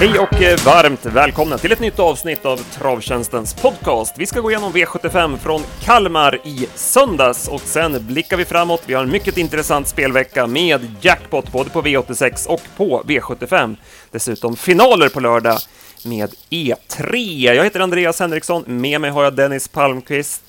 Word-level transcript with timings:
Hej 0.00 0.18
och 0.18 0.42
eh, 0.42 0.58
varmt 0.64 1.06
välkomna 1.06 1.58
till 1.58 1.72
ett 1.72 1.80
nytt 1.80 1.98
avsnitt 1.98 2.44
av 2.44 2.56
Travtjänstens 2.56 3.54
podcast. 3.54 4.14
Vi 4.18 4.26
ska 4.26 4.40
gå 4.40 4.50
igenom 4.50 4.72
V75 4.72 5.36
från 5.36 5.62
Kalmar 5.80 6.40
i 6.44 6.68
söndags 6.74 7.48
och 7.48 7.60
sen 7.60 8.06
blickar 8.06 8.36
vi 8.36 8.44
framåt. 8.44 8.82
Vi 8.86 8.94
har 8.94 9.02
en 9.02 9.10
mycket 9.10 9.38
intressant 9.38 9.88
spelvecka 9.88 10.46
med 10.46 10.96
jackpot 11.00 11.52
både 11.52 11.70
på 11.70 11.82
V86 11.82 12.46
och 12.46 12.60
på 12.76 13.02
V75. 13.06 13.76
Dessutom 14.10 14.56
finaler 14.56 15.08
på 15.08 15.20
lördag 15.20 15.58
med 16.04 16.34
E3. 16.50 17.16
Jag 17.54 17.64
heter 17.64 17.80
Andreas 17.80 18.20
Henriksson, 18.20 18.64
med 18.66 19.00
mig 19.00 19.10
har 19.10 19.24
jag 19.24 19.34
Dennis 19.34 19.68
Palmqvist. 19.68 20.42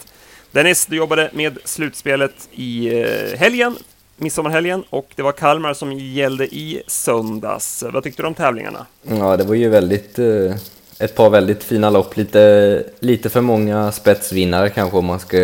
Dennis, 0.51 0.85
du 0.85 0.95
jobbade 0.95 1.29
med 1.33 1.57
slutspelet 1.63 2.49
i 2.51 3.01
eh, 3.01 3.39
helgen, 3.39 3.75
midsommarhelgen, 4.19 4.83
och 4.89 5.09
det 5.15 5.21
var 5.21 5.31
Kalmar 5.31 5.73
som 5.73 5.91
gällde 5.91 6.45
i 6.45 6.83
söndags. 6.87 7.83
Vad 7.93 8.03
tyckte 8.03 8.21
du 8.23 8.27
om 8.27 8.33
tävlingarna? 8.33 8.85
Ja, 9.01 9.37
det 9.37 9.43
var 9.43 9.55
ju 9.55 9.69
väldigt, 9.69 10.19
eh, 10.19 10.55
ett 10.99 11.15
par 11.15 11.29
väldigt 11.29 11.63
fina 11.63 11.89
lopp. 11.89 12.17
Lite, 12.17 12.83
lite 12.99 13.29
för 13.29 13.41
många 13.41 13.91
spetsvinnare 13.91 14.69
kanske 14.69 14.97
om 14.97 15.05
man 15.05 15.19
ska, 15.19 15.37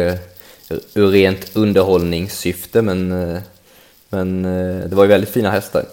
ur 0.93 1.07
rent 1.07 1.55
underhållningssyfte, 1.55 2.81
men, 2.81 3.11
eh, 3.11 3.39
men 4.09 4.45
eh, 4.45 4.89
det 4.89 4.95
var 4.95 5.03
ju 5.03 5.09
väldigt 5.09 5.29
fina 5.29 5.51
hästar. 5.51 5.85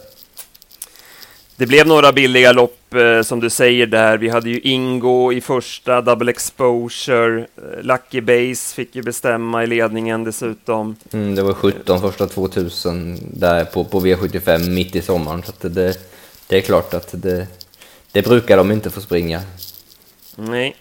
Det 1.57 1.67
blev 1.67 1.87
några 1.87 2.13
billiga 2.13 2.53
lopp 2.53 2.95
eh, 2.95 3.23
som 3.23 3.41
du 3.41 3.51
säger 3.51 3.87
där. 3.87 4.19
Vi 4.19 4.29
hade 4.29 4.51
ju 4.51 4.61
Ingo 4.61 5.33
i 5.33 5.41
första, 5.41 6.01
Double 6.01 6.31
Exposure, 6.31 7.39
eh, 7.39 7.83
Lucky 7.83 8.21
Base 8.21 8.75
fick 8.75 8.97
ju 8.97 9.03
bestämma 9.03 9.65
i 9.65 9.67
ledningen 9.67 10.25
dessutom. 10.25 10.97
Mm, 11.13 11.35
det 11.35 11.43
var 11.43 11.53
17 11.53 12.01
första 12.01 12.27
2000 12.27 13.19
där 13.35 13.65
på, 13.65 13.85
på 13.85 14.01
V75 14.01 14.71
mitt 14.71 14.97
i 14.97 15.03
sommaren, 15.03 15.43
så 15.43 15.69
det, 15.69 15.99
det 16.47 16.57
är 16.57 16.61
klart 16.61 16.95
att 16.95 17.09
det, 17.13 17.47
det 18.13 18.23
brukar 18.23 18.57
de 18.57 18.73
inte 18.73 18.91
få 18.91 19.01
springa. 19.01 19.41
Nej. 20.37 20.77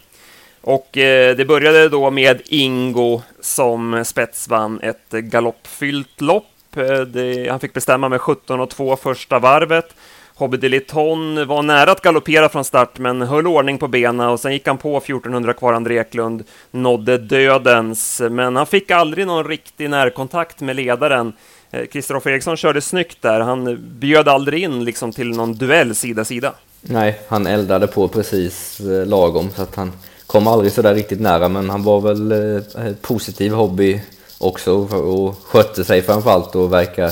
Och 0.61 0.97
eh, 0.97 1.35
det 1.35 1.45
började 1.45 1.89
då 1.89 2.11
med 2.11 2.41
Ingo 2.45 3.21
som 3.41 4.05
spetsvann 4.05 4.79
ett 4.81 5.11
galoppfyllt 5.11 6.21
lopp. 6.21 6.77
Eh, 6.77 6.99
det, 7.01 7.49
han 7.49 7.59
fick 7.59 7.73
bestämma 7.73 8.09
med 8.09 8.21
17 8.21 8.59
och 8.59 8.69
2 8.69 8.95
första 8.95 9.39
varvet. 9.39 9.95
Hobby 10.41 10.57
Deliton 10.57 11.47
var 11.47 11.63
nära 11.63 11.91
att 11.91 12.01
galoppera 12.01 12.49
från 12.49 12.63
start, 12.63 12.99
men 12.99 13.21
höll 13.21 13.47
ordning 13.47 13.77
på 13.77 13.87
benen 13.87 14.27
och 14.27 14.39
sen 14.39 14.53
gick 14.53 14.67
han 14.67 14.77
på 14.77 14.97
1400 14.97 15.53
kvar 15.53 15.73
André 15.73 15.99
Eklund, 15.99 16.43
nådde 16.71 17.17
dödens, 17.17 18.21
men 18.31 18.55
han 18.55 18.65
fick 18.65 18.91
aldrig 18.91 19.27
någon 19.27 19.47
riktig 19.47 19.89
närkontakt 19.89 20.61
med 20.61 20.75
ledaren. 20.75 21.33
Eh, 21.71 21.85
Kristoffer 21.85 22.31
Eriksson 22.31 22.57
körde 22.57 22.81
snyggt 22.81 23.21
där, 23.21 23.39
han 23.39 23.77
bjöd 23.99 24.27
aldrig 24.27 24.63
in 24.63 24.83
liksom 24.83 25.11
till 25.11 25.29
någon 25.29 25.53
duell 25.53 25.95
sida-sida. 25.95 26.53
Nej, 26.81 27.19
han 27.27 27.47
eldade 27.47 27.87
på 27.87 28.07
precis 28.07 28.79
eh, 28.79 29.05
lagom, 29.05 29.49
så 29.55 29.61
att 29.61 29.75
han 29.75 29.91
kom 30.25 30.47
aldrig 30.47 30.71
så 30.71 30.81
där 30.81 30.93
riktigt 30.93 31.21
nära, 31.21 31.49
men 31.49 31.69
han 31.69 31.83
var 31.83 32.01
väl 32.01 32.31
eh, 32.31 32.93
positiv 33.01 33.51
hobby 33.51 34.01
också 34.37 34.73
och 34.95 35.37
skötte 35.43 35.83
sig 35.83 36.01
framförallt 36.01 36.55
och 36.55 36.73
verkar 36.73 37.11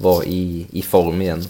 vara 0.00 0.24
i, 0.24 0.66
i 0.70 0.82
form 0.82 1.22
igen. 1.22 1.44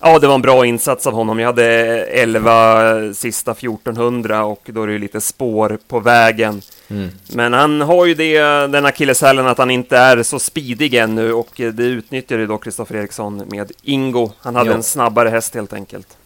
Ja, 0.00 0.18
det 0.18 0.26
var 0.26 0.34
en 0.34 0.42
bra 0.42 0.66
insats 0.66 1.06
av 1.06 1.12
honom. 1.12 1.38
Jag 1.38 1.46
hade 1.46 1.64
11 2.04 3.14
sista 3.14 3.50
1400 3.50 4.44
och 4.44 4.62
då 4.66 4.82
är 4.82 4.86
det 4.86 4.92
ju 4.92 4.98
lite 4.98 5.20
spår 5.20 5.78
på 5.88 6.00
vägen. 6.00 6.62
Mm. 6.88 7.08
Men 7.34 7.52
han 7.52 7.80
har 7.80 8.06
ju 8.06 8.14
det, 8.14 8.40
den 8.66 8.86
akilleshälen 8.86 9.46
att 9.46 9.58
han 9.58 9.70
inte 9.70 9.96
är 9.96 10.22
så 10.22 10.38
speedig 10.38 10.94
ännu 10.94 11.32
och 11.32 11.50
det 11.56 11.82
utnyttjade 11.82 12.46
då 12.46 12.58
Kristoffer 12.58 12.96
Eriksson 12.96 13.42
med 13.46 13.72
Ingo. 13.82 14.30
Han 14.40 14.56
hade 14.56 14.70
ja. 14.70 14.76
en 14.76 14.82
snabbare 14.82 15.28
häst 15.28 15.54
helt 15.54 15.72
enkelt. 15.72 16.16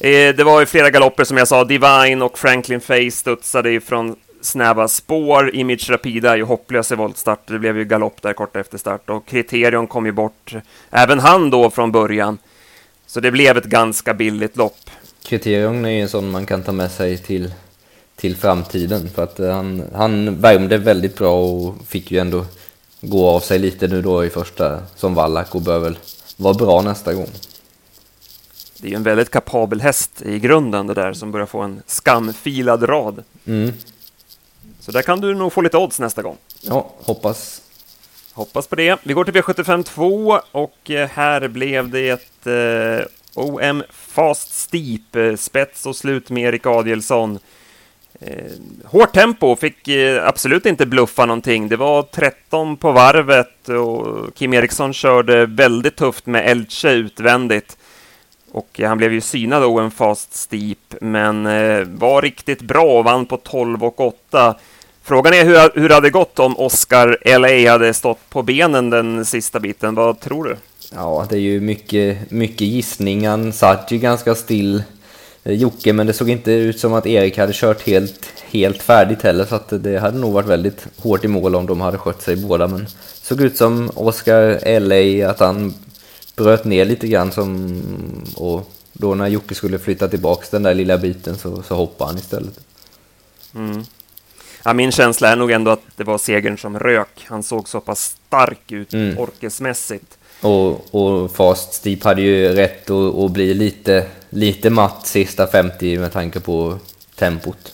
Eh, 0.00 0.34
det 0.34 0.44
var 0.44 0.60
ju 0.60 0.66
flera 0.66 0.90
galopper 0.90 1.24
som 1.24 1.36
jag 1.36 1.48
sa, 1.48 1.64
Divine 1.64 2.22
och 2.22 2.38
Franklin 2.38 2.80
Face 2.80 3.10
studsade 3.10 3.72
ifrån 3.72 4.16
snäva 4.44 4.88
spår. 4.88 5.54
Image 5.54 5.90
Rapida 5.90 6.32
är 6.32 6.36
ju 6.36 6.42
hopplös 6.42 6.92
i 6.92 6.94
voltstart. 6.94 7.40
Det 7.46 7.58
blev 7.58 7.78
ju 7.78 7.84
galopp 7.84 8.22
där 8.22 8.32
kort 8.32 8.56
efter 8.56 8.78
start 8.78 9.10
och 9.10 9.26
Kriterion 9.26 9.86
kom 9.86 10.06
ju 10.06 10.12
bort, 10.12 10.54
även 10.90 11.18
han 11.18 11.50
då 11.50 11.70
från 11.70 11.92
början. 11.92 12.38
Så 13.06 13.20
det 13.20 13.30
blev 13.30 13.56
ett 13.56 13.64
ganska 13.64 14.14
billigt 14.14 14.56
lopp. 14.56 14.90
Kriterion 15.22 15.84
är 15.84 15.90
ju 15.90 16.00
en 16.00 16.08
sån 16.08 16.30
man 16.30 16.46
kan 16.46 16.62
ta 16.62 16.72
med 16.72 16.90
sig 16.90 17.18
till, 17.18 17.54
till 18.16 18.36
framtiden 18.36 19.10
för 19.14 19.22
att 19.22 19.40
eh, 19.40 19.54
han, 19.54 19.82
han 19.94 20.40
värmde 20.40 20.78
väldigt 20.78 21.16
bra 21.16 21.44
och 21.44 21.74
fick 21.86 22.10
ju 22.10 22.18
ändå 22.18 22.46
gå 23.00 23.28
av 23.28 23.40
sig 23.40 23.58
lite 23.58 23.88
nu 23.88 24.02
då 24.02 24.24
i 24.24 24.30
första 24.30 24.82
som 24.96 25.14
vallack 25.14 25.54
och 25.54 25.62
bör 25.62 25.78
väl 25.78 25.98
vara 26.36 26.54
bra 26.54 26.82
nästa 26.82 27.14
gång. 27.14 27.28
Det 28.78 28.86
är 28.88 28.90
ju 28.90 28.96
en 28.96 29.02
väldigt 29.02 29.30
kapabel 29.30 29.80
häst 29.80 30.22
i 30.22 30.38
grunden 30.38 30.86
det 30.86 30.94
där 30.94 31.12
som 31.12 31.32
börjar 31.32 31.46
få 31.46 31.60
en 31.60 31.82
skamfilad 31.86 32.88
rad. 32.88 33.24
Mm. 33.44 33.72
Så 34.84 34.92
där 34.92 35.02
kan 35.02 35.20
du 35.20 35.34
nog 35.34 35.52
få 35.52 35.60
lite 35.60 35.76
odds 35.76 36.00
nästa 36.00 36.22
gång. 36.22 36.36
Ja, 36.60 36.90
hoppas. 36.98 37.62
Hoppas 38.32 38.66
på 38.66 38.76
det. 38.76 39.00
Vi 39.02 39.14
går 39.14 39.24
till 39.24 39.34
V75 39.34 39.82
2 39.82 40.40
och 40.52 40.90
eh, 40.90 41.08
här 41.08 41.48
blev 41.48 41.88
det 41.88 42.08
ett 42.08 42.46
eh, 42.46 43.06
OM 43.34 43.82
Fast 43.90 44.54
Steep, 44.54 45.16
eh, 45.16 45.34
spets 45.36 45.86
och 45.86 45.96
slut 45.96 46.30
med 46.30 46.44
Erik 46.44 46.66
Adielsson. 46.66 47.38
Eh, 48.20 48.52
hårt 48.84 49.12
tempo, 49.12 49.56
fick 49.56 49.88
eh, 49.88 50.28
absolut 50.28 50.66
inte 50.66 50.86
bluffa 50.86 51.26
någonting. 51.26 51.68
Det 51.68 51.76
var 51.76 52.02
13 52.02 52.76
på 52.76 52.92
varvet 52.92 53.68
och 53.68 54.34
Kim 54.34 54.54
Eriksson 54.54 54.92
körde 54.92 55.46
väldigt 55.46 55.96
tufft 55.96 56.26
med 56.26 56.50
Elche 56.50 56.90
utvändigt. 56.90 57.76
Och 58.52 58.80
han 58.84 58.98
blev 58.98 59.12
ju 59.12 59.20
synad 59.20 59.62
en 59.62 59.90
fast 59.90 60.34
steep, 60.34 60.94
men 61.00 61.44
var 61.98 62.22
riktigt 62.22 62.62
bra 62.62 62.98
och 62.98 63.04
vann 63.04 63.26
på 63.26 63.36
12 63.36 63.84
och 63.84 64.00
8. 64.00 64.54
Frågan 65.06 65.34
är 65.34 65.44
hur, 65.44 65.80
hur 65.80 65.88
det 65.88 65.94
hade 65.94 66.10
gått 66.10 66.38
om 66.38 66.58
Oscar 66.58 67.38
LA 67.38 67.70
hade 67.70 67.94
stått 67.94 68.30
på 68.30 68.42
benen 68.42 68.90
den 68.90 69.24
sista 69.24 69.60
biten. 69.60 69.94
Vad 69.94 70.20
tror 70.20 70.44
du? 70.44 70.56
Ja, 70.92 71.26
det 71.30 71.36
är 71.36 71.40
ju 71.40 71.60
mycket, 71.60 72.30
mycket 72.30 72.60
gissning. 72.60 73.26
Han 73.26 73.52
satt 73.52 73.90
ju 73.90 73.98
ganska 73.98 74.34
still, 74.34 74.82
eh, 75.44 75.52
Jocke, 75.52 75.92
men 75.92 76.06
det 76.06 76.12
såg 76.12 76.30
inte 76.30 76.52
ut 76.52 76.80
som 76.80 76.94
att 76.94 77.06
Erik 77.06 77.38
hade 77.38 77.52
kört 77.52 77.86
helt, 77.86 78.26
helt 78.50 78.82
färdigt 78.82 79.22
heller, 79.22 79.44
så 79.44 79.54
att 79.54 79.68
det 79.70 79.98
hade 79.98 80.18
nog 80.18 80.32
varit 80.32 80.48
väldigt 80.48 80.86
hårt 80.96 81.24
i 81.24 81.28
mål 81.28 81.54
om 81.54 81.66
de 81.66 81.80
hade 81.80 81.98
skött 81.98 82.22
sig 82.22 82.36
båda. 82.36 82.66
Men 82.66 82.80
det 82.80 82.90
såg 83.22 83.40
ut 83.40 83.56
som 83.56 83.90
Oscar 83.94 84.80
LA, 84.80 85.30
att 85.30 85.40
han 85.40 85.74
bröt 86.36 86.64
ner 86.64 86.84
lite 86.84 87.08
grann 87.08 87.32
som, 87.32 87.82
och 88.36 88.70
då 88.92 89.14
när 89.14 89.28
Jocke 89.28 89.54
skulle 89.54 89.78
flytta 89.78 90.08
tillbaks 90.08 90.50
den 90.50 90.62
där 90.62 90.74
lilla 90.74 90.98
biten 90.98 91.36
så, 91.36 91.62
så 91.62 91.74
hoppade 91.74 92.10
han 92.10 92.18
istället. 92.18 92.60
Mm. 93.54 93.84
Ja, 94.64 94.72
min 94.72 94.92
känsla 94.92 95.28
är 95.28 95.36
nog 95.36 95.50
ändå 95.50 95.70
att 95.70 95.82
det 95.96 96.04
var 96.04 96.18
segern 96.18 96.58
som 96.58 96.78
rök. 96.78 97.24
Han 97.28 97.42
såg 97.42 97.68
så 97.68 97.80
pass 97.80 98.16
stark 98.26 98.72
ut 98.72 98.92
mm. 98.92 99.18
orkesmässigt. 99.18 100.18
Och, 100.40 100.94
och 100.94 101.30
Fast 101.32 101.72
Steep 101.72 102.04
hade 102.04 102.22
ju 102.22 102.48
rätt 102.48 102.90
att, 102.90 103.14
att 103.14 103.30
bli 103.30 103.54
lite, 103.54 104.06
lite 104.30 104.70
matt 104.70 105.06
sista 105.06 105.46
50 105.46 105.98
med 105.98 106.12
tanke 106.12 106.40
på 106.40 106.78
tempot. 107.14 107.72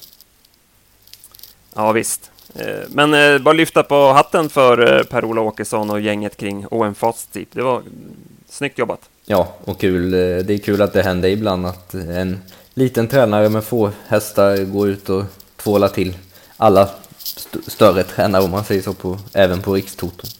Ja, 1.75 1.93
visst. 1.93 2.31
Eh, 2.55 2.67
men 2.89 3.15
eh, 3.15 3.39
bara 3.39 3.53
lyfta 3.53 3.83
på 3.83 4.13
hatten 4.13 4.49
för 4.49 4.99
eh, 4.99 5.03
Per-Ola 5.03 5.41
Åkesson 5.41 5.91
och 5.91 6.01
gänget 6.01 6.37
kring 6.37 6.67
OM 6.71 6.95
Fast 6.95 7.19
Steep. 7.19 7.49
Det 7.53 7.63
var 7.63 7.83
snyggt 8.49 8.79
jobbat. 8.79 9.01
Ja, 9.25 9.55
och 9.65 9.81
kul. 9.81 10.11
Det 10.11 10.51
är 10.51 10.59
kul 10.59 10.83
att 10.83 10.93
det 10.93 11.03
händer 11.03 11.29
ibland 11.29 11.67
att 11.67 11.95
en 11.95 12.41
liten 12.75 13.09
tränare 13.09 13.49
med 13.49 13.65
få 13.65 13.91
hästar 14.07 14.65
går 14.65 14.89
ut 14.89 15.09
och 15.09 15.25
tvålar 15.57 15.89
till 15.89 16.17
alla 16.61 16.89
st 17.19 17.59
större 17.67 18.03
tränare 18.03 18.43
om 18.43 18.51
man 18.51 18.65
säger 18.65 18.83
så, 18.83 18.95
på, 18.95 19.19
även 19.33 19.63
på 19.63 19.75
rikstoton. 19.75 20.31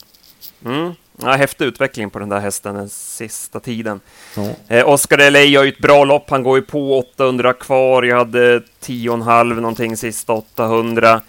Mm. 0.65 0.93
Ja, 1.23 1.33
häftig 1.33 1.65
utveckling 1.65 2.11
på 2.11 2.19
den 2.19 2.29
där 2.29 2.41
hästen 2.41 2.75
den 2.75 2.89
sista 2.89 3.61
tiden. 3.61 4.01
Ja. 4.37 4.51
Eh, 4.69 4.89
Oscar 4.89 5.17
Delay 5.17 5.47
gör 5.47 5.65
ju 5.65 5.69
ett 5.69 5.79
bra 5.79 6.05
lopp. 6.05 6.31
Han 6.31 6.43
går 6.43 6.59
ju 6.59 6.63
på 6.63 6.99
800 6.99 7.53
kvar. 7.53 8.03
Jag 8.03 8.17
hade 8.17 8.59
10,5 8.59 9.45
någonting 9.55 9.97
sista 9.97 10.33
800. 10.33 11.21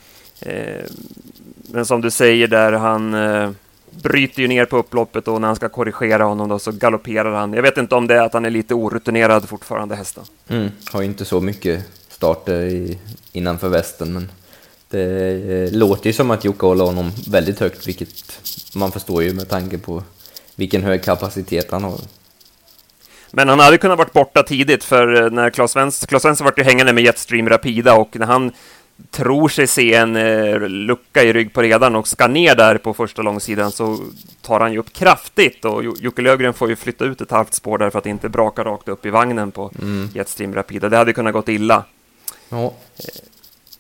Eh, 0.42 0.86
men 1.62 1.86
som 1.86 2.02
du 2.02 2.12
säger 2.12 2.48
där, 2.48 2.72
han 2.72 3.14
eh, 3.14 3.50
bryter 3.90 4.42
ju 4.42 4.48
ner 4.48 4.66
på 4.66 4.78
upploppet 4.78 5.28
och 5.28 5.42
när 5.42 5.48
han 5.48 5.56
ska 5.56 5.70
korrigera 5.70 6.24
honom 6.24 6.50
då 6.50 6.60
så 6.60 6.72
galopperar 6.72 7.34
han. 7.34 7.54
Jag 7.54 7.62
vet 7.62 7.78
inte 7.78 7.96
om 7.96 8.08
det 8.08 8.16
är 8.16 8.22
att 8.22 8.34
han 8.34 8.46
är 8.46 8.50
lite 8.50 8.74
orutinerad 8.74 9.50
fortfarande, 9.50 9.96
hästen. 9.96 10.24
Mm, 10.48 10.70
har 10.92 11.02
inte 11.02 11.26
så 11.26 11.42
mycket 11.42 11.86
starter 12.10 12.62
i, 12.62 13.00
innanför 13.32 13.70
västen, 13.70 14.14
men 14.14 14.30
det 14.92 15.34
eh, 15.68 15.72
låter 15.72 16.08
ju 16.08 16.14
som 16.14 16.32
att 16.32 16.46
Jocke 16.46 16.66
håller 16.66 16.86
honom 16.86 17.12
väldigt 17.28 17.60
högt, 17.60 17.88
vilket 17.88 18.40
man 18.76 18.92
förstår 18.92 19.24
ju 19.24 19.34
med 19.34 19.50
tanke 19.50 19.78
på 19.78 20.04
vilken 20.56 20.84
hög 20.84 21.04
kapacitet 21.04 21.72
han 21.72 21.84
har. 21.84 22.00
Men 23.32 23.50
han 23.50 23.60
hade 23.60 23.78
kunnat 23.78 23.98
varit 23.98 24.14
borta 24.14 24.44
tidigt, 24.44 24.84
för 24.84 25.24
eh, 25.24 25.32
när 25.32 25.50
Claes 25.50 25.72
Svensson, 25.72 26.08
Claes 26.08 26.24
Svensson 26.24 26.46
var 26.46 26.54
ju 26.58 26.64
hängande 26.64 26.94
med 26.94 27.04
Jetstream 27.04 27.50
Rapida 27.50 27.96
och 27.96 28.20
när 28.20 28.26
han 28.26 28.52
tror 29.12 29.50
sig 29.50 29.68
se 29.68 29.94
en 29.94 30.16
eh, 30.16 30.60
lucka 30.60 31.24
i 31.24 31.34
rygg 31.34 31.54
på 31.54 31.62
redan 31.62 31.96
och 31.96 32.08
ska 32.08 32.28
ner 32.28 32.56
där 32.56 32.78
på 32.78 32.94
första 32.94 33.22
långsidan 33.22 33.72
så 33.72 34.00
tar 34.42 34.60
han 34.60 34.74
ju 34.74 34.80
upp 34.80 34.94
kraftigt 34.94 35.66
och 35.66 35.84
Jocke 35.84 36.22
Lövgren 36.22 36.54
får 36.54 36.70
ju 36.70 36.76
flytta 36.76 37.06
ut 37.06 37.22
ett 37.22 37.32
halvt 37.32 37.54
spår 37.54 37.78
där 37.78 37.90
för 37.90 38.00
att 38.00 38.06
inte 38.06 38.30
braka 38.30 38.64
rakt 38.64 38.88
upp 38.88 39.06
i 39.06 39.10
vagnen 39.10 39.52
på 39.52 39.72
mm. 39.82 40.10
Jetstream 40.16 40.56
Rapida. 40.56 40.90
Det 40.90 40.98
hade 40.98 41.14
kunnat 41.14 41.34
gått 41.34 41.50
illa. 41.50 41.84
Ja. 42.50 42.74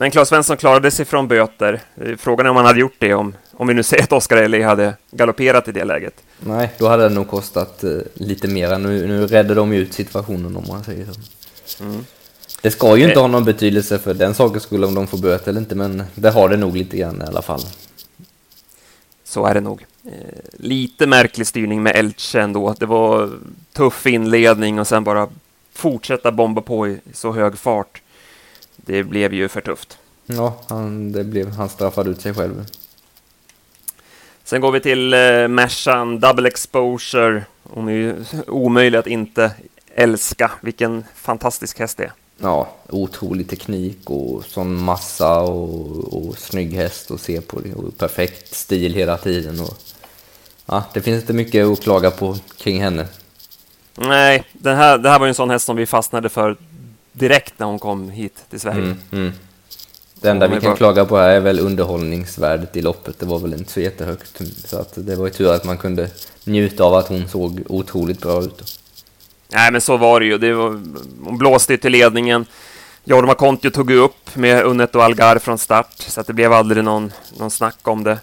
Men 0.01 0.12
Claes 0.12 0.30
Svensson 0.30 0.57
klarade 0.57 0.92
sig 0.92 1.06
från 1.06 1.27
böter. 1.27 1.81
Frågan 2.18 2.45
är 2.45 2.50
om 2.50 2.56
han 2.56 2.65
hade 2.65 2.80
gjort 2.80 2.95
det 2.98 3.13
om, 3.13 3.36
om 3.51 3.68
vi 3.68 3.74
nu 3.74 3.83
säger 3.83 4.03
att 4.03 4.12
Oscar 4.12 4.38
Ellie 4.38 4.63
hade 4.63 4.94
galopperat 5.12 5.68
i 5.68 5.71
det 5.71 5.83
läget. 5.83 6.13
Nej, 6.39 6.71
då 6.77 6.88
hade 6.88 7.03
det 7.03 7.09
nog 7.09 7.27
kostat 7.27 7.83
uh, 7.83 8.01
lite 8.13 8.48
mer. 8.48 8.77
Nu, 8.77 9.07
nu 9.07 9.27
räddade 9.27 9.56
de 9.56 9.74
ut 9.74 9.94
situationen 9.94 10.56
om 10.56 10.63
man 10.68 10.83
säger 10.83 11.06
så. 11.06 11.83
Mm. 11.83 12.06
Det 12.62 12.71
ska 12.71 12.98
ju 12.98 13.03
inte 13.03 13.13
eh. 13.13 13.21
ha 13.21 13.27
någon 13.27 13.45
betydelse 13.45 14.00
för 14.00 14.13
den 14.13 14.33
saken 14.33 14.62
skulle 14.62 14.86
om 14.86 14.95
de 14.95 15.07
får 15.07 15.18
böter 15.18 15.50
eller 15.50 15.62
inte, 15.62 15.75
men 15.75 16.04
det 16.15 16.30
har 16.30 16.50
det 16.50 16.57
nog 16.57 16.77
lite 16.77 16.97
grann 16.97 17.21
i 17.21 17.25
alla 17.25 17.42
fall. 17.42 17.62
Så 19.24 19.45
är 19.45 19.54
det 19.54 19.62
nog. 19.62 19.86
Eh, 20.06 20.12
lite 20.54 21.07
märklig 21.07 21.47
styrning 21.47 21.83
med 21.83 21.95
Elche 21.95 22.42
ändå. 22.42 22.75
Det 22.80 22.86
var 22.86 23.30
tuff 23.74 24.06
inledning 24.06 24.80
och 24.80 24.88
sen 24.88 25.04
bara 25.04 25.27
fortsätta 25.74 26.31
bomba 26.31 26.62
på 26.62 26.88
i 26.88 27.00
så 27.13 27.31
hög 27.31 27.57
fart. 27.57 28.00
Det 28.86 29.04
blev 29.04 29.33
ju 29.33 29.48
för 29.48 29.62
tufft. 29.62 29.98
Ja, 30.25 30.60
han, 30.68 31.12
det 31.12 31.24
blev, 31.24 31.51
han 31.51 31.69
straffade 31.69 32.10
ut 32.10 32.22
sig 32.22 32.33
själv. 32.33 32.66
Sen 34.44 34.62
går 34.62 34.72
vi 34.72 34.80
till 34.80 35.13
eh, 35.13 35.48
Mercan, 35.48 36.19
double 36.19 36.48
exposure. 36.48 37.45
Hon 37.63 37.88
är 37.88 37.92
ju 37.92 38.25
omöjlig 38.48 38.98
att 38.98 39.07
inte 39.07 39.51
älska. 39.95 40.51
Vilken 40.62 41.04
fantastisk 41.16 41.80
häst 41.80 41.98
det 41.98 42.04
är 42.04 42.13
ja, 42.42 42.69
otrolig 42.89 43.50
teknik 43.50 43.98
och 44.10 44.45
sån 44.45 44.83
massa 44.83 45.39
och, 45.39 46.13
och 46.13 46.38
snygg 46.38 46.74
häst 46.74 47.12
att 47.12 47.22
se 47.22 47.42
på. 47.42 47.57
Och 47.75 47.98
perfekt 47.98 48.56
stil 48.56 48.94
hela 48.94 49.18
tiden. 49.18 49.60
Och, 49.60 49.78
ja, 50.66 50.83
det 50.94 51.01
finns 51.01 51.22
inte 51.22 51.33
mycket 51.33 51.68
att 51.68 51.81
klaga 51.81 52.12
på 52.12 52.38
kring 52.57 52.81
henne. 52.81 53.07
Nej, 53.95 54.44
den 54.54 54.78
här, 54.78 54.98
det 54.98 55.10
här 55.10 55.19
var 55.19 55.25
ju 55.25 55.30
en 55.30 55.36
sån 55.36 55.50
häst 55.50 55.66
som 55.66 55.75
vi 55.75 55.86
fastnade 55.86 56.30
för 56.30 56.57
direkt 57.12 57.54
när 57.58 57.68
hon 57.68 57.80
kom 57.80 58.10
hit 58.10 58.46
till 58.50 58.60
Sverige. 58.60 58.81
Mm, 58.81 58.98
mm. 59.12 59.31
Det 60.22 60.30
enda 60.30 60.48
vi 60.48 60.60
kan 60.60 60.69
bara... 60.69 60.78
klaga 60.78 61.06
på 61.06 61.18
här 61.18 61.30
är 61.30 61.40
väl 61.40 61.60
underhållningsvärdet 61.60 62.78
i 62.78 62.81
loppet. 62.81 63.19
Det 63.19 63.25
var 63.25 63.40
väl 63.40 63.54
inte 63.54 63.72
så 63.72 63.80
jättehögt. 63.80 64.42
Så 64.66 64.78
att 64.78 64.94
det 64.96 65.16
var 65.16 65.25
ju 65.25 65.31
tur 65.31 65.54
att 65.54 65.66
man 65.66 65.78
kunde 65.78 66.10
njuta 66.44 66.84
av 66.84 66.94
att 66.94 67.08
hon 67.08 67.28
såg 67.28 67.62
otroligt 67.69 68.22
bra 68.22 68.44
ut. 68.44 68.80
Nej, 69.54 69.72
men 69.72 69.81
så 69.81 69.98
var 69.98 70.19
det 70.19 70.25
ju. 70.25 70.38
Det 70.38 70.54
var, 70.54 70.81
hon 71.24 71.38
blåste 71.38 71.78
till 71.78 71.92
ledningen. 71.92 72.46
Jorma 73.04 73.34
Kontio 73.34 73.69
tog 73.69 73.92
upp 73.92 74.36
med 74.36 74.64
Unnet 74.64 74.96
och 74.96 75.04
Algar 75.04 75.40
från 75.40 75.57
start, 75.57 75.94
så 75.98 76.22
att 76.22 76.28
det 76.28 76.34
blev 76.34 76.54
aldrig 76.54 76.84
någon, 76.84 77.12
någon 77.38 77.52
snack 77.52 77.88
om 77.88 78.04
det. 78.04 78.19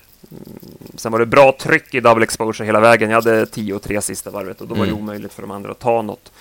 Sen 0.96 1.12
var 1.12 1.18
det 1.18 1.26
bra 1.26 1.56
tryck 1.60 1.94
i 1.94 2.00
double 2.00 2.24
exposure 2.24 2.66
hela 2.66 2.80
vägen. 2.80 3.10
Jag 3.10 3.16
hade 3.16 3.44
10-3 3.44 4.00
sista 4.00 4.30
varvet 4.30 4.60
och 4.60 4.68
då 4.68 4.74
var 4.74 4.84
det 4.84 4.90
mm. 4.90 5.02
omöjligt 5.02 5.32
för 5.32 5.42
de 5.42 5.50
andra 5.50 5.70
att 5.70 5.78
ta 5.78 6.02
något. 6.02 6.32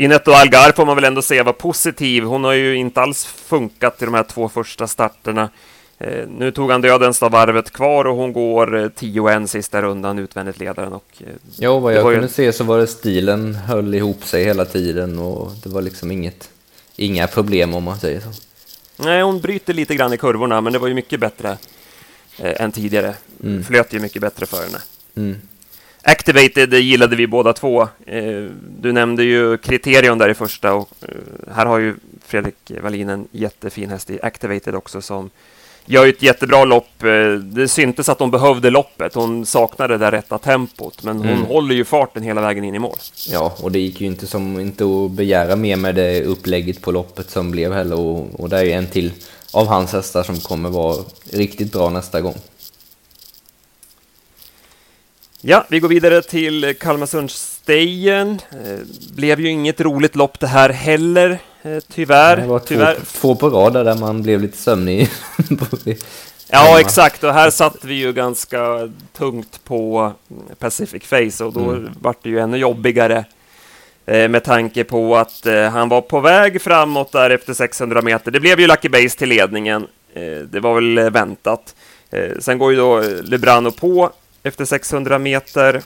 Inet 0.00 0.28
och 0.28 0.34
Algar 0.34 0.72
får 0.72 0.86
man 0.86 0.94
väl 0.94 1.04
ändå 1.04 1.22
säga 1.22 1.44
var 1.44 1.52
positiv. 1.52 2.22
Hon 2.22 2.44
har 2.44 2.52
ju 2.52 2.76
inte 2.76 3.00
alls 3.00 3.24
funkat 3.24 4.02
i 4.02 4.04
de 4.04 4.14
här 4.14 4.22
två 4.22 4.48
första 4.48 4.86
starterna. 4.86 5.50
Eh, 5.98 6.28
nu 6.28 6.50
tog 6.50 6.70
han 6.70 6.80
dödens 6.80 7.22
av 7.22 7.30
varvet 7.30 7.70
kvar 7.70 8.04
och 8.04 8.16
hon 8.16 8.32
går 8.32 8.66
10-1 8.96 9.46
sista 9.46 9.82
rundan 9.82 10.18
utvändigt 10.18 10.58
ledaren. 10.58 10.92
Och, 10.92 11.04
eh, 11.20 11.26
ja, 11.56 11.78
vad 11.78 11.94
jag 11.94 12.02
kunde 12.02 12.20
ju... 12.20 12.28
se 12.28 12.52
så 12.52 12.64
var 12.64 12.78
det 12.78 12.86
stilen 12.86 13.54
höll 13.54 13.94
ihop 13.94 14.24
sig 14.24 14.44
hela 14.44 14.64
tiden 14.64 15.18
och 15.18 15.52
det 15.62 15.68
var 15.68 15.82
liksom 15.82 16.10
inget, 16.10 16.50
inga 16.96 17.26
problem 17.26 17.74
om 17.74 17.84
man 17.84 17.98
säger 17.98 18.20
så. 18.20 18.28
Nej, 18.96 19.22
hon 19.22 19.40
bryter 19.40 19.74
lite 19.74 19.94
grann 19.94 20.12
i 20.12 20.16
kurvorna, 20.16 20.60
men 20.60 20.72
det 20.72 20.78
var 20.78 20.88
ju 20.88 20.94
mycket 20.94 21.20
bättre 21.20 21.58
eh, 22.38 22.62
än 22.62 22.72
tidigare. 22.72 23.14
Mm. 23.44 23.64
Flöt 23.64 23.92
ju 23.92 24.00
mycket 24.00 24.22
bättre 24.22 24.46
för 24.46 24.62
henne. 24.62 24.78
Mm. 25.16 25.36
Activated 26.02 26.74
gillade 26.74 27.16
vi 27.16 27.26
båda 27.26 27.52
två. 27.52 27.82
Eh, 28.06 28.46
du 28.80 28.92
nämnde 28.92 29.24
ju 29.24 29.56
Kriterion 29.56 30.18
där 30.18 30.28
i 30.28 30.34
första 30.34 30.74
och 30.74 30.90
eh, 31.02 31.54
här 31.54 31.66
har 31.66 31.78
ju 31.78 31.94
Fredrik 32.26 32.72
Wallin 32.82 33.08
en 33.08 33.28
jättefin 33.30 33.90
häst 33.90 34.10
i 34.10 34.18
Activated 34.22 34.74
också 34.74 35.02
som 35.02 35.30
gör 35.88 36.04
ju 36.04 36.10
ett 36.10 36.22
jättebra 36.22 36.64
lopp. 36.64 37.02
Eh, 37.02 37.32
det 37.32 37.68
syntes 37.68 38.08
att 38.08 38.18
hon 38.18 38.30
behövde 38.30 38.70
loppet. 38.70 39.14
Hon 39.14 39.46
saknade 39.46 39.94
det 39.94 39.98
där 39.98 40.10
rätta 40.10 40.38
tempot, 40.38 41.02
men 41.02 41.16
hon 41.16 41.28
mm. 41.28 41.42
håller 41.42 41.74
ju 41.74 41.84
farten 41.84 42.22
hela 42.22 42.40
vägen 42.40 42.64
in 42.64 42.74
i 42.74 42.78
mål. 42.78 42.96
Ja, 43.28 43.54
och 43.62 43.72
det 43.72 43.78
gick 43.78 44.00
ju 44.00 44.06
inte 44.06 44.26
som 44.26 44.60
inte 44.60 44.84
att 44.84 45.10
begära 45.10 45.56
mer 45.56 45.76
med 45.76 45.94
det 45.94 46.24
upplägget 46.24 46.82
på 46.82 46.92
loppet 46.92 47.30
som 47.30 47.50
blev 47.50 47.72
heller. 47.72 47.98
Och, 47.98 48.40
och 48.40 48.48
det 48.48 48.58
är 48.58 48.64
ju 48.64 48.72
en 48.72 48.86
till 48.86 49.12
av 49.52 49.66
hans 49.66 49.92
hästar 49.92 50.22
som 50.22 50.40
kommer 50.40 50.70
vara 50.70 50.96
riktigt 51.30 51.72
bra 51.72 51.90
nästa 51.90 52.20
gång. 52.20 52.36
Ja, 55.40 55.64
vi 55.68 55.80
går 55.80 55.88
vidare 55.88 56.22
till 56.22 56.74
Kalmarsundsstejen. 56.80 58.40
Eh, 58.50 58.78
blev 59.10 59.40
ju 59.40 59.48
inget 59.48 59.80
roligt 59.80 60.16
lopp 60.16 60.40
det 60.40 60.46
här 60.46 60.70
heller. 60.70 61.38
Eh, 61.62 61.78
tyvärr. 61.88 62.36
Det 62.36 62.46
var 62.46 62.58
tyvärr. 62.58 62.94
Två, 62.94 63.04
två 63.04 63.34
på 63.34 63.48
rad 63.48 63.72
där 63.72 63.98
man 63.98 64.22
blev 64.22 64.40
lite 64.40 64.58
sömnig. 64.58 65.10
ja, 66.48 66.80
exakt. 66.80 67.24
Och 67.24 67.32
här 67.32 67.50
satt 67.50 67.84
vi 67.84 67.94
ju 67.94 68.12
ganska 68.12 68.90
tungt 69.12 69.64
på 69.64 70.12
Pacific 70.58 71.04
Face 71.04 71.44
och 71.44 71.52
då 71.52 71.70
mm. 71.70 71.90
vart 72.00 72.22
det 72.22 72.30
ju 72.30 72.38
ännu 72.38 72.56
jobbigare 72.56 73.24
eh, 74.06 74.28
med 74.28 74.44
tanke 74.44 74.84
på 74.84 75.16
att 75.16 75.46
han 75.72 75.88
var 75.88 76.00
på 76.00 76.20
väg 76.20 76.62
framåt 76.62 77.12
där 77.12 77.30
efter 77.30 77.54
600 77.54 78.02
meter. 78.02 78.30
Det 78.30 78.40
blev 78.40 78.60
ju 78.60 78.66
Lucky 78.66 78.88
Base 78.88 79.18
till 79.18 79.28
ledningen. 79.28 79.86
Det 80.50 80.60
var 80.60 80.74
väl 80.74 81.10
väntat. 81.10 81.74
Sen 82.38 82.58
går 82.58 82.70
ju 82.70 82.76
då 82.76 83.02
Lebrano 83.22 83.70
på 83.70 84.12
efter 84.42 84.64
600 84.64 85.18
meter 85.18 85.82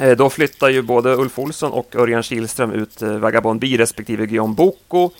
eh, 0.00 0.16
då 0.16 0.30
flyttar 0.30 0.68
ju 0.68 0.82
både 0.82 1.16
Ulf 1.16 1.38
Olsson 1.38 1.72
och 1.72 1.96
Örjan 1.96 2.22
Kihlström 2.22 2.72
ut 2.72 3.02
eh, 3.02 3.12
Vagabond 3.12 3.60
B 3.60 3.76
respektive 3.78 4.26
Guillaume 4.26 4.54
Boko. 4.54 5.10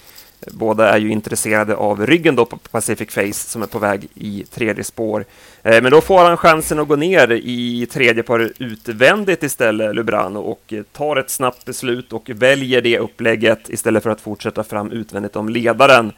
Båda 0.53 0.89
är 0.89 0.99
ju 0.99 1.11
intresserade 1.11 1.77
av 1.77 2.07
ryggen 2.07 2.37
då 2.37 2.45
på 2.45 2.57
Pacific 2.57 3.11
Face 3.11 3.33
som 3.33 3.63
är 3.63 3.67
på 3.67 3.79
väg 3.79 4.09
i 4.15 4.45
tredje 4.51 4.85
spår. 4.85 5.25
Eh, 5.63 5.83
men 5.83 5.93
då 5.93 6.01
får 6.01 6.25
han 6.25 6.37
chansen 6.37 6.79
att 6.79 6.89
gå 6.89 6.97
ner 6.97 7.33
i 7.33 7.87
tredje 7.93 8.23
par 8.23 8.53
utvändigt 8.59 9.43
istället, 9.43 9.95
Lubrano, 9.95 10.39
och 10.39 10.75
tar 10.93 11.17
ett 11.17 11.31
snabbt 11.31 11.65
beslut 11.65 12.13
och 12.13 12.31
väljer 12.31 12.83
det 12.83 12.99
upplägget 12.99 13.69
istället 13.69 14.03
för 14.03 14.11
att 14.11 14.21
fortsätta 14.21 14.65
fram 14.65 14.93
utvändigt 14.93 15.37
om 15.37 15.49
ledaren. 15.49 16.13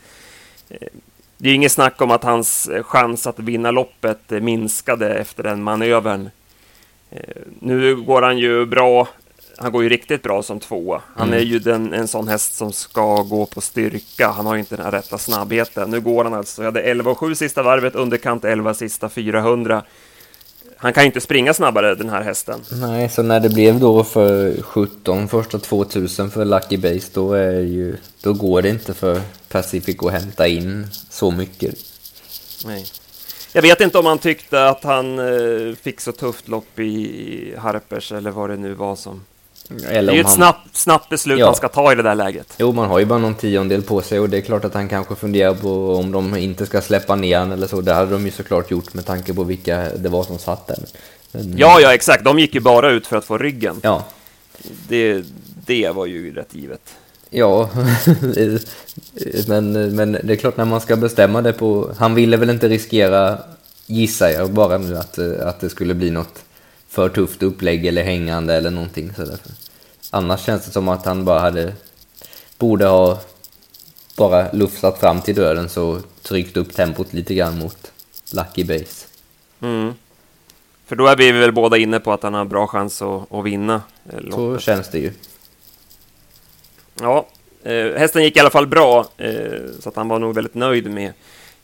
Det 1.41 1.51
är 1.51 1.55
inget 1.55 1.73
snack 1.73 2.01
om 2.01 2.11
att 2.11 2.25
hans 2.25 2.71
chans 2.83 3.27
att 3.27 3.39
vinna 3.39 3.71
loppet 3.71 4.31
minskade 4.31 5.15
efter 5.15 5.43
den 5.43 5.63
manövern. 5.63 6.31
Eh, 7.11 7.21
nu 7.61 7.97
går 7.97 8.23
han 8.23 8.39
ju 8.39 8.67
bra. 8.67 9.09
Han 9.57 9.73
går 9.73 9.83
ju 9.83 9.89
riktigt 9.89 10.23
bra 10.23 10.43
som 10.43 10.61
tvåa. 10.61 11.01
Han 11.17 11.29
mm. 11.29 11.41
är 11.41 11.45
ju 11.45 11.59
den, 11.59 11.93
en 11.95 12.09
sån 12.09 12.29
häst 12.29 12.55
som 12.55 12.73
ska 12.73 13.23
gå 13.23 13.47
på 13.47 13.61
styrka. 13.61 14.29
Han 14.29 14.47
har 14.47 14.55
ju 14.55 14.61
inte 14.61 14.77
den 14.77 14.85
här 14.85 14.93
rätta 14.93 15.19
snabbheten. 15.19 15.91
Nu 15.91 16.01
går 16.01 16.25
han 16.25 16.35
alltså, 16.35 16.63
jag 16.63 16.67
hade 16.67 16.83
11 16.83 17.11
och 17.11 17.19
7 17.19 17.35
sista 17.35 17.63
varvet, 17.63 17.95
underkant 17.95 18.45
11 18.45 18.75
sista 18.75 19.09
400. 19.09 19.83
Han 20.81 20.93
kan 20.93 21.03
ju 21.03 21.07
inte 21.07 21.21
springa 21.21 21.55
snabbare 21.55 21.95
den 21.95 22.11
här 22.11 22.23
hästen. 22.23 22.61
Nej, 22.71 23.09
så 23.09 23.23
när 23.23 23.41
det 23.41 23.49
blev 23.49 23.81
då 23.81 24.05
för 24.05 24.63
17 24.63 25.29
första 25.29 25.59
2000 25.59 26.31
för 26.31 26.45
Lucky 26.45 26.77
Base, 26.77 27.11
då, 27.15 27.33
är 27.33 27.61
ju, 27.61 27.97
då 28.23 28.33
går 28.33 28.63
det 28.63 28.69
inte 28.69 28.95
för 28.95 29.21
Pacific 29.49 29.97
att 30.03 30.13
hämta 30.13 30.47
in 30.47 30.87
så 31.11 31.31
mycket. 31.31 31.75
Nej. 32.65 32.87
Jag 33.53 33.63
vet 33.63 33.81
inte 33.81 33.99
om 33.99 34.07
han 34.07 34.19
tyckte 34.19 34.69
att 34.69 34.85
han 34.85 35.19
eh, 35.19 35.75
fick 35.75 36.01
så 36.01 36.13
tufft 36.13 36.49
lopp 36.49 36.79
i 36.79 37.55
Harpers 37.59 38.13
eller 38.13 38.31
vad 38.31 38.51
det 38.51 38.57
nu 38.57 38.75
var 38.75 38.97
som... 38.97 39.25
Eller 39.69 40.03
det 40.03 40.13
är 40.13 40.15
ju 40.15 40.21
ett 40.21 40.27
han... 40.27 40.35
snabbt, 40.35 40.77
snabbt 40.77 41.09
beslut 41.09 41.39
ja. 41.39 41.47
han 41.47 41.55
ska 41.55 41.69
ta 41.69 41.93
i 41.93 41.95
det 41.95 42.03
där 42.03 42.15
läget. 42.15 42.55
Jo, 42.59 42.73
man 42.73 42.89
har 42.89 42.99
ju 42.99 43.05
bara 43.05 43.19
någon 43.19 43.35
tiondel 43.35 43.83
på 43.83 44.03
sig 44.03 44.21
och 44.21 44.29
det 44.29 44.37
är 44.37 44.41
klart 44.41 44.65
att 44.65 44.75
han 44.75 44.89
kanske 44.89 45.15
funderar 45.15 45.55
på 45.55 45.95
om 45.97 46.13
de 46.13 46.37
inte 46.37 46.67
ska 46.67 46.81
släppa 46.81 47.17
ner 47.17 47.39
han 47.39 47.53
eller 47.53 47.67
så. 47.67 47.81
Det 47.81 47.95
hade 47.95 48.11
de 48.11 48.25
ju 48.25 48.31
såklart 48.31 48.71
gjort 48.71 48.95
med 48.95 49.07
tanke 49.07 49.35
på 49.35 49.45
vilka 49.45 49.89
det 49.97 50.09
var 50.09 50.23
som 50.23 50.39
satt 50.39 50.67
där. 50.67 50.79
Men... 51.33 51.59
Ja, 51.59 51.81
ja, 51.81 51.95
exakt. 51.95 52.25
De 52.25 52.39
gick 52.39 52.55
ju 52.55 52.61
bara 52.61 52.91
ut 52.91 53.07
för 53.07 53.17
att 53.17 53.25
få 53.25 53.39
ryggen. 53.39 53.81
Ja. 53.83 54.05
Det, 54.89 55.25
det 55.67 55.91
var 55.91 56.07
ju 56.07 56.35
rätt 56.35 56.55
givet. 56.55 56.95
Ja, 57.31 57.71
men, 59.49 59.73
men 59.97 60.13
det 60.13 60.33
är 60.33 60.37
klart 60.37 60.57
när 60.57 60.65
man 60.65 60.81
ska 60.81 60.97
bestämma 60.97 61.43
det 61.43 61.53
på... 61.53 61.91
Han 61.99 62.15
ville 62.15 62.37
väl 62.37 62.51
inte 62.51 62.69
riskera, 62.69 63.39
gissar 63.87 64.29
jag 64.29 64.51
bara 64.51 64.79
nu, 64.79 64.97
att, 64.97 65.19
att 65.19 65.61
det 65.61 65.71
skulle 65.71 65.95
bli 65.95 66.11
något 66.11 66.45
för 66.99 67.09
tufft 67.09 67.43
upplägg 67.43 67.87
eller 67.87 68.03
hängande 68.03 68.55
eller 68.55 68.71
någonting. 68.71 69.13
Så 69.17 69.25
därför. 69.25 69.53
Annars 70.11 70.45
känns 70.45 70.65
det 70.65 70.71
som 70.71 70.89
att 70.89 71.07
han 71.07 71.25
bara 71.25 71.41
hade... 71.41 71.73
Borde 72.59 72.87
ha 72.87 73.21
bara 74.17 74.53
lufsat 74.53 75.01
fram 75.01 75.21
till 75.21 75.35
döden 75.35 75.69
så 75.69 76.01
tryckt 76.23 76.57
upp 76.57 76.75
tempot 76.75 77.13
lite 77.13 77.35
grann 77.35 77.59
mot 77.59 77.93
Lucky 78.33 78.65
Base. 78.65 79.07
Mm. 79.61 79.95
För 80.87 80.97
då 80.97 81.07
är 81.07 81.17
vi 81.17 81.33
väl 81.33 81.53
båda 81.53 81.77
inne 81.77 82.01
på 82.01 82.13
att 82.13 82.23
han 82.23 82.35
har 82.35 82.45
bra 82.45 82.67
chans 82.67 83.03
att, 83.03 83.33
att 83.33 83.45
vinna. 83.45 83.83
Loppet. 84.05 84.35
Så 84.35 84.59
känns 84.59 84.89
det 84.89 84.99
ju. 84.99 85.13
Ja, 87.01 87.27
eh, 87.63 87.99
hästen 87.99 88.23
gick 88.23 88.37
i 88.37 88.41
alla 88.41 88.51
fall 88.51 88.67
bra, 88.67 89.07
eh, 89.17 89.61
så 89.81 89.89
att 89.89 89.97
han 89.97 90.09
var 90.09 90.19
nog 90.19 90.35
väldigt 90.35 90.55
nöjd 90.55 90.91
med, 90.91 91.13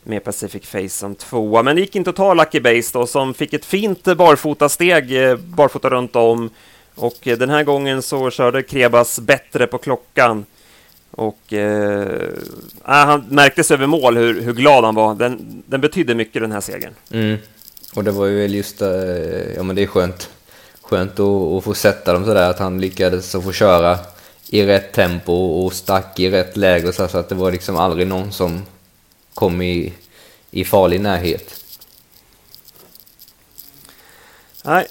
med 0.05 0.23
Pacific 0.23 0.65
Face 0.65 0.89
som 0.89 1.15
tvåa. 1.15 1.63
Men 1.63 1.75
det 1.75 1.81
gick 1.81 1.95
inte 1.95 2.09
att 2.09 2.15
ta 2.15 2.33
Lucky 2.33 2.59
Base 2.59 2.89
då, 2.93 3.07
som 3.07 3.33
fick 3.33 3.53
ett 3.53 3.65
fint 3.65 4.03
barfotasteg 4.03 5.05
steg, 5.05 5.39
barfota 5.39 5.89
runt 5.89 6.15
om. 6.15 6.49
Och 6.95 7.27
eh, 7.27 7.37
den 7.37 7.49
här 7.49 7.63
gången 7.63 8.01
så 8.01 8.29
körde 8.29 8.63
Krebas 8.63 9.19
bättre 9.19 9.67
på 9.67 9.77
klockan. 9.77 10.45
Och 11.11 11.53
eh, 11.53 12.29
ah, 12.83 13.05
han 13.05 13.25
märktes 13.29 13.71
över 13.71 13.87
mål 13.87 14.17
hur, 14.17 14.41
hur 14.41 14.53
glad 14.53 14.83
han 14.83 14.95
var. 14.95 15.15
Den, 15.15 15.63
den 15.65 15.81
betydde 15.81 16.15
mycket 16.15 16.41
den 16.41 16.51
här 16.51 16.61
segern. 16.61 16.93
Mm. 17.11 17.37
Och 17.95 18.03
det 18.03 18.11
var 18.11 18.25
ju 18.25 18.47
just, 18.47 18.81
eh, 18.81 18.89
ja 19.55 19.63
men 19.63 19.75
det 19.75 19.83
är 19.83 19.87
skönt, 19.87 20.29
skönt 20.81 21.19
att, 21.19 21.27
att 21.27 21.63
få 21.63 21.73
sätta 21.73 22.13
dem 22.13 22.25
sådär, 22.25 22.49
att 22.49 22.59
han 22.59 22.81
lyckades 22.81 23.35
att 23.35 23.43
få 23.43 23.51
köra 23.51 23.97
i 24.49 24.65
rätt 24.65 24.91
tempo 24.91 25.33
och 25.33 25.73
stack 25.73 26.19
i 26.19 26.29
rätt 26.29 26.57
läge 26.57 26.93
så, 26.93 27.07
så 27.07 27.17
att 27.17 27.29
det 27.29 27.35
var 27.35 27.51
liksom 27.51 27.75
aldrig 27.75 28.07
någon 28.07 28.31
som 28.31 28.61
kom 29.35 29.61
i, 29.61 29.93
i 30.51 30.65
farlig 30.65 31.01
närhet. 31.01 31.65
Nej, 34.63 34.87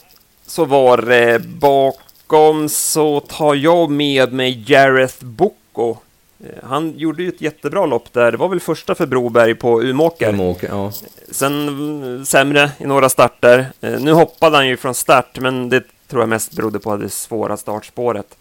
så 0.46 0.64
var 0.64 0.98
det. 0.98 1.38
Bakom 1.38 2.68
så 2.68 3.20
tar 3.20 3.54
jag 3.54 3.90
med 3.90 4.32
mig 4.32 4.64
Jareth 4.66 5.24
Boko. 5.24 5.96
Eh, 6.40 6.46
han 6.62 6.98
gjorde 6.98 7.22
ju 7.22 7.28
ett 7.28 7.40
jättebra 7.40 7.86
lopp 7.86 8.12
där. 8.12 8.32
Det 8.32 8.38
var 8.38 8.48
väl 8.48 8.60
första 8.60 8.94
för 8.94 9.06
Broberg 9.06 9.54
på 9.54 9.82
Umåker. 9.82 10.28
Umåker 10.28 10.68
ja. 10.68 10.92
Sen 11.30 12.26
sämre 12.26 12.70
i 12.78 12.86
några 12.86 13.08
starter. 13.08 13.66
Eh, 13.80 14.00
nu 14.00 14.12
hoppade 14.12 14.56
han 14.56 14.68
ju 14.68 14.76
från 14.76 14.94
start, 14.94 15.38
men 15.40 15.68
det 15.68 15.84
tror 16.08 16.22
jag 16.22 16.28
mest 16.28 16.52
berodde 16.52 16.78
på 16.78 16.96
det 16.96 17.08
svåra 17.08 17.56
startspåret. 17.56 18.36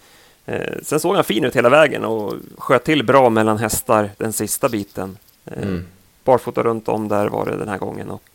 Eh, 0.46 0.74
sen 0.84 1.00
såg 1.00 1.16
han 1.16 1.24
fin 1.24 1.46
ut 1.46 1.56
hela 1.56 1.70
vägen 1.70 2.06
och 2.06 2.34
sköt 2.58 2.84
till 2.84 3.04
bra 3.04 3.30
mellan 3.30 3.58
hästar 3.58 4.10
den 4.18 4.34
sista 4.34 4.70
biten. 4.70 5.18
Mm. 5.46 5.86
Barfota 6.24 6.64
runt 6.64 6.88
om 6.88 7.08
där 7.08 7.28
var 7.28 7.46
det 7.46 7.58
den 7.58 7.70
här 7.70 7.78
gången 7.78 8.10
och 8.10 8.30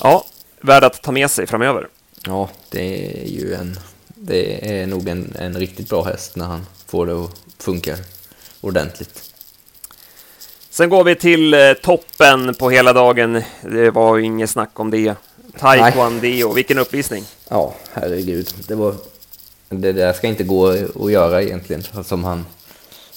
ja, 0.00 0.24
värd 0.60 0.84
att 0.84 1.02
ta 1.02 1.12
med 1.12 1.30
sig 1.30 1.46
framöver. 1.46 1.88
Ja, 2.26 2.50
det 2.70 3.22
är 3.22 3.28
ju 3.28 3.54
en, 3.54 3.78
det 4.06 4.70
är 4.80 4.86
nog 4.86 5.08
en, 5.08 5.36
en 5.38 5.56
riktigt 5.56 5.88
bra 5.88 6.04
häst 6.04 6.36
när 6.36 6.44
han 6.44 6.66
får 6.86 7.06
det 7.06 7.24
att 7.24 7.30
funka 7.58 7.96
ordentligt. 8.60 9.32
Sen 10.70 10.88
går 10.88 11.04
vi 11.04 11.14
till 11.14 11.54
eh, 11.54 11.72
toppen 11.72 12.54
på 12.54 12.70
hela 12.70 12.92
dagen. 12.92 13.42
Det 13.60 13.90
var 13.90 14.18
inget 14.18 14.50
snack 14.50 14.80
om 14.80 14.90
det. 14.90 15.14
Taekwondo, 15.58 16.52
vilken 16.52 16.78
uppvisning! 16.78 17.24
Ja, 17.48 17.74
herregud. 17.92 18.54
Det, 18.68 18.74
var, 18.74 18.94
det 19.68 19.92
där 19.92 20.12
ska 20.12 20.26
inte 20.26 20.44
gå 20.44 20.68
att 21.04 21.12
göra 21.12 21.42
egentligen. 21.42 22.04
Som 22.04 22.24
han, 22.24 22.46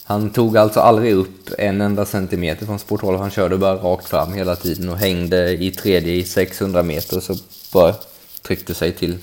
han 0.07 0.29
tog 0.29 0.57
alltså 0.57 0.79
aldrig 0.79 1.13
upp 1.13 1.49
en 1.57 1.81
enda 1.81 2.05
centimeter 2.05 2.65
från 2.65 2.79
sporthåll. 2.79 3.15
Han 3.15 3.31
körde 3.31 3.57
bara 3.57 3.75
rakt 3.75 4.07
fram 4.07 4.33
hela 4.33 4.55
tiden 4.55 4.89
och 4.89 4.97
hängde 4.97 5.51
i 5.51 5.71
tredje 5.71 6.13
i 6.13 6.23
600 6.23 6.83
meter 6.83 7.17
och 7.17 7.23
så 7.23 7.35
bara 7.73 7.95
tryckte 8.41 8.73
sig 8.73 8.91
till, 8.91 9.17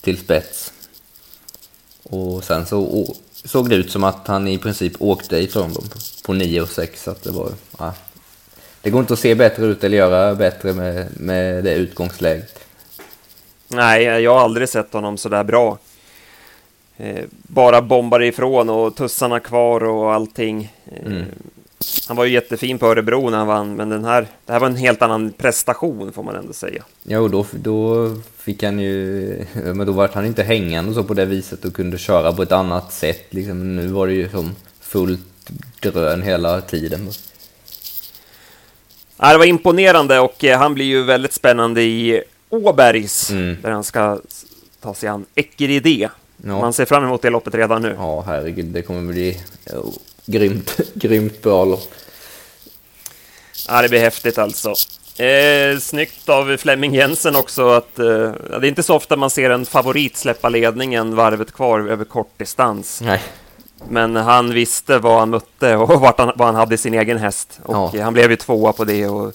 till 0.00 0.18
spets. 0.18 0.72
Och 2.02 2.44
sen 2.44 2.66
så 2.66 3.06
såg 3.44 3.68
det 3.68 3.76
ut 3.76 3.90
som 3.90 4.04
att 4.04 4.26
han 4.26 4.48
i 4.48 4.58
princip 4.58 4.92
åkte 4.98 5.36
ifrån 5.36 5.72
dem 5.72 5.84
på 6.24 6.32
9 6.32 6.60
och 6.60 6.68
6. 6.68 7.02
Så 7.02 7.10
att 7.10 7.22
det, 7.22 7.30
var, 7.30 7.52
ja. 7.78 7.94
det 8.82 8.90
går 8.90 9.00
inte 9.00 9.12
att 9.12 9.18
se 9.18 9.34
bättre 9.34 9.66
ut 9.66 9.84
eller 9.84 9.96
göra 9.96 10.34
bättre 10.34 10.72
med, 10.72 11.20
med 11.20 11.64
det 11.64 11.74
utgångsläget. 11.74 12.58
Nej, 13.68 14.02
jag 14.02 14.34
har 14.34 14.40
aldrig 14.40 14.68
sett 14.68 14.92
honom 14.92 15.18
så 15.18 15.28
där 15.28 15.44
bra. 15.44 15.78
Eh, 17.00 17.24
bara 17.30 17.82
bombar 17.82 18.22
ifrån 18.22 18.70
och 18.70 18.96
tussarna 18.96 19.40
kvar 19.40 19.84
och 19.84 20.14
allting. 20.14 20.72
Eh, 20.86 21.12
mm. 21.12 21.24
Han 22.08 22.16
var 22.16 22.24
ju 22.24 22.32
jättefin 22.32 22.78
på 22.78 22.86
Örebro 22.86 23.30
när 23.30 23.38
han 23.38 23.46
vann, 23.46 23.76
men 23.76 23.88
den 23.88 24.04
här, 24.04 24.26
det 24.46 24.52
här 24.52 24.60
var 24.60 24.66
en 24.66 24.76
helt 24.76 25.02
annan 25.02 25.32
prestation 25.32 26.12
får 26.12 26.22
man 26.22 26.36
ändå 26.36 26.52
säga. 26.52 26.82
Jo, 27.02 27.28
då, 27.28 27.46
då 27.52 28.10
fick 28.38 28.62
han 28.62 28.78
ju, 28.78 29.44
men 29.54 29.86
då 29.86 29.92
var 29.92 30.10
han 30.14 30.26
inte 30.26 30.42
hängande 30.42 30.94
så 30.94 31.04
på 31.04 31.14
det 31.14 31.24
viset 31.24 31.64
och 31.64 31.74
kunde 31.74 31.98
köra 31.98 32.32
på 32.32 32.42
ett 32.42 32.52
annat 32.52 32.92
sätt. 32.92 33.26
Liksom, 33.30 33.76
nu 33.76 33.86
var 33.86 34.06
det 34.06 34.12
ju 34.12 34.28
som 34.28 34.54
fullt 34.80 35.50
drön 35.80 36.22
hela 36.22 36.60
tiden. 36.60 37.10
Ja, 39.16 39.32
det 39.32 39.38
var 39.38 39.44
imponerande 39.44 40.20
och 40.20 40.44
eh, 40.44 40.58
han 40.58 40.74
blir 40.74 40.86
ju 40.86 41.02
väldigt 41.02 41.32
spännande 41.32 41.82
i 41.82 42.22
Åbergs, 42.48 43.30
mm. 43.30 43.56
där 43.62 43.70
han 43.70 43.84
ska 43.84 44.20
ta 44.80 44.94
sig 44.94 45.08
an 45.08 45.26
Ekeride. 45.34 46.10
Ja. 46.44 46.60
Man 46.60 46.72
ser 46.72 46.84
fram 46.84 47.04
emot 47.04 47.22
det 47.22 47.30
loppet 47.30 47.54
redan 47.54 47.82
nu. 47.82 47.94
Ja, 47.98 48.24
herregud, 48.26 48.66
det 48.66 48.82
kommer 48.82 49.12
bli 49.12 49.40
grymt, 50.26 50.80
grymt 50.94 51.42
bra 51.42 51.64
lopp. 51.64 51.94
Ja, 53.68 53.82
det 53.82 53.88
blir 53.88 54.00
häftigt 54.00 54.38
alltså. 54.38 54.74
Eh, 55.22 55.78
snyggt 55.78 56.28
av 56.28 56.56
Flemming 56.56 56.94
Jensen 56.94 57.36
också 57.36 57.68
att 57.68 57.98
eh, 57.98 58.06
det 58.06 58.54
är 58.54 58.64
inte 58.64 58.82
så 58.82 58.94
ofta 58.94 59.16
man 59.16 59.30
ser 59.30 59.50
en 59.50 59.66
favorit 59.66 60.16
släppa 60.16 60.48
ledningen 60.48 61.16
varvet 61.16 61.52
kvar 61.52 61.80
över 61.80 62.04
kort 62.04 62.38
distans. 62.38 63.00
Nej. 63.00 63.22
Men 63.88 64.16
han 64.16 64.52
visste 64.52 64.98
vad 64.98 65.18
han 65.18 65.30
mötte 65.30 65.76
och 65.76 65.88
vart 66.00 66.18
han, 66.18 66.32
vad 66.36 66.46
han 66.46 66.54
hade 66.54 66.74
i 66.74 66.78
sin 66.78 66.94
egen 66.94 67.18
häst. 67.18 67.60
Och 67.62 67.90
ja. 67.94 68.02
han 68.02 68.12
blev 68.12 68.30
ju 68.30 68.36
tvåa 68.36 68.72
på 68.72 68.84
det. 68.84 69.06
Och, 69.06 69.32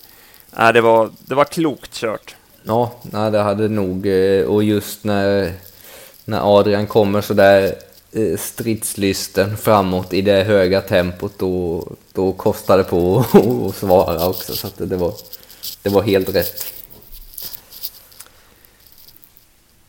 äh, 0.60 0.74
det, 0.74 0.82
var, 0.82 1.10
det 1.20 1.36
var 1.36 1.46
klokt 1.46 1.94
kört. 1.94 2.36
Ja, 2.64 2.92
nej, 3.02 3.32
det 3.32 3.40
hade 3.40 3.68
nog. 3.68 4.08
Eh, 4.08 4.46
och 4.46 4.64
just 4.64 5.04
när, 5.04 5.54
när 6.26 6.60
Adrian 6.60 6.88
kommer 6.88 7.22
så 7.22 7.34
där 7.34 7.76
eh, 8.12 8.38
stridslysten 8.38 9.58
framåt 9.58 10.14
i 10.14 10.22
det 10.22 10.44
höga 10.44 10.82
tempot 10.82 11.34
då, 11.38 11.88
då 12.14 12.32
kostade 12.32 12.84
det 12.84 12.90
på 12.90 13.20
att 13.70 13.76
svara 13.76 14.28
också 14.28 14.54
så 14.54 14.68
att 14.68 14.90
det, 14.90 14.96
var, 14.96 15.14
det 15.82 15.90
var 15.90 16.02
helt 16.02 16.36
rätt. 16.36 16.74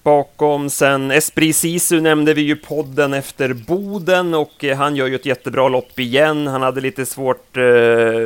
Bakom 0.04 0.70
sen 0.70 1.10
Esprit 1.10 1.56
Sisu 1.56 2.00
nämnde 2.00 2.34
vi 2.34 2.42
ju 2.42 2.56
podden 2.56 3.14
efter 3.14 3.52
Boden 3.52 4.34
och 4.34 4.64
eh, 4.64 4.76
han 4.76 4.96
gör 4.96 5.06
ju 5.06 5.14
ett 5.14 5.26
jättebra 5.26 5.68
lopp 5.68 5.98
igen. 5.98 6.46
Han 6.46 6.62
hade 6.62 6.80
lite 6.80 7.06
svårt 7.06 7.56
eh, 7.56 7.62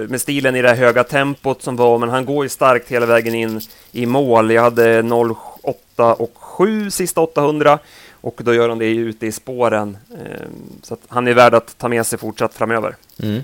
med 0.09 0.21
stilen 0.21 0.57
i 0.57 0.63
det 0.63 0.69
här 0.69 0.77
höga 0.77 1.05
tempot 1.05 1.63
som 1.63 1.77
var, 1.77 1.99
men 1.99 2.09
han 2.09 2.25
går 2.25 2.45
ju 2.45 2.49
starkt 2.49 2.89
hela 2.89 3.07
vägen 3.07 3.35
in 3.35 3.61
i 3.93 4.07
mål. 4.07 4.51
Jag 4.51 4.63
hade 4.63 5.03
08 5.03 6.15
och 6.15 6.39
7 6.59 6.91
sista 6.91 7.21
800 7.21 7.79
och 8.21 8.41
då 8.45 8.55
gör 8.55 8.69
han 8.69 8.79
det 8.79 8.87
ute 8.87 9.27
i 9.27 9.33
spåren. 9.33 9.99
Ehm, 10.11 10.81
så 10.83 10.97
han 11.09 11.29
är 11.29 11.35
värd 11.35 11.55
att 11.55 11.79
ta 11.79 11.89
med 11.89 12.07
sig 12.07 12.19
fortsatt 12.19 12.55
framöver. 12.55 12.97
Mm. 13.23 13.41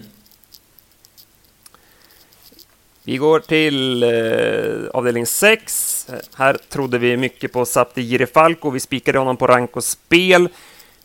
Vi 3.02 3.16
går 3.16 3.40
till 3.40 4.02
eh, 4.02 4.90
avdelning 4.92 5.26
6. 5.26 6.06
Här 6.34 6.58
trodde 6.68 6.98
vi 6.98 7.16
mycket 7.16 7.52
på 7.52 7.64
Sapti 7.64 8.02
Girifalco. 8.02 8.70
Vi 8.70 8.80
spikade 8.80 9.18
honom 9.18 9.36
på 9.36 9.46
rank 9.46 9.76
och 9.76 9.84
spel. 9.84 10.48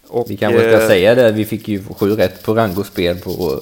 Och, 0.08 0.25
vi 0.30 0.38
kanske 0.38 0.60
ska 0.60 0.82
eh, 0.82 0.88
säga 0.88 1.16
det, 1.16 1.32
vi 1.32 1.46
fick 1.46 1.68
ju 1.68 1.84
sju 1.84 2.16
rätt 2.16 2.44
på 2.44 2.54
rank 2.54 2.78
och 2.78 2.86
spel 2.86 3.18
på, 3.18 3.60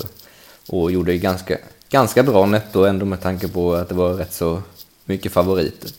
och 0.69 0.91
gjorde 0.91 1.17
ganska, 1.17 1.57
ganska 1.89 2.23
bra 2.23 2.45
netto 2.45 2.83
ändå 2.85 3.05
med 3.05 3.21
tanke 3.21 3.47
på 3.47 3.73
att 3.73 3.89
det 3.89 3.95
var 3.95 4.13
rätt 4.13 4.33
så 4.33 4.61
mycket 5.05 5.31
favoriter. 5.31 5.91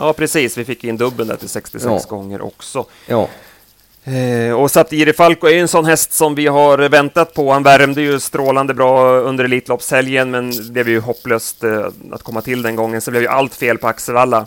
Ja, 0.00 0.12
precis. 0.12 0.58
Vi 0.58 0.64
fick 0.64 0.84
in 0.84 0.96
dubbeln 0.96 1.28
där 1.28 1.36
till 1.36 1.48
66 1.48 1.84
ja. 1.84 2.16
gånger 2.16 2.40
också. 2.40 2.84
Ja. 3.06 3.28
Eh, 4.04 4.52
och 4.52 4.70
Satiri 4.70 5.12
Falco 5.12 5.48
är 5.48 5.54
en 5.54 5.68
sån 5.68 5.84
häst 5.84 6.12
som 6.12 6.34
vi 6.34 6.46
har 6.46 6.78
väntat 6.78 7.34
på. 7.34 7.52
Han 7.52 7.62
värmde 7.62 8.02
ju 8.02 8.20
strålande 8.20 8.74
bra 8.74 9.18
under 9.18 9.44
Elitloppshelgen, 9.44 10.30
men 10.30 10.50
det 10.50 10.72
blev 10.72 10.88
ju 10.88 11.00
hopplöst 11.00 11.64
eh, 11.64 11.86
att 12.12 12.22
komma 12.22 12.42
till 12.42 12.62
den 12.62 12.76
gången, 12.76 13.00
så 13.00 13.10
blev 13.10 13.22
ju 13.22 13.28
allt 13.28 13.54
fel 13.54 13.78
på 13.78 13.88
Axevalla. 13.88 14.46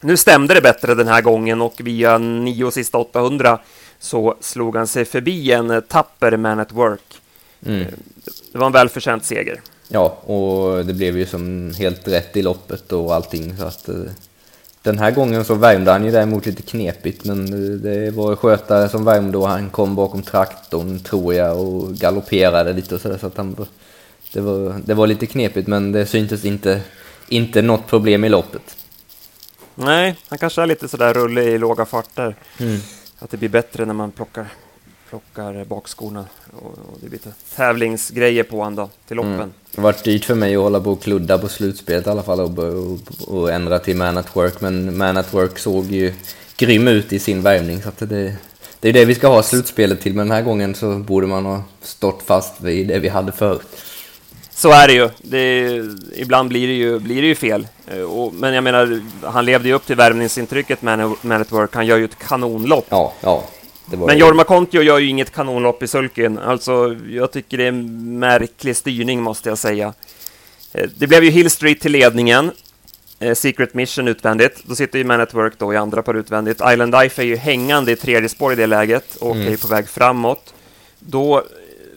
Nu 0.00 0.16
stämde 0.16 0.54
det 0.54 0.60
bättre 0.60 0.94
den 0.94 1.08
här 1.08 1.22
gången 1.22 1.60
och 1.62 1.74
via 1.78 2.18
nio 2.18 2.70
sista 2.70 2.98
800 2.98 3.58
så 3.98 4.36
slog 4.40 4.76
han 4.76 4.86
sig 4.86 5.04
förbi 5.04 5.52
en 5.52 5.82
tapper 5.88 6.36
Man 6.36 6.60
at 6.60 6.72
Work. 6.72 7.20
Mm. 7.66 7.80
Eh, 7.80 7.86
det 8.52 8.58
var 8.58 8.66
en 8.66 8.72
välförtjänt 8.72 9.24
seger. 9.24 9.60
Ja, 9.88 10.08
och 10.08 10.86
det 10.86 10.92
blev 10.92 11.18
ju 11.18 11.26
som 11.26 11.72
helt 11.78 12.08
rätt 12.08 12.36
i 12.36 12.42
loppet 12.42 12.92
och 12.92 13.14
allting, 13.14 13.56
så 13.56 13.64
att 13.64 13.88
eh, 13.88 13.96
den 14.86 14.98
här 14.98 15.10
gången 15.10 15.44
så 15.44 15.54
värmde 15.54 15.92
han 15.92 16.04
ju 16.04 16.10
däremot 16.10 16.46
lite 16.46 16.62
knepigt, 16.62 17.24
men 17.24 17.50
det 17.82 18.10
var 18.10 18.36
skötare 18.36 18.88
som 18.88 19.04
värmde 19.04 19.38
och 19.38 19.48
han 19.48 19.70
kom 19.70 19.94
bakom 19.94 20.22
traktorn 20.22 20.98
tror 20.98 21.34
jag 21.34 21.60
och 21.60 21.94
galopperade 21.94 22.72
lite 22.72 22.94
och 22.94 23.00
sådär 23.00 23.18
så 23.18 23.26
att 23.26 23.36
han 23.36 23.66
det 24.32 24.40
var, 24.40 24.80
det 24.84 24.94
var 24.94 25.06
lite 25.06 25.26
knepigt 25.26 25.68
men 25.68 25.92
det 25.92 26.06
syntes 26.06 26.44
inte, 26.44 26.80
inte 27.28 27.62
något 27.62 27.86
problem 27.86 28.24
i 28.24 28.28
loppet. 28.28 28.76
Nej, 29.74 30.16
han 30.28 30.38
kanske 30.38 30.62
är 30.62 30.66
lite 30.66 30.88
sådär 30.88 31.14
rullig 31.14 31.42
i 31.42 31.58
låga 31.58 31.84
farter. 31.84 32.36
Mm. 32.58 32.80
Att 33.18 33.30
det 33.30 33.36
blir 33.36 33.48
bättre 33.48 33.84
när 33.84 33.94
man 33.94 34.10
plockar 34.10 34.46
plockar 35.08 35.64
bakskorna 35.64 36.24
och, 36.52 36.66
och 36.66 36.98
det 37.00 37.08
blir 37.08 37.10
lite 37.10 37.32
tävlingsgrejer 37.56 38.42
på 38.42 38.56
honom 38.56 38.74
då, 38.74 38.88
till 39.08 39.16
loppen. 39.16 39.34
Mm. 39.34 39.52
Det 39.70 39.80
har 39.80 39.82
varit 39.82 40.04
dyrt 40.04 40.24
för 40.24 40.34
mig 40.34 40.56
att 40.56 40.62
hålla 40.62 40.80
på 40.80 40.90
och 40.90 41.02
kludda 41.02 41.38
på 41.38 41.48
slutspelet 41.48 42.06
i 42.06 42.10
alla 42.10 42.22
fall 42.22 42.40
och, 42.40 42.58
och, 42.58 42.98
och 43.26 43.52
ändra 43.52 43.78
till 43.78 43.96
Man 43.96 44.18
at 44.18 44.36
Work, 44.36 44.60
men 44.60 44.96
Man 44.96 45.16
at 45.16 45.34
Work 45.34 45.58
såg 45.58 45.86
ju 45.86 46.12
grym 46.56 46.88
ut 46.88 47.12
i 47.12 47.18
sin 47.18 47.42
värvning 47.42 47.82
så 47.82 47.88
att 47.88 47.98
det, 47.98 48.36
det 48.80 48.88
är 48.88 48.92
det 48.92 49.04
vi 49.04 49.14
ska 49.14 49.28
ha 49.28 49.42
slutspelet 49.42 50.00
till, 50.00 50.14
men 50.14 50.28
den 50.28 50.36
här 50.36 50.42
gången 50.42 50.74
så 50.74 50.98
borde 50.98 51.26
man 51.26 51.44
ha 51.44 51.62
stått 51.82 52.22
fast 52.22 52.60
vid 52.60 52.88
det 52.88 52.98
vi 52.98 53.08
hade 53.08 53.32
förut. 53.32 53.66
Så 54.50 54.72
är 54.72 54.88
det 54.88 54.94
ju. 54.94 55.08
Det, 55.18 55.66
ibland 56.14 56.48
blir 56.48 56.66
det 56.66 56.74
ju, 56.74 56.98
blir 56.98 57.22
det 57.22 57.28
ju 57.28 57.34
fel. 57.34 57.68
Eh, 57.86 58.00
och, 58.00 58.34
men 58.34 58.54
jag 58.54 58.64
menar, 58.64 59.00
han 59.22 59.44
levde 59.44 59.68
ju 59.68 59.74
upp 59.74 59.86
till 59.86 59.96
värvningsintrycket 59.96 60.82
Man, 60.82 61.16
Man 61.22 61.40
at 61.40 61.52
Work. 61.52 61.74
Han 61.74 61.86
gör 61.86 61.96
ju 61.96 62.04
ett 62.04 62.18
kanonlopp. 62.18 62.86
Ja, 62.88 63.12
ja. 63.20 63.44
Men 63.90 64.18
Jorma 64.18 64.44
Kontio 64.44 64.82
gör 64.82 64.98
ju 64.98 65.08
inget 65.08 65.32
kanonlopp 65.32 65.82
i 65.82 65.88
sulken. 65.88 66.38
Alltså, 66.38 66.96
jag 67.08 67.32
tycker 67.32 67.58
det 67.58 67.64
är 67.64 67.68
en 67.68 68.18
märklig 68.18 68.76
styrning, 68.76 69.22
måste 69.22 69.48
jag 69.48 69.58
säga. 69.58 69.92
Eh, 70.72 70.88
det 70.98 71.06
blev 71.06 71.24
ju 71.24 71.30
Hill 71.30 71.50
Street 71.50 71.80
till 71.80 71.92
ledningen. 71.92 72.50
Eh, 73.18 73.34
Secret 73.34 73.74
Mission 73.74 74.08
utvändigt. 74.08 74.64
Då 74.64 74.74
sitter 74.74 74.98
ju 74.98 75.04
Man 75.04 75.20
at 75.20 75.34
Work 75.34 75.54
då 75.58 75.74
i 75.74 75.76
andra 75.76 76.02
par 76.02 76.14
utvändigt. 76.14 76.60
Island 76.72 76.92
Life 76.92 77.22
är 77.22 77.26
ju 77.26 77.36
hängande 77.36 77.92
i 77.92 77.96
tredje 77.96 78.28
spår 78.28 78.52
i 78.52 78.56
det 78.56 78.66
läget 78.66 79.16
och 79.16 79.36
mm. 79.36 79.52
är 79.52 79.56
på 79.56 79.68
väg 79.68 79.88
framåt. 79.88 80.54
Då 80.98 81.42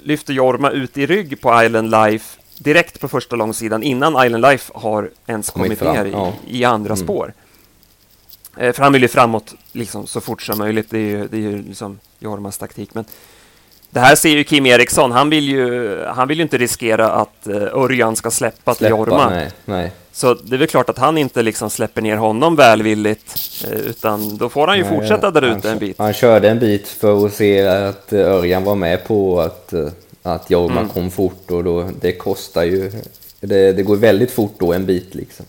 lyfter 0.04 0.34
Jorma 0.34 0.72
ut 0.72 0.98
i 0.98 1.06
rygg 1.06 1.42
på 1.42 1.64
Island 1.64 1.92
Life 1.92 2.40
direkt 2.60 3.00
på 3.00 3.08
första 3.08 3.36
långsidan 3.36 3.84
innan 3.84 4.26
Island 4.26 4.42
Life 4.42 4.72
har 4.76 5.10
ens 5.28 5.50
kommit, 5.50 5.80
kommit 5.80 5.96
ner 5.96 6.06
i, 6.06 6.12
ja. 6.12 6.34
i, 6.48 6.64
andra 6.64 6.94
mm. 6.94 7.06
spår. 7.06 7.34
Eh, 8.60 8.74
för 8.74 8.84
han 8.84 8.94
vill 8.94 9.02
ju 9.02 9.08
framåt 9.08 9.54
liksom, 9.72 10.08
så 10.08 10.22
fort 10.22 10.42
som 10.42 10.58
möjligt. 10.58 10.88
Det 10.90 10.98
är 10.98 11.10
ju, 11.10 11.28
det 11.28 11.38
är 11.38 11.42
ju 11.42 11.62
liksom 11.62 12.00
Jormas 12.20 12.58
taktik. 12.58 12.94
Men 12.94 13.06
det 13.90 14.00
här 14.00 14.16
ser 14.16 14.30
ju 14.30 14.44
Kim 14.44 14.66
Eriksson. 14.66 15.12
Han 15.12 15.30
vill 15.30 15.50
ju, 15.50 16.04
han 16.06 16.28
vill 16.28 16.38
ju 16.38 16.44
inte 16.44 16.58
riskera 16.58 17.12
att 17.12 17.48
uh, 17.48 17.56
Örjan 17.56 18.16
ska 18.16 18.32
släppa, 18.32 18.76
till 18.76 18.90
Jorma. 18.90 19.30
Nej, 19.30 19.52
nej. 19.66 19.92
Så 20.12 20.34
det 20.34 20.56
är 20.56 20.58
väl 20.58 20.68
klart 20.68 20.90
att 20.90 20.98
han 20.98 21.18
inte 21.18 21.42
liksom 21.42 21.70
släpper 21.70 22.02
ner 22.02 22.16
honom 22.16 22.56
välvilligt, 22.56 23.36
uh, 23.72 23.80
utan 23.80 24.38
då 24.38 24.50
får 24.50 24.68
han 24.68 24.78
ju 24.78 24.84
nej, 24.84 24.92
fortsätta 24.92 25.32
där 25.32 25.58
ute 25.58 25.72
en 25.72 25.80
bit. 25.80 25.96
Han 26.00 26.14
körde 26.14 26.50
en 26.50 26.60
bit 26.60 26.88
för 26.88 27.26
att 27.26 27.34
se 27.34 27.68
att 27.68 28.14
Örjan 28.14 28.64
var 28.64 28.76
med 28.76 29.08
på 29.08 29.42
att, 29.42 29.74
att 30.24 30.50
Jorma 30.50 30.80
mm. 30.80 30.90
kom 30.90 31.12
fort 31.12 31.52
och 31.52 31.64
då, 31.64 31.90
det 32.02 32.12
kostar 32.12 32.64
ju, 32.64 32.92
det, 33.40 33.72
det 33.72 33.84
går 33.84 33.96
väldigt 33.96 34.32
fort 34.32 34.56
då 34.60 34.74
en 34.74 34.86
bit 34.86 35.16
liksom. 35.16 35.46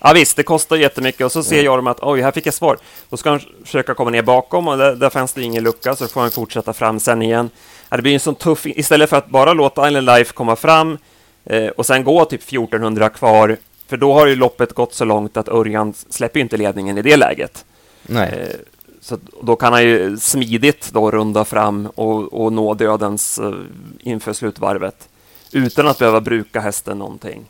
Ja 0.00 0.12
visst, 0.12 0.36
det 0.36 0.42
kostar 0.42 0.76
jättemycket 0.76 1.24
och 1.24 1.32
så 1.32 1.42
ser 1.42 1.62
Jorm 1.62 1.86
att 1.86 2.02
oj, 2.02 2.20
här 2.20 2.32
fick 2.32 2.46
jag 2.46 2.54
svar. 2.54 2.78
Då 3.10 3.16
ska 3.16 3.30
han 3.30 3.40
försöka 3.64 3.94
komma 3.94 4.10
ner 4.10 4.22
bakom 4.22 4.68
och 4.68 4.78
där, 4.78 4.94
där 4.94 5.10
fanns 5.10 5.32
det 5.32 5.42
ingen 5.42 5.64
lucka 5.64 5.96
så 5.96 6.08
får 6.08 6.20
han 6.20 6.30
fortsätta 6.30 6.72
fram 6.72 7.00
sen 7.00 7.22
igen. 7.22 7.50
Ja, 7.88 7.96
det 7.96 8.02
blir 8.02 8.14
en 8.14 8.20
sån 8.20 8.34
tuff, 8.34 8.66
istället 8.66 9.10
för 9.10 9.16
att 9.16 9.28
bara 9.28 9.52
låta 9.52 9.88
Island 9.88 10.06
Life 10.06 10.32
komma 10.32 10.56
fram 10.56 10.98
eh, 11.44 11.68
och 11.68 11.86
sen 11.86 12.04
gå 12.04 12.24
typ 12.24 12.42
1400 12.42 13.08
kvar, 13.08 13.56
för 13.88 13.96
då 13.96 14.12
har 14.12 14.26
ju 14.26 14.36
loppet 14.36 14.72
gått 14.72 14.94
så 14.94 15.04
långt 15.04 15.36
att 15.36 15.48
Örjan 15.48 15.94
släpper 16.10 16.40
inte 16.40 16.56
ledningen 16.56 16.98
i 16.98 17.02
det 17.02 17.16
läget. 17.16 17.64
Nej. 18.02 18.28
Eh, 18.28 18.56
så 19.00 19.18
då 19.42 19.56
kan 19.56 19.72
han 19.72 19.82
ju 19.82 20.18
smidigt 20.18 20.90
då 20.92 21.10
runda 21.10 21.44
fram 21.44 21.86
och, 21.86 22.44
och 22.44 22.52
nå 22.52 22.74
dödens 22.74 23.38
eh, 23.38 23.52
inför 23.98 24.32
slutvarvet 24.32 25.08
utan 25.52 25.88
att 25.88 25.98
behöva 25.98 26.20
bruka 26.20 26.60
hästen 26.60 26.98
någonting. 26.98 27.44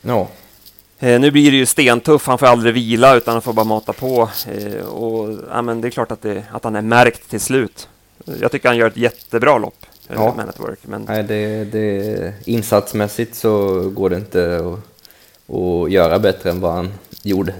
Ja. 0.00 0.28
Eh, 1.04 1.20
nu 1.20 1.30
blir 1.30 1.50
det 1.50 1.56
ju 1.56 1.66
stentuff, 1.66 2.26
han 2.26 2.38
får 2.38 2.46
aldrig 2.46 2.74
vila 2.74 3.16
utan 3.16 3.32
han 3.32 3.42
får 3.42 3.52
bara 3.52 3.64
mata 3.64 3.92
på. 3.92 4.30
Eh, 4.48 4.84
och, 4.86 5.38
ja, 5.50 5.62
men 5.62 5.80
det 5.80 5.88
är 5.88 5.90
klart 5.90 6.10
att, 6.10 6.22
det, 6.22 6.44
att 6.52 6.64
han 6.64 6.76
är 6.76 6.82
märkt 6.82 7.30
till 7.30 7.40
slut. 7.40 7.88
Jag 8.40 8.52
tycker 8.52 8.68
han 8.68 8.76
gör 8.76 8.86
ett 8.86 8.96
jättebra 8.96 9.58
lopp, 9.58 9.86
eh, 10.08 10.14
ja. 10.14 10.34
Man 10.36 10.48
at 10.48 10.60
Work. 10.60 10.78
Men... 10.82 11.02
Nej, 11.02 11.22
det, 11.22 11.64
det, 11.64 12.34
insatsmässigt 12.44 13.34
så 13.34 13.80
går 13.90 14.10
det 14.10 14.16
inte 14.16 14.56
att, 14.56 15.54
att 15.54 15.90
göra 15.90 16.18
bättre 16.18 16.50
än 16.50 16.60
vad 16.60 16.72
han 16.72 16.92
gjorde. 17.22 17.54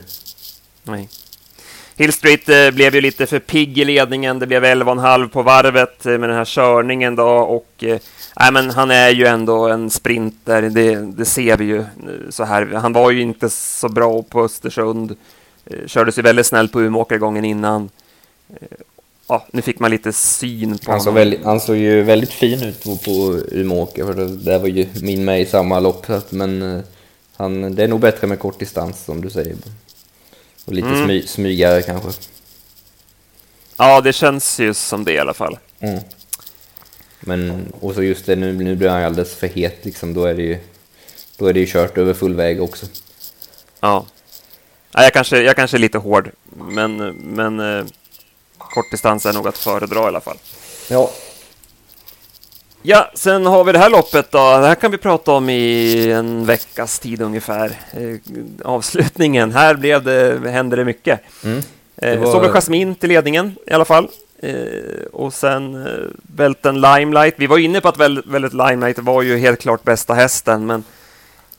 Nej. 0.82 1.08
Hill 1.96 2.12
Street 2.12 2.48
eh, 2.48 2.70
blev 2.70 2.94
ju 2.94 3.00
lite 3.00 3.26
för 3.26 3.38
pigg 3.38 3.78
i 3.78 3.84
ledningen. 3.84 4.38
Det 4.38 4.46
blev 4.46 4.64
11,5 4.64 5.28
på 5.28 5.42
varvet 5.42 6.06
eh, 6.06 6.18
med 6.18 6.28
den 6.28 6.36
här 6.36 6.44
körningen 6.44 7.16
då 7.16 7.28
och 7.28 7.84
eh, 7.84 7.98
Nej, 8.40 8.52
men 8.52 8.70
han 8.70 8.90
är 8.90 9.10
ju 9.10 9.26
ändå 9.26 9.68
en 9.68 9.90
sprinter, 9.90 10.62
det, 10.62 10.96
det, 10.96 11.24
ser 11.24 11.56
vi 11.56 11.64
ju 11.64 11.84
så 12.30 12.44
här. 12.44 12.66
Han 12.66 12.92
var 12.92 13.10
ju 13.10 13.22
inte 13.22 13.50
så 13.50 13.88
bra 13.88 14.22
på 14.22 14.44
Östersund, 14.44 15.16
eh, 15.66 15.86
körde 15.86 16.12
sig 16.12 16.22
väldigt 16.22 16.46
snällt 16.46 16.72
på 16.72 16.80
Umeåker 16.80 17.18
gången 17.18 17.44
innan. 17.44 17.90
Eh, 18.48 18.78
ja, 19.28 19.46
nu 19.52 19.62
fick 19.62 19.78
man 19.78 19.90
lite 19.90 20.12
syn 20.12 20.78
på 20.78 20.90
han 20.90 21.00
såg, 21.00 21.14
väldigt, 21.14 21.44
han 21.44 21.60
såg 21.60 21.76
ju 21.76 22.02
väldigt 22.02 22.32
fin 22.32 22.62
ut 22.62 22.84
på, 22.84 22.96
på 22.96 23.40
Umeåker, 23.52 24.04
för 24.04 24.14
det, 24.14 24.36
det 24.36 24.58
var 24.58 24.68
ju 24.68 24.88
min 25.02 25.24
med 25.24 25.40
i 25.40 25.46
samma 25.46 25.80
lopp, 25.80 26.06
men 26.30 26.62
eh, 26.62 26.82
han, 27.36 27.74
det 27.74 27.84
är 27.84 27.88
nog 27.88 28.00
bättre 28.00 28.26
med 28.26 28.38
kort 28.38 28.58
distans 28.58 29.04
som 29.04 29.20
du 29.20 29.30
säger. 29.30 29.56
Och 30.64 30.72
lite 30.72 30.88
mm. 30.88 31.04
smy, 31.04 31.26
smygare 31.26 31.82
kanske. 31.82 32.10
Ja, 33.76 34.00
det 34.00 34.12
känns 34.12 34.60
ju 34.60 34.74
som 34.74 35.04
det 35.04 35.12
i 35.12 35.18
alla 35.18 35.34
fall. 35.34 35.58
Mm. 35.80 36.00
Men, 37.26 37.72
och 37.80 37.94
så 37.94 38.02
just 38.02 38.26
det, 38.26 38.36
nu, 38.36 38.52
nu 38.52 38.76
blir 38.76 38.88
han 38.88 39.04
alldeles 39.04 39.34
för 39.34 39.46
het 39.46 39.84
liksom, 39.84 40.14
då 40.14 40.24
är 40.24 40.34
det 40.34 40.42
ju, 40.42 40.58
då 41.38 41.46
är 41.46 41.52
det 41.52 41.60
ju 41.60 41.66
kört 41.66 41.98
över 41.98 42.14
full 42.14 42.34
väg 42.34 42.62
också. 42.62 42.86
Ja. 43.80 44.06
ja 44.92 45.02
jag, 45.02 45.12
kanske, 45.12 45.42
jag 45.42 45.56
kanske 45.56 45.76
är 45.76 45.78
lite 45.78 45.98
hård, 45.98 46.30
men, 46.68 46.96
men 47.14 47.60
eh, 47.60 47.84
kortdistans 48.58 49.26
är 49.26 49.32
nog 49.32 49.48
att 49.48 49.58
föredra 49.58 50.00
i 50.00 50.02
alla 50.02 50.20
fall. 50.20 50.36
Ja. 50.90 51.10
Ja, 52.86 53.10
sen 53.14 53.46
har 53.46 53.64
vi 53.64 53.72
det 53.72 53.78
här 53.78 53.90
loppet 53.90 54.30
då. 54.30 54.38
Det 54.38 54.66
här 54.66 54.74
kan 54.74 54.90
vi 54.90 54.98
prata 54.98 55.32
om 55.32 55.50
i 55.50 56.10
en 56.12 56.46
veckas 56.46 56.98
tid 56.98 57.22
ungefär. 57.22 57.78
Eh, 57.92 58.16
avslutningen. 58.64 59.52
Här 59.52 59.74
blev 59.74 60.02
det, 60.02 60.50
hände 60.50 60.76
det 60.76 60.84
mycket. 60.84 61.20
Mm. 61.44 61.58
Eh, 61.58 61.62
det 61.96 62.16
var... 62.16 62.32
Såg 62.32 62.44
Jasmin 62.44 62.94
till 62.94 63.08
ledningen 63.08 63.56
i 63.66 63.72
alla 63.72 63.84
fall. 63.84 64.08
Eh, 64.38 65.04
och 65.12 65.34
sen 65.34 65.86
eh, 65.86 65.92
Välten 66.36 66.80
Limelight. 66.80 67.34
Vi 67.36 67.46
var 67.46 67.58
inne 67.58 67.80
på 67.80 67.88
att 67.88 67.98
väldigt 67.98 68.52
Limelight 68.52 68.98
var 68.98 69.22
ju 69.22 69.38
helt 69.38 69.60
klart 69.60 69.84
bästa 69.84 70.14
hästen, 70.14 70.66
men 70.66 70.84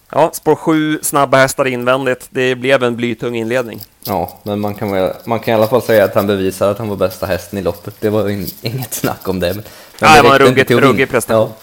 ja, 0.09 0.29
spår 0.33 0.55
7, 0.55 0.99
snabba 1.01 1.38
hästar 1.38 1.67
invändigt. 1.67 2.27
Det 2.29 2.55
blev 2.55 2.83
en 2.83 2.95
blytung 2.95 3.35
inledning. 3.35 3.81
Ja, 4.03 4.39
men 4.43 4.59
man 4.59 4.75
kan, 4.75 4.91
väl, 4.91 5.13
man 5.23 5.39
kan 5.39 5.51
i 5.51 5.55
alla 5.55 5.67
fall 5.67 5.81
säga 5.81 6.03
att 6.03 6.15
han 6.15 6.27
bevisade 6.27 6.71
att 6.71 6.77
han 6.77 6.89
var 6.89 6.95
bästa 6.95 7.25
hästen 7.25 7.59
i 7.59 7.61
loppet. 7.61 7.95
Det 7.99 8.09
var 8.09 8.29
in, 8.29 8.47
inget 8.61 8.93
snack 8.93 9.27
om 9.27 9.39
det. 9.39 9.47
Men, 9.53 9.63
men 9.99 10.09
nej, 10.09 10.21
det 10.21 10.29
var 10.29 10.39
en 10.39 10.45
ruggig, 10.45 10.81
ruggig 10.81 11.09
prestation. 11.09 11.49
Ja. 11.49 11.55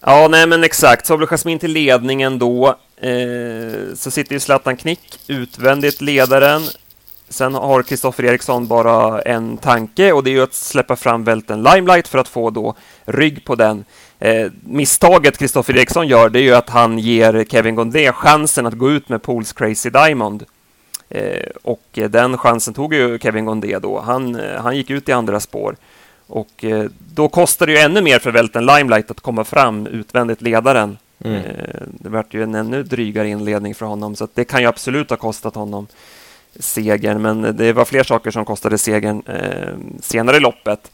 Ja, 0.00 0.28
nej 0.28 0.46
men 0.46 0.64
exakt. 0.64 1.06
Så 1.06 1.16
blev 1.16 1.28
Jasmin 1.28 1.58
till 1.58 1.72
ledningen 1.72 2.38
då. 2.38 2.68
Eh, 2.96 3.94
så 3.94 4.10
sitter 4.10 4.32
ju 4.32 4.40
Zlatan 4.40 4.76
Knick 4.76 5.20
utvändigt 5.26 6.00
ledaren. 6.00 6.62
Sen 7.30 7.54
har 7.54 7.82
Kristoffer 7.82 8.24
Eriksson 8.24 8.66
bara 8.66 9.22
en 9.22 9.56
tanke 9.56 10.12
och 10.12 10.24
det 10.24 10.30
är 10.30 10.32
ju 10.32 10.42
att 10.42 10.54
släppa 10.54 10.96
fram 10.96 11.24
välten 11.24 11.62
Limelight 11.62 12.08
för 12.08 12.18
att 12.18 12.28
få 12.28 12.50
då 12.50 12.74
rygg 13.04 13.44
på 13.44 13.54
den. 13.54 13.84
Eh, 14.18 14.46
misstaget 14.60 15.38
Kristoffer 15.38 15.76
Eriksson 15.76 16.08
gör 16.08 16.28
det 16.28 16.38
är 16.38 16.42
ju 16.42 16.54
att 16.54 16.70
han 16.70 16.98
ger 16.98 17.44
Kevin 17.44 17.74
Gondé 17.74 18.12
chansen 18.12 18.66
att 18.66 18.74
gå 18.74 18.90
ut 18.90 19.08
med 19.08 19.22
Pools 19.22 19.52
Crazy 19.52 19.90
Diamond. 19.90 20.44
Eh, 21.08 21.46
och 21.62 21.84
den 21.92 22.38
chansen 22.38 22.74
tog 22.74 22.94
ju 22.94 23.18
Kevin 23.18 23.44
Gondé 23.44 23.78
då. 23.78 24.00
Han, 24.00 24.36
eh, 24.36 24.62
han 24.62 24.76
gick 24.76 24.90
ut 24.90 25.08
i 25.08 25.12
andra 25.12 25.40
spår. 25.40 25.76
Och 26.26 26.64
eh, 26.64 26.90
då 27.14 27.28
kostar 27.28 27.66
det 27.66 27.72
ju 27.72 27.78
ännu 27.78 28.02
mer 28.02 28.18
för 28.18 28.30
välten 28.30 28.66
Limelight 28.66 29.10
att 29.10 29.20
komma 29.20 29.44
fram 29.44 29.86
utvändigt 29.86 30.42
ledaren. 30.42 30.98
Mm. 31.24 31.36
Eh, 31.36 31.82
det 31.86 32.08
vart 32.08 32.34
ju 32.34 32.42
en 32.42 32.54
ännu 32.54 32.82
drygare 32.82 33.28
inledning 33.28 33.74
för 33.74 33.86
honom, 33.86 34.16
så 34.16 34.28
det 34.34 34.44
kan 34.44 34.60
ju 34.60 34.66
absolut 34.66 35.10
ha 35.10 35.16
kostat 35.16 35.54
honom 35.54 35.86
segern, 36.58 37.22
men 37.22 37.56
det 37.56 37.72
var 37.72 37.84
fler 37.84 38.02
saker 38.02 38.30
som 38.30 38.44
kostade 38.44 38.78
segern 38.78 39.22
eh, 39.26 39.74
senare 40.02 40.36
i 40.36 40.40
loppet. 40.40 40.90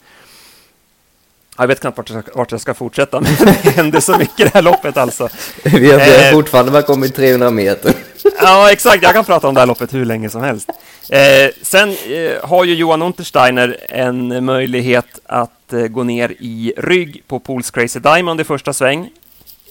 Jag 1.58 1.66
vet 1.66 1.80
knappt 1.80 1.98
vart 1.98 2.10
jag, 2.10 2.24
ska, 2.24 2.38
vart 2.38 2.52
jag 2.52 2.60
ska 2.60 2.74
fortsätta, 2.74 3.20
men 3.20 3.32
det 3.62 3.70
hände 3.70 4.00
så 4.00 4.18
mycket 4.18 4.40
i 4.40 4.44
det 4.44 4.54
här 4.54 4.62
loppet 4.62 4.96
alltså. 4.96 5.28
Vi 5.62 5.92
har 5.92 6.00
eh, 6.00 6.32
fortfarande 6.32 6.72
bara 6.72 6.82
kommit 6.82 7.14
300 7.14 7.50
meter. 7.50 7.94
ja, 8.40 8.72
exakt. 8.72 9.02
Jag 9.02 9.12
kan 9.12 9.24
prata 9.24 9.48
om 9.48 9.54
det 9.54 9.60
här 9.60 9.66
loppet 9.66 9.94
hur 9.94 10.04
länge 10.04 10.30
som 10.30 10.42
helst. 10.42 10.70
Eh, 11.10 11.50
sen 11.62 11.88
eh, 11.88 12.48
har 12.48 12.64
ju 12.64 12.74
Johan 12.74 13.02
Untersteiner 13.02 13.76
en 13.88 14.44
möjlighet 14.44 15.20
att 15.26 15.72
eh, 15.72 15.86
gå 15.86 16.02
ner 16.02 16.30
i 16.38 16.72
rygg 16.76 17.22
på 17.26 17.38
Pools 17.38 17.70
Crazy 17.70 18.00
Diamond 18.00 18.40
i 18.40 18.44
första 18.44 18.72
sväng 18.72 19.10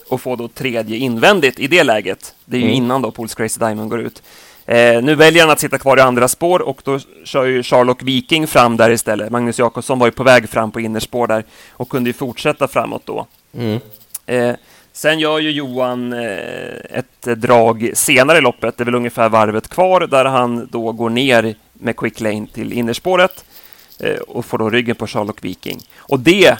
och 0.09 0.21
få 0.21 0.35
då 0.35 0.47
tredje 0.47 0.97
invändigt 0.97 1.59
i 1.59 1.67
det 1.67 1.83
läget. 1.83 2.35
Det 2.45 2.57
är 2.57 2.61
ju 2.61 2.67
mm. 2.67 2.77
innan 2.77 3.01
då 3.01 3.11
Pools 3.11 3.35
Crazy 3.35 3.59
Diamond 3.59 3.89
går 3.89 3.99
ut. 3.99 4.23
Eh, 4.65 5.01
nu 5.01 5.15
väljer 5.15 5.43
han 5.43 5.51
att 5.51 5.59
sitta 5.59 5.77
kvar 5.77 5.97
i 5.97 6.01
andra 6.01 6.27
spår 6.27 6.61
och 6.61 6.81
då 6.83 6.99
kör 7.23 7.45
ju 7.45 7.63
Sherlock 7.63 8.03
Viking 8.03 8.47
fram 8.47 8.77
där 8.77 8.89
istället. 8.89 9.31
Magnus 9.31 9.59
Jakobsson 9.59 9.99
var 9.99 10.07
ju 10.07 10.11
på 10.11 10.23
väg 10.23 10.49
fram 10.49 10.71
på 10.71 10.79
innerspår 10.79 11.27
där 11.27 11.43
och 11.71 11.89
kunde 11.89 12.09
ju 12.09 12.13
fortsätta 12.13 12.67
framåt 12.67 13.01
då. 13.05 13.27
Mm. 13.57 13.79
Eh, 14.25 14.55
sen 14.91 15.19
gör 15.19 15.39
ju 15.39 15.51
Johan 15.51 16.13
eh, 16.13 16.99
ett 16.99 17.21
drag 17.21 17.91
senare 17.93 18.37
i 18.37 18.41
loppet, 18.41 18.77
det 18.77 18.83
är 18.83 18.85
väl 18.85 18.95
ungefär 18.95 19.29
varvet 19.29 19.67
kvar, 19.67 20.07
där 20.07 20.25
han 20.25 20.67
då 20.71 20.91
går 20.91 21.09
ner 21.09 21.55
med 21.73 21.97
quick 21.97 22.19
lane 22.19 22.47
till 22.53 22.73
innerspåret 22.73 23.45
eh, 23.99 24.17
och 24.17 24.45
får 24.45 24.57
då 24.57 24.69
ryggen 24.69 24.95
på 24.95 25.07
Sherlock 25.07 25.43
Viking. 25.43 25.79
Och 25.97 26.19
det 26.19 26.57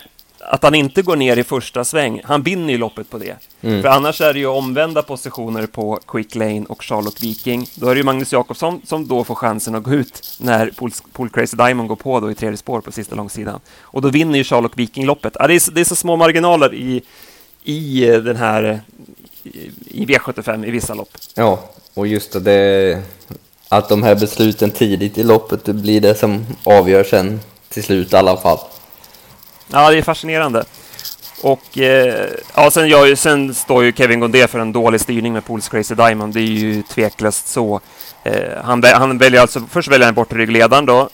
att 0.47 0.63
han 0.63 0.75
inte 0.75 1.01
går 1.01 1.15
ner 1.15 1.37
i 1.37 1.43
första 1.43 1.83
sväng, 1.83 2.21
han 2.23 2.43
vinner 2.43 2.73
ju 2.73 2.77
loppet 2.77 3.09
på 3.09 3.17
det. 3.17 3.35
Mm. 3.61 3.81
För 3.81 3.89
annars 3.89 4.21
är 4.21 4.33
det 4.33 4.39
ju 4.39 4.47
omvända 4.47 5.01
positioner 5.01 5.67
på 5.67 5.99
Quick 6.07 6.35
Lane 6.35 6.65
och 6.69 6.83
Charlotte 6.83 7.23
Viking. 7.23 7.67
Då 7.75 7.87
är 7.87 7.95
det 7.95 7.99
ju 7.99 8.03
Magnus 8.03 8.33
Jakobsson 8.33 8.81
som 8.85 9.07
då 9.07 9.23
får 9.23 9.35
chansen 9.35 9.75
att 9.75 9.83
gå 9.83 9.93
ut 9.93 10.37
när 10.39 10.67
Pool, 10.67 10.91
Pool 11.11 11.29
Crazy 11.29 11.57
Diamond 11.57 11.89
går 11.89 11.95
på 11.95 12.19
då 12.19 12.31
i 12.31 12.35
tredje 12.35 12.57
spår 12.57 12.81
på 12.81 12.91
sista 12.91 13.15
långsidan. 13.15 13.59
Och 13.81 14.01
då 14.01 14.09
vinner 14.09 14.37
ju 14.37 14.43
Charlotte 14.43 14.77
Viking 14.77 15.05
loppet. 15.05 15.35
Ja, 15.39 15.47
det, 15.47 15.53
är, 15.53 15.71
det 15.71 15.81
är 15.81 15.85
så 15.85 15.95
små 15.95 16.15
marginaler 16.15 16.73
i, 16.73 17.01
i 17.63 18.05
den 18.05 18.35
här 18.35 18.81
i 19.87 20.05
V75 20.05 20.65
i 20.65 20.71
vissa 20.71 20.93
lopp. 20.93 21.09
Ja, 21.35 21.59
och 21.93 22.07
just 22.07 22.43
det, 22.43 23.01
att 23.69 23.89
de 23.89 24.03
här 24.03 24.15
besluten 24.15 24.71
tidigt 24.71 25.17
i 25.17 25.23
loppet 25.23 25.65
det 25.65 25.73
blir 25.73 26.01
det 26.01 26.15
som 26.15 26.45
avgör 26.63 27.03
sen 27.03 27.39
till 27.69 27.83
slut 27.83 28.13
i 28.13 28.15
alla 28.15 28.37
fall. 28.37 28.59
Ja, 29.67 29.91
det 29.91 29.97
är 29.97 30.01
fascinerande. 30.01 30.63
Och 31.41 31.77
eh, 31.77 32.29
ja, 32.55 32.71
sen, 32.71 32.89
jag, 32.89 33.17
sen 33.17 33.53
står 33.53 33.83
ju 33.83 33.93
Kevin 33.93 34.19
Gondé 34.19 34.47
för 34.47 34.59
en 34.59 34.71
dålig 34.71 35.01
styrning 35.01 35.33
med 35.33 35.45
Pools 35.45 35.69
Crazy 35.69 35.95
Diamond. 35.95 36.33
Det 36.33 36.39
är 36.39 36.43
ju 36.43 36.83
tveklöst 36.83 37.47
så. 37.47 37.81
Eh, 38.23 38.63
han, 38.63 38.83
han, 38.83 39.17
väljer 39.17 39.41
alltså, 39.41 39.61
först 39.71 39.87
väljer 39.87 40.05
han 40.05 40.15
bort 40.15 40.33
ryggledaren 40.33 40.85
då, 40.85 41.09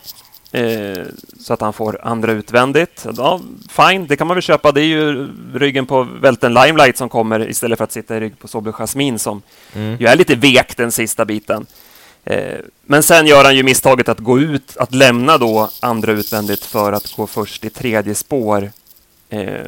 eh, 0.51 1.03
så 1.39 1.53
att 1.53 1.61
han 1.61 1.73
får 1.73 1.99
andra 2.03 2.31
utvändigt. 2.31 3.05
Ja, 3.17 3.39
fine, 3.69 4.07
det 4.07 4.15
kan 4.15 4.27
man 4.27 4.35
väl 4.35 4.41
köpa. 4.41 4.71
Det 4.71 4.81
är 4.81 4.85
ju 4.85 5.29
ryggen 5.53 5.85
på 5.85 6.03
Välten 6.21 6.53
Limelight 6.53 6.97
som 6.97 7.09
kommer 7.09 7.49
istället 7.49 7.77
för 7.77 7.83
att 7.83 7.91
sitta 7.91 8.17
i 8.17 8.19
rygg 8.19 8.39
på 8.39 8.47
Sobel 8.47 8.73
Jasmin 8.73 9.19
som 9.19 9.41
mm. 9.75 9.97
ju 9.99 10.07
är 10.07 10.15
lite 10.15 10.35
vek 10.35 10.77
den 10.77 10.91
sista 10.91 11.25
biten. 11.25 11.65
Eh, 12.25 12.59
men 12.85 13.03
sen 13.03 13.27
gör 13.27 13.43
han 13.43 13.55
ju 13.55 13.63
misstaget 13.63 14.09
att 14.09 14.19
gå 14.19 14.39
ut, 14.39 14.77
att 14.77 14.95
lämna 14.95 15.37
då 15.37 15.69
andra 15.79 16.11
utvändigt 16.11 16.65
för 16.65 16.91
att 16.91 17.15
gå 17.15 17.27
först 17.27 17.65
i 17.65 17.69
tredje 17.69 18.15
spår. 18.15 18.71
Eh, 19.29 19.65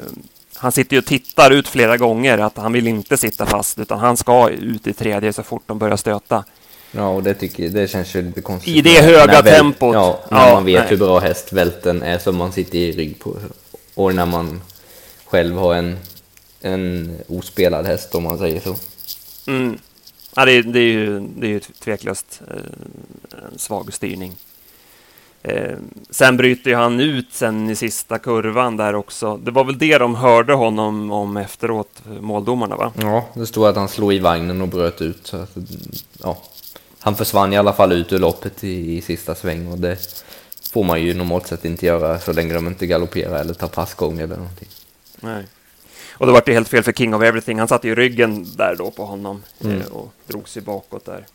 han 0.55 0.71
sitter 0.71 0.93
ju 0.93 0.99
och 0.99 1.05
tittar 1.05 1.51
ut 1.51 1.67
flera 1.67 1.97
gånger 1.97 2.37
att 2.37 2.57
han 2.57 2.73
vill 2.73 2.87
inte 2.87 3.17
sitta 3.17 3.45
fast 3.45 3.79
utan 3.79 3.99
han 3.99 4.17
ska 4.17 4.49
ut 4.49 4.87
i 4.87 4.93
tredje 4.93 5.33
så 5.33 5.43
fort 5.43 5.63
de 5.65 5.79
börjar 5.79 5.97
stöta. 5.97 6.43
Ja, 6.91 7.07
och 7.07 7.23
det, 7.23 7.33
tycker, 7.33 7.69
det 7.69 7.87
känns 7.87 8.15
ju 8.15 8.21
lite 8.21 8.41
konstigt. 8.41 8.75
I 8.75 8.81
det 8.81 9.01
höga 9.01 9.41
väl, 9.41 9.53
tempot. 9.53 9.93
Ja, 9.93 10.23
när 10.31 10.47
ja, 10.47 10.53
man 10.53 10.65
vet 10.65 10.79
nej. 10.79 10.89
hur 10.89 10.97
bra 10.97 11.19
hästvälten 11.19 12.01
är 12.01 12.19
som 12.19 12.35
man 12.35 12.51
sitter 12.51 12.77
i 12.77 12.91
rygg 12.91 13.19
på. 13.19 13.37
Och 13.93 14.15
när 14.15 14.25
man 14.25 14.61
själv 15.25 15.57
har 15.57 15.75
en, 15.75 15.97
en 16.61 17.15
ospelad 17.27 17.85
häst 17.85 18.15
om 18.15 18.23
man 18.23 18.37
säger 18.37 18.59
så. 18.59 18.75
Mm. 19.47 19.79
Ja, 20.35 20.45
det, 20.45 20.61
det, 20.61 20.79
är 20.79 20.93
ju, 20.93 21.19
det 21.19 21.47
är 21.47 21.51
ju 21.51 21.59
tveklöst 21.59 22.41
eh, 22.47 22.57
en 23.51 23.59
svag 23.59 23.93
styrning. 23.93 24.35
Eh, 25.43 25.77
sen 26.09 26.37
bryter 26.37 26.69
ju 26.69 26.75
han 26.75 26.99
ut 26.99 27.27
sen 27.31 27.69
i 27.69 27.75
sista 27.75 28.19
kurvan 28.19 28.77
där 28.77 28.95
också. 28.95 29.37
Det 29.37 29.51
var 29.51 29.63
väl 29.63 29.77
det 29.77 29.97
de 29.97 30.15
hörde 30.15 30.53
honom 30.53 31.11
om 31.11 31.37
efteråt, 31.37 32.01
måldomarna 32.19 32.75
va? 32.75 32.91
Ja, 33.01 33.29
det 33.33 33.45
stod 33.45 33.65
att 33.65 33.75
han 33.75 33.89
slog 33.89 34.13
i 34.13 34.19
vagnen 34.19 34.61
och 34.61 34.67
bröt 34.67 35.01
ut. 35.01 35.27
Så 35.27 35.37
att, 35.37 35.57
ja, 36.23 36.37
han 36.99 37.15
försvann 37.15 37.53
i 37.53 37.57
alla 37.57 37.73
fall 37.73 37.91
ut 37.91 38.13
ur 38.13 38.19
loppet 38.19 38.63
i, 38.63 38.97
i 38.97 39.01
sista 39.01 39.35
sväng 39.35 39.71
och 39.71 39.77
det 39.77 39.97
får 40.71 40.83
man 40.83 41.01
ju 41.01 41.13
normalt 41.13 41.47
sett 41.47 41.65
inte 41.65 41.85
göra 41.85 42.19
så 42.19 42.33
länge 42.33 42.53
de 42.53 42.67
inte 42.67 42.87
galopperar 42.87 43.39
eller 43.39 43.53
tar 43.53 43.67
passgång 43.67 44.19
eller 44.19 44.35
någonting. 44.35 44.69
Nej. 45.19 45.45
Och 46.13 46.25
det 46.25 46.31
var 46.31 46.43
det 46.45 46.53
helt 46.53 46.69
fel 46.69 46.83
för 46.83 46.91
King 46.91 47.15
of 47.15 47.23
Everything. 47.23 47.59
Han 47.59 47.67
satte 47.67 47.87
ju 47.87 47.95
ryggen 47.95 48.45
där 48.57 48.75
då 48.77 48.91
på 48.91 49.05
honom 49.05 49.43
mm. 49.63 49.81
Eh, 49.81 49.87
och 49.87 50.13
drog 50.27 50.49
sig 50.49 50.61
bakåt 50.61 51.05
där. 51.05 51.25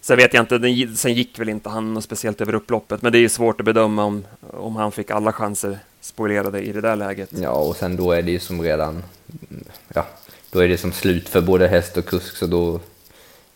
Sen 0.00 0.16
vet 0.16 0.34
jag 0.34 0.42
inte, 0.42 0.96
sen 0.96 1.14
gick 1.14 1.38
väl 1.38 1.48
inte 1.48 1.68
han 1.68 1.94
något 1.94 2.04
speciellt 2.04 2.40
över 2.40 2.54
upploppet, 2.54 3.02
men 3.02 3.12
det 3.12 3.18
är 3.18 3.28
svårt 3.28 3.60
att 3.60 3.64
bedöma 3.64 4.04
om, 4.04 4.24
om 4.40 4.76
han 4.76 4.92
fick 4.92 5.10
alla 5.10 5.32
chanser 5.32 5.78
spoilerade 6.00 6.60
i 6.60 6.72
det 6.72 6.80
där 6.80 6.96
läget. 6.96 7.30
Ja, 7.32 7.50
och 7.50 7.76
sen 7.76 7.96
då 7.96 8.12
är 8.12 8.22
det 8.22 8.30
ju 8.30 8.38
som 8.38 8.62
redan, 8.62 9.02
ja, 9.94 10.06
då 10.50 10.58
är 10.58 10.68
det 10.68 10.78
som 10.78 10.92
slut 10.92 11.28
för 11.28 11.40
både 11.40 11.68
häst 11.68 11.96
och 11.96 12.06
kusk, 12.06 12.36
så 12.36 12.46
då, 12.46 12.80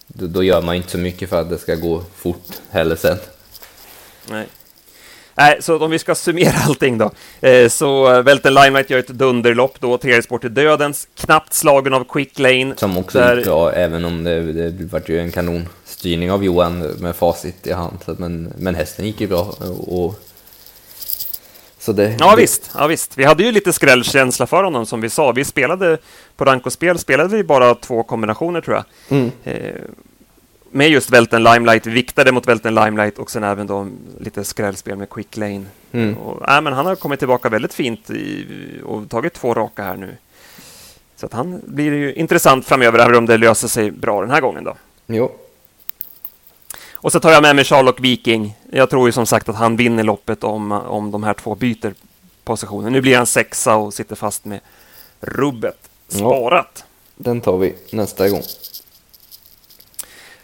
då, 0.07 0.27
då 0.27 0.43
gör 0.43 0.63
man 0.63 0.75
inte 0.75 0.91
så 0.91 0.99
mycket 0.99 1.29
för 1.29 1.41
att 1.41 1.51
det 1.51 1.59
ska 1.59 1.75
gå 1.75 2.03
fort 2.15 2.61
heller 2.71 2.97
sen. 2.97 3.19
Nej. 4.31 4.47
Nej, 5.35 5.59
så 5.61 5.79
om 5.79 5.91
vi 5.91 5.99
ska 5.99 6.15
summera 6.15 6.55
allting 6.67 6.99
då, 6.99 7.11
eh, 7.41 7.69
så 7.69 8.23
Välten 8.23 8.55
Limelight 8.55 8.91
gör 8.91 8.99
ett 8.99 9.09
dunderlopp 9.09 9.81
då, 9.81 9.99
tredje 9.99 10.23
spår 10.23 10.39
till 10.39 10.55
dödens, 10.55 11.09
knappt 11.15 11.53
slagen 11.53 11.95
av 11.95 12.05
Quick 12.05 12.39
Lane. 12.39 12.75
Som 12.77 12.99
också 12.99 13.19
där... 13.19 13.37
gick 13.37 13.45
bra, 13.45 13.73
även 13.73 14.05
om 14.05 14.25
det, 14.25 14.53
det 14.53 14.85
vart 14.85 15.09
ju 15.09 15.21
en 15.21 15.31
kanonstyrning 15.31 16.33
av 16.33 16.45
Johan 16.45 16.79
med 16.79 17.17
facit 17.17 17.67
i 17.67 17.73
hand, 17.73 17.99
men, 18.19 18.53
men 18.59 18.75
hästen 18.75 19.07
gick 19.07 19.21
ju 19.21 19.27
bra. 19.27 19.55
Och, 19.87 20.21
så 21.79 21.93
det, 21.93 22.17
ja, 22.19 22.31
det... 22.31 22.43
Visst, 22.43 22.71
ja 22.75 22.87
visst, 22.87 23.19
vi 23.19 23.25
hade 23.25 23.43
ju 23.43 23.53
lite 23.53 23.73
skrällkänsla 23.73 24.47
för 24.47 24.65
honom 24.65 24.87
som 24.87 25.01
vi 25.01 25.11
sa. 25.11 25.33
Vi 25.33 25.45
spelade 25.45 25.99
på 26.37 26.45
Ranko-spel 26.45 26.99
spelade 26.99 27.37
vi 27.37 27.45
bara 27.45 27.75
två 27.75 28.03
kombinationer 28.03 28.61
tror 28.61 28.77
jag. 28.77 28.85
Mm. 29.19 29.31
Eh, 29.45 29.81
med 30.75 30.89
just 30.89 31.11
Välten 31.11 31.43
Limelight, 31.43 31.87
viktade 31.87 32.33
mot 32.33 32.49
Välten 32.49 32.75
Limelight 32.75 33.19
och 33.19 33.31
sen 33.31 33.45
även 33.45 33.67
då 33.67 33.89
lite 34.21 34.45
skrällspel 34.45 34.97
med 34.97 35.11
Quick 35.11 35.37
Lane. 35.37 35.65
Mm. 35.93 36.17
Och, 36.17 36.49
äh, 36.49 36.61
men 36.61 36.73
han 36.73 36.87
har 36.87 36.97
kommit 36.97 37.19
tillbaka 37.19 37.49
väldigt 37.49 37.75
fint 37.75 38.11
i, 38.11 38.47
och 38.85 39.11
tagit 39.11 39.35
två 39.35 39.55
raka 39.55 39.83
här 39.83 39.97
nu. 39.97 40.17
Så 41.17 41.27
att 41.27 41.33
han 41.33 41.61
blir 41.67 41.93
ju 41.93 42.15
intressant 42.15 42.67
framöver, 42.67 42.99
även 42.99 43.15
om 43.15 43.27
det 43.27 43.37
löser 43.37 43.69
sig 43.69 43.91
bra 43.91 44.21
den 44.21 44.31
här 44.31 44.41
gången 44.41 44.65
då. 44.65 44.77
Jo. 45.07 45.33
Och 46.93 47.13
så 47.13 47.21
tar 47.21 47.31
jag 47.31 47.43
med 47.43 47.57
mig 47.57 47.65
Charlotte 47.65 48.01
Viking. 48.01 48.57
Jag 48.71 48.91
tror 48.91 49.09
ju 49.09 49.13
som 49.13 49.27
sagt 49.27 49.49
att 49.49 49.57
han 49.57 49.77
vinner 49.77 50.03
loppet 50.03 50.45
om, 50.45 50.73
om 50.73 51.11
de 51.11 51.23
här 51.23 51.35
två 51.35 51.55
byter 51.55 51.95
positioner. 52.45 52.91
Nu 52.91 53.01
blir 53.01 53.17
han 53.17 53.27
sexa 53.27 53.77
och 53.77 53.95
sitter 53.95 54.17
fast 54.17 54.45
med 54.45 54.61
rubbet 55.21 55.91
sparat. 56.09 56.71
Ja, 56.77 56.85
den 57.17 57.41
tar 57.41 57.59
vi 57.59 57.75
nästa 57.91 58.29
gång. 58.29 58.43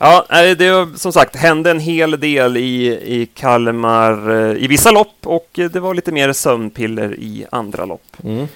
Ja, 0.03 0.27
det 0.31 0.99
som 0.99 1.13
sagt 1.13 1.37
hände 1.37 1.71
en 1.71 1.81
hel 1.81 2.21
del 2.21 2.57
i, 2.57 2.87
i 2.87 3.27
Kalmar 3.35 4.31
eh, 4.31 4.65
i 4.65 4.67
vissa 4.67 4.91
lopp 4.91 5.17
och 5.23 5.49
det 5.53 5.81
var 5.81 5.95
lite 5.95 6.13
mer 6.13 6.33
sömnpiller 6.33 7.15
i 7.15 7.47
andra 7.51 7.85
lopp. 7.85 8.17
Mm. 8.25 8.47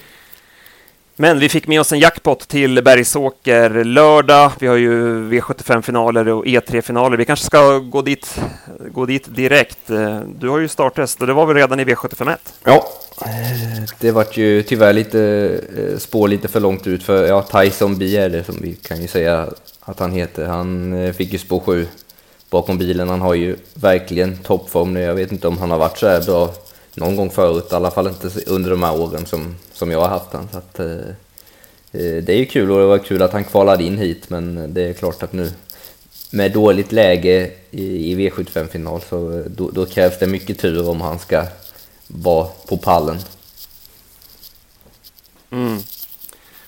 Men 1.15 1.39
vi 1.39 1.49
fick 1.49 1.67
med 1.67 1.81
oss 1.81 1.91
en 1.91 1.99
jackpot 1.99 2.47
till 2.47 2.83
Bergsåker 2.83 3.83
lördag. 3.83 4.51
Vi 4.59 4.67
har 4.67 4.75
ju 4.75 5.29
V75-finaler 5.29 6.27
och 6.27 6.45
E3-finaler. 6.45 7.17
Vi 7.17 7.25
kanske 7.25 7.45
ska 7.45 7.77
gå 7.77 8.01
dit, 8.01 8.41
gå 8.91 9.05
dit 9.05 9.35
direkt. 9.35 9.89
Eh, 9.89 10.19
du 10.19 10.49
har 10.49 10.59
ju 10.59 10.67
starttest 10.67 11.21
och 11.21 11.27
det 11.27 11.33
var 11.33 11.45
väl 11.45 11.55
redan 11.55 11.79
i 11.79 11.83
V751? 11.83 12.37
Ja, 12.63 12.85
Eh, 13.21 13.83
det 13.99 14.11
vart 14.11 14.37
ju 14.37 14.63
tyvärr 14.63 14.93
lite 14.93 15.21
eh, 15.77 15.97
spår 15.97 16.27
lite 16.27 16.47
för 16.47 16.59
långt 16.59 16.87
ut 16.87 17.03
för 17.03 17.27
ja, 17.27 17.41
Tyson 17.41 17.97
B 17.97 18.17
är 18.17 18.29
det 18.29 18.43
som 18.43 18.57
vi 18.61 18.73
kan 18.73 19.01
ju 19.01 19.07
säga 19.07 19.49
att 19.79 19.99
han 19.99 20.11
heter. 20.11 20.45
Han 20.45 20.93
eh, 20.93 21.13
fick 21.13 21.33
ju 21.33 21.39
spår 21.39 21.59
7 21.59 21.87
bakom 22.49 22.77
bilen. 22.77 23.09
Han 23.09 23.21
har 23.21 23.33
ju 23.33 23.55
verkligen 23.73 24.37
toppform 24.37 24.93
nu. 24.93 25.01
Jag 25.01 25.15
vet 25.15 25.31
inte 25.31 25.47
om 25.47 25.57
han 25.57 25.71
har 25.71 25.77
varit 25.77 25.97
så 25.97 26.07
här 26.07 26.21
bra 26.21 26.53
någon 26.95 27.15
gång 27.15 27.29
förut, 27.29 27.67
i 27.71 27.75
alla 27.75 27.91
fall 27.91 28.07
inte 28.07 28.29
under 28.47 28.69
de 28.69 28.83
här 28.83 29.01
åren 29.01 29.25
som, 29.25 29.55
som 29.73 29.91
jag 29.91 29.99
har 29.99 30.07
haft 30.07 30.33
han. 30.33 30.47
Så 30.51 30.57
att, 30.57 30.79
eh, 30.79 31.15
det 31.91 32.29
är 32.29 32.37
ju 32.37 32.45
kul 32.45 32.71
och 32.71 32.79
det 32.79 32.85
var 32.85 32.97
kul 32.97 33.21
att 33.21 33.33
han 33.33 33.43
kvalade 33.43 33.83
in 33.83 33.97
hit, 33.97 34.29
men 34.29 34.73
det 34.73 34.81
är 34.81 34.93
klart 34.93 35.23
att 35.23 35.33
nu 35.33 35.51
med 36.31 36.51
dåligt 36.51 36.91
läge 36.91 37.51
i, 37.71 38.11
i 38.11 38.15
V75-final 38.15 39.01
så 39.09 39.43
då, 39.47 39.69
då, 39.69 39.85
krävs 39.85 40.19
det 40.19 40.27
mycket 40.27 40.59
tur 40.59 40.89
om 40.89 41.01
han 41.01 41.19
ska 41.19 41.43
vara 42.07 42.47
på 42.67 42.77
pallen. 42.77 43.17
Mm. 45.51 45.79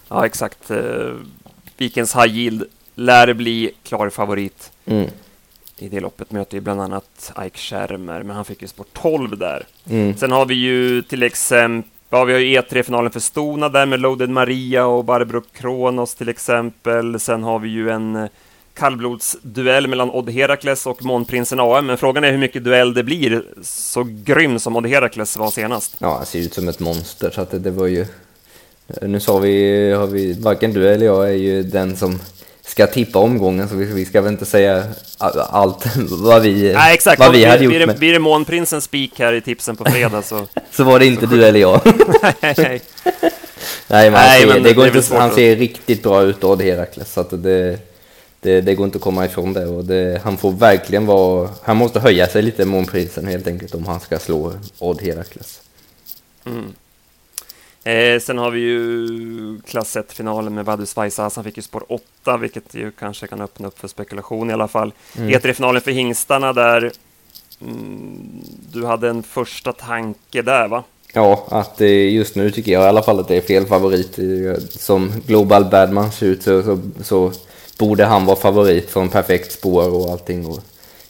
Ja, 0.08 0.26
exakt. 0.26 0.72
Vikens 1.78 2.16
High 2.16 2.38
Yield 2.38 2.64
lär 2.96 3.34
bli 3.34 3.72
klar 3.84 4.10
favorit. 4.10 4.72
Mm. 4.86 5.10
I 5.78 5.90
det 5.90 6.00
loppet 6.00 6.32
möter 6.32 6.58
ju 6.58 6.62
bland 6.62 6.82
annat 6.82 7.32
Ike 7.46 7.58
Schermer, 7.58 8.24
men 8.24 8.36
han 8.36 8.46
fick 8.46 8.62
ju 8.62 8.68
spår 8.68 8.86
12 8.94 9.38
där. 9.38 9.66
Mm. 9.90 10.18
Sen 10.18 10.32
har 10.32 10.46
vi 10.46 10.56
ju 10.56 11.02
till 11.02 11.24
exempel 11.24 11.92
Ja, 12.10 12.24
vi 12.24 12.34
har 12.34 12.40
ju 12.40 12.62
E3-finalen 12.62 13.12
för 13.12 13.20
Stona 13.20 13.70
där 13.70 13.86
med 13.86 14.00
Loaded 14.00 14.30
Maria 14.30 14.86
och 14.86 15.06
Barbro 15.06 15.42
Kronos 15.42 16.16
till 16.16 16.30
exempel. 16.30 17.20
Sen 17.20 17.44
har 17.44 17.60
vi 17.60 17.70
ju 17.70 17.90
en 17.90 18.16
eh, 18.16 18.30
kallblodsduell 18.78 19.88
mellan 19.88 20.10
Odd 20.10 20.30
Herakles 20.30 20.86
och 20.86 21.06
Månprinsen 21.06 21.60
AM, 21.60 21.86
men 21.86 21.98
frågan 21.98 22.24
är 22.24 22.32
hur 22.32 22.38
mycket 22.38 22.64
duell 22.64 22.94
det 22.94 23.04
blir, 23.04 23.44
så 23.64 24.08
grym 24.10 24.60
som 24.60 24.76
Odd 24.76 24.88
Herakles 24.88 25.38
var 25.38 25.52
senast. 25.52 25.96
Ja, 25.98 26.16
han 26.18 26.26
ser 26.26 26.40
ut 26.40 26.54
som 26.54 26.68
ett 26.68 26.80
monster, 26.80 27.32
så 27.36 27.42
att 27.42 27.52
det, 27.52 27.60
det 27.60 27.72
var 27.72 27.88
ju... 27.88 28.06
Nu 29.02 29.20
sa 29.20 29.38
vi, 29.38 29.92
har 29.92 30.08
vi, 30.08 30.34
varken 30.34 30.74
du 30.74 30.90
eller 30.90 31.06
jag 31.06 31.30
är 31.30 31.36
ju 31.36 31.64
den 31.64 31.98
som 31.98 32.20
ska 32.66 32.88
tippa 32.88 33.20
omgången 33.20 33.70
så 33.70 33.76
vi, 33.76 33.86
vi 33.86 34.06
ska 34.06 34.22
väl 34.22 34.32
inte 34.32 34.46
säga 34.46 34.84
allt 35.18 35.86
vad 36.10 36.42
vi, 36.42 36.74
Nej, 36.74 36.94
exakt. 36.94 37.20
Vad 37.20 37.32
vi 37.32 37.46
hade 37.46 37.64
gjort. 37.64 37.72
Blir 37.72 37.88
det, 37.88 38.00
blir 38.00 38.14
det 38.14 38.20
Månprinsens 38.20 38.84
spik 38.84 39.20
här 39.20 39.34
i 39.34 39.42
tipsen 39.42 39.76
på 39.76 39.86
fredag 39.86 40.22
så... 40.22 40.48
så 40.72 40.84
var 40.84 41.00
det 41.00 41.06
inte 41.06 41.26
du 41.26 41.46
eller 41.46 41.60
jag. 41.60 41.82
Nej, 42.42 42.82
Nej, 43.88 44.12
men, 44.12 44.12
Nej, 44.12 44.42
ser, 44.42 44.48
men 44.48 44.64
det, 44.64 44.70
det 44.70 44.74
går 44.74 44.88
inte, 44.88 45.16
han 45.18 45.32
ser 45.32 45.56
riktigt 45.56 46.04
bra 46.04 46.24
ut, 46.24 46.44
Odd 46.44 46.62
Herakles, 46.62 47.14
så 47.14 47.22
att 47.22 47.44
det, 47.44 47.80
det, 48.42 48.62
det, 48.62 48.76
går 48.76 48.86
inte 48.86 48.98
att 48.98 49.04
komma 49.04 49.26
ifrån 49.26 49.54
det. 49.54 49.66
Och 49.66 49.86
det, 49.86 50.22
han 50.24 50.38
får 50.38 50.52
verkligen 50.52 51.06
vara... 51.06 51.50
Han 51.64 51.78
måste 51.78 52.00
höja 52.00 52.28
sig 52.28 52.42
lite, 52.42 52.66
Månprinsen, 52.66 53.28
helt 53.28 53.48
enkelt, 53.48 53.76
om 53.76 53.86
han 53.86 54.00
ska 54.00 54.20
slå 54.20 54.54
Odd 54.80 55.02
Herakles. 55.02 55.62
Mm. 56.46 56.74
Eh, 57.84 58.20
sen 58.20 58.38
har 58.38 58.52
vi 58.52 58.60
ju 58.60 59.60
klass 59.68 59.98
1-finalen 59.98 60.54
med 60.54 60.66
Vadus 60.66 60.96
Vaisas. 60.96 61.36
Han 61.36 61.46
fick 61.46 61.58
ju 61.58 61.64
spår 61.64 61.84
8, 61.88 62.38
vilket 62.38 62.74
ju 62.74 62.92
kanske 62.92 63.28
kan 63.28 63.42
öppna 63.42 63.68
upp 63.68 63.80
för 63.80 63.88
spekulation 63.88 64.50
i 64.50 64.54
alla 64.54 64.68
fall. 64.68 64.94
Mm. 65.18 65.30
E3-finalen 65.30 65.82
för 65.82 65.92
hingstarna 65.92 66.54
där. 66.54 66.92
Mm, 67.62 68.42
du 68.72 68.86
hade 68.86 69.10
en 69.10 69.24
första 69.24 69.74
tanke 69.74 70.42
där, 70.42 70.68
va? 70.68 70.84
Ja, 71.14 71.46
att 71.50 71.80
just 72.12 72.36
nu 72.36 72.52
tycker 72.52 72.72
jag 72.72 72.84
i 72.84 72.88
alla 72.88 73.04
fall 73.04 73.20
att 73.20 73.28
det 73.28 73.36
är 73.36 73.42
fel 73.42 73.66
favorit. 73.66 74.20
Som 74.70 75.12
Global 75.28 75.66
Badman 75.66 76.12
ser 76.12 76.26
ut 76.26 76.44
så, 76.44 76.64
så, 76.64 76.80
så 77.04 77.32
borde 77.78 78.06
han 78.06 78.26
vara 78.26 78.38
favorit 78.38 78.90
från 78.90 79.10
perfekt 79.10 79.52
spår 79.52 79.94
och 79.94 80.12
allting. 80.12 80.46
Och 80.46 80.60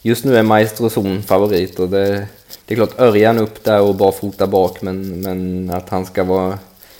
just 0.01 0.25
nu 0.25 0.38
är 0.38 0.43
Maestro 0.43 0.89
Zon 0.89 1.23
favorit 1.23 1.80
och 1.80 1.89
det, 1.89 2.27
det 2.65 2.73
är 2.73 2.75
klart 2.75 2.99
Örjan 2.99 3.38
upp 3.38 3.63
där 3.63 3.82
och 3.82 3.95
bara 3.95 4.12
fota 4.12 4.47
bak 4.47 4.82
men, 4.82 5.21
men 5.21 5.69
att 5.69 5.89
han 5.89 6.06
ska 6.06 6.23
vara 6.23 6.60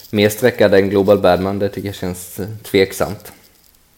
mer 0.10 0.30
sträckad 0.30 0.73
än 0.73 0.89
Global 0.89 1.19
Badman 1.19 1.60
det 1.60 1.69
tycker 1.69 1.88
jag 1.88 1.95
känns 1.95 2.39
tveksamt. 2.63 3.32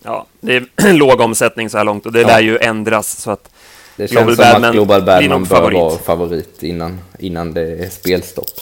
Ja, 0.03 0.25
det 0.39 0.55
är 0.55 0.93
låg 0.93 1.19
omsättning 1.19 1.69
så 1.69 1.77
här 1.77 1.85
långt 1.85 2.05
och 2.05 2.11
det 2.11 2.21
ja. 2.21 2.27
lär 2.27 2.39
ju 2.39 2.57
ändras 2.57 3.21
så 3.21 3.31
att 3.31 3.49
det 3.95 4.07
känns 4.07 4.11
Global 4.11 4.35
som 4.35 4.43
Badman 4.43 4.69
att 4.69 4.73
Global 4.73 5.01
Badman 5.01 5.43
bör 5.43 5.55
favorit. 5.55 5.79
vara 5.79 5.97
favorit 5.97 6.63
innan, 6.63 6.99
innan 7.19 7.53
det 7.53 7.61
är 7.61 7.89
spelstopp. 7.89 8.61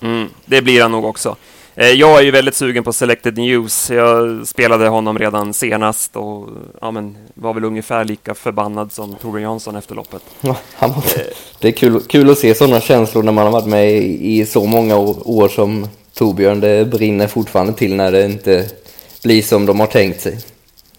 Mm, 0.00 0.28
det 0.44 0.62
blir 0.62 0.82
han 0.82 0.92
nog 0.92 1.04
också. 1.04 1.36
Eh, 1.80 1.88
jag 1.88 2.18
är 2.18 2.22
ju 2.22 2.30
väldigt 2.30 2.54
sugen 2.54 2.84
på 2.84 2.92
Selected 2.92 3.38
News. 3.38 3.90
Jag 3.90 4.46
spelade 4.48 4.88
honom 4.88 5.18
redan 5.18 5.54
senast 5.54 6.16
och 6.16 6.48
ja, 6.80 6.90
men, 6.90 7.16
var 7.34 7.54
väl 7.54 7.64
ungefär 7.64 8.04
lika 8.04 8.34
förbannad 8.34 8.92
som 8.92 9.14
Torbjörn 9.14 9.42
Jansson 9.42 9.76
efter 9.76 9.94
loppet. 9.94 10.22
Ja, 10.40 10.56
han, 10.74 10.92
det 11.58 11.68
är 11.68 11.72
kul, 11.72 12.00
kul 12.08 12.30
att 12.30 12.38
se 12.38 12.54
sådana 12.54 12.80
känslor 12.80 13.22
när 13.22 13.32
man 13.32 13.44
har 13.44 13.52
varit 13.52 13.66
med 13.66 13.92
i, 13.92 14.40
i 14.40 14.46
så 14.46 14.66
många 14.66 14.96
år 15.24 15.48
som 15.48 15.88
Torbjörn. 16.14 16.60
Det 16.60 16.84
brinner 16.84 17.26
fortfarande 17.26 17.72
till 17.72 17.94
när 17.94 18.12
det 18.12 18.24
inte 18.24 18.66
blir 19.22 19.42
som 19.42 19.66
de 19.66 19.80
har 19.80 19.86
tänkt 19.86 20.20
sig. 20.20 20.38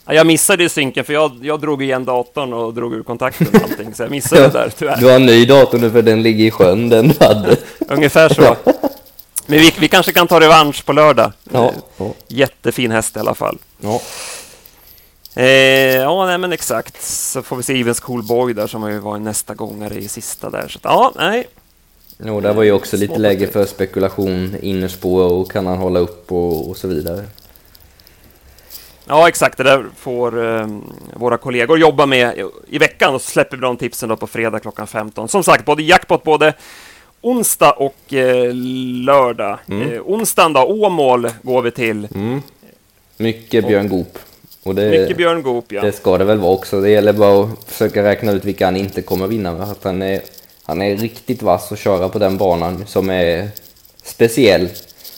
Jag 0.06 0.28
missade 0.28 0.64
ju 0.64 0.70
synken 0.70 1.06
för 1.06 1.14
jag, 1.14 1.32
jag 1.42 1.62
drog 1.62 1.84
igen 1.84 2.06
datorn 2.06 2.54
och 2.54 2.74
drog 2.74 2.94
ur 2.94 3.04
kontakten 3.04 3.48
och 3.54 3.64
allting, 3.64 3.94
så 3.94 4.04
jag 4.04 4.12
missade 4.12 4.42
det 4.42 4.50
där 4.50 4.72
tyvärr. 4.80 4.98
Du 5.00 5.06
har 5.06 5.16
en 5.16 5.26
ny 5.26 5.46
dator 5.46 5.78
nu 5.78 5.92
för 5.92 6.02
den 6.02 6.24
ligger 6.24 6.46
i 6.46 6.52
sjön, 6.52 6.90
den 6.90 7.08
du 7.08 7.26
hade. 7.26 7.58
Ungefär 7.88 8.30
så. 8.30 8.56
Men 9.52 9.60
vi, 9.60 9.74
vi 9.80 9.88
kanske 9.88 10.14
kan 10.14 10.28
ta 10.28 10.40
revansch 10.40 10.86
på 10.86 10.94
lördag. 10.94 11.32
Ja. 11.52 11.74
Jättefin 12.28 12.92
häst 12.92 13.16
i 13.16 13.20
alla 13.20 13.36
fall. 13.36 13.58
Ja. 13.80 14.02
Eh, 15.36 15.46
ja, 15.96 16.26
nej, 16.26 16.38
men 16.38 16.54
exakt. 16.54 17.02
Så 17.04 17.42
får 17.42 17.56
vi 17.56 17.64
se 17.64 17.80
Evens 17.80 18.00
Coolboy 18.00 18.54
där 18.54 18.68
som 18.68 18.84
har 18.84 18.90
ju 18.90 19.00
varit 19.00 19.22
nästa 19.22 19.54
gångare 19.54 19.96
i 19.96 20.08
sista 20.08 20.50
där. 20.50 20.68
Så 20.68 20.80
ja, 20.84 21.12
nej. 21.16 21.48
Jo, 22.26 22.42
där 22.42 22.54
var 22.54 22.64
ju 22.64 22.72
också 22.72 22.98
lite 22.98 23.18
läge 23.18 23.48
för 23.48 23.66
spekulation, 23.66 24.56
innerspår 24.62 25.32
och 25.32 25.52
kan 25.52 25.66
han 25.66 25.78
hålla 25.78 26.00
upp 26.00 26.32
och, 26.32 26.70
och 26.70 26.78
så 26.78 26.88
vidare. 26.88 27.26
Ja, 29.06 29.28
exakt. 29.28 29.58
Det 29.58 29.64
där 29.64 29.86
får 29.98 30.46
eh, 30.46 30.68
våra 31.14 31.38
kollegor 31.38 31.80
jobba 31.80 32.06
med 32.06 32.50
i 32.68 32.78
veckan 32.78 33.16
och 33.16 33.22
så 33.22 33.32
släpper 33.32 33.58
vi 33.58 33.62
de 33.62 33.78
tipsen 33.78 34.10
då 34.10 34.16
på 34.16 34.28
fredag 34.28 34.60
klockan 34.60 34.88
15. 34.88 35.28
Som 35.28 35.44
sagt, 35.44 35.66
både 35.66 35.84
jackpot 35.84 36.24
både 36.24 36.54
onsdag 37.22 37.72
och 37.72 38.14
eh, 38.14 38.54
lördag. 39.06 39.60
Mm. 39.70 39.92
Eh, 39.92 40.02
onsdagen 40.06 40.54
då, 40.54 40.62
Åmål 40.62 41.30
går 41.42 41.62
vi 41.62 41.72
till. 41.72 42.08
Mm. 42.16 42.42
Mycket 43.18 43.68
Björn 43.68 43.90
Goop. 43.90 44.18
Och 44.64 44.76
det, 44.76 44.90
mycket 44.90 45.18
Björn 45.18 45.42
Goop, 45.42 45.72
ja. 45.72 45.82
Det 45.82 45.92
ska 45.92 46.18
det 46.18 46.24
väl 46.24 46.40
vara 46.40 46.52
också. 46.52 46.82
Det 46.82 46.90
gäller 46.90 47.14
bara 47.14 47.44
att 47.44 47.64
försöka 47.64 48.04
räkna 48.04 48.32
ut 48.32 48.46
vilka 48.46 48.66
han 48.66 48.78
inte 48.78 49.02
kommer 49.02 49.28
vinna 49.28 49.54
med. 49.54 49.70
Att 49.70 49.84
han, 49.84 50.02
är, 50.02 50.22
han 50.64 50.82
är 50.82 50.96
riktigt 50.96 51.42
vass 51.42 51.72
att 51.72 51.80
köra 51.80 52.10
på 52.10 52.20
den 52.20 52.38
banan 52.38 52.84
som 52.88 53.10
är 53.10 53.50
speciell. 54.04 54.70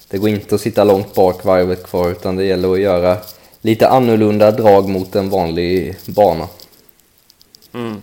Det 0.09 0.17
går 0.17 0.29
inte 0.29 0.55
att 0.55 0.61
sitta 0.61 0.83
långt 0.83 1.15
bak 1.15 1.43
varvet 1.43 1.83
kvar 1.83 2.11
utan 2.11 2.35
det 2.35 2.45
gäller 2.45 2.73
att 2.73 2.79
göra 2.79 3.17
lite 3.61 3.87
annorlunda 3.87 4.51
drag 4.51 4.89
mot 4.89 5.15
en 5.15 5.29
vanlig 5.29 5.95
bana. 6.05 6.47
Mm. 7.73 8.01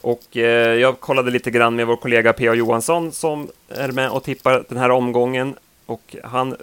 Och 0.00 0.36
eh, 0.36 0.74
jag 0.74 1.00
kollade 1.00 1.30
lite 1.30 1.50
grann 1.50 1.76
med 1.76 1.86
vår 1.86 1.96
kollega 1.96 2.32
P.A. 2.32 2.54
Johansson 2.54 3.12
som 3.12 3.48
är 3.68 3.88
med 3.88 4.10
och 4.10 4.24
tippar 4.24 4.64
den 4.68 4.78
här 4.78 4.90
omgången. 4.90 5.54
Och 5.86 6.16
han 6.24 6.56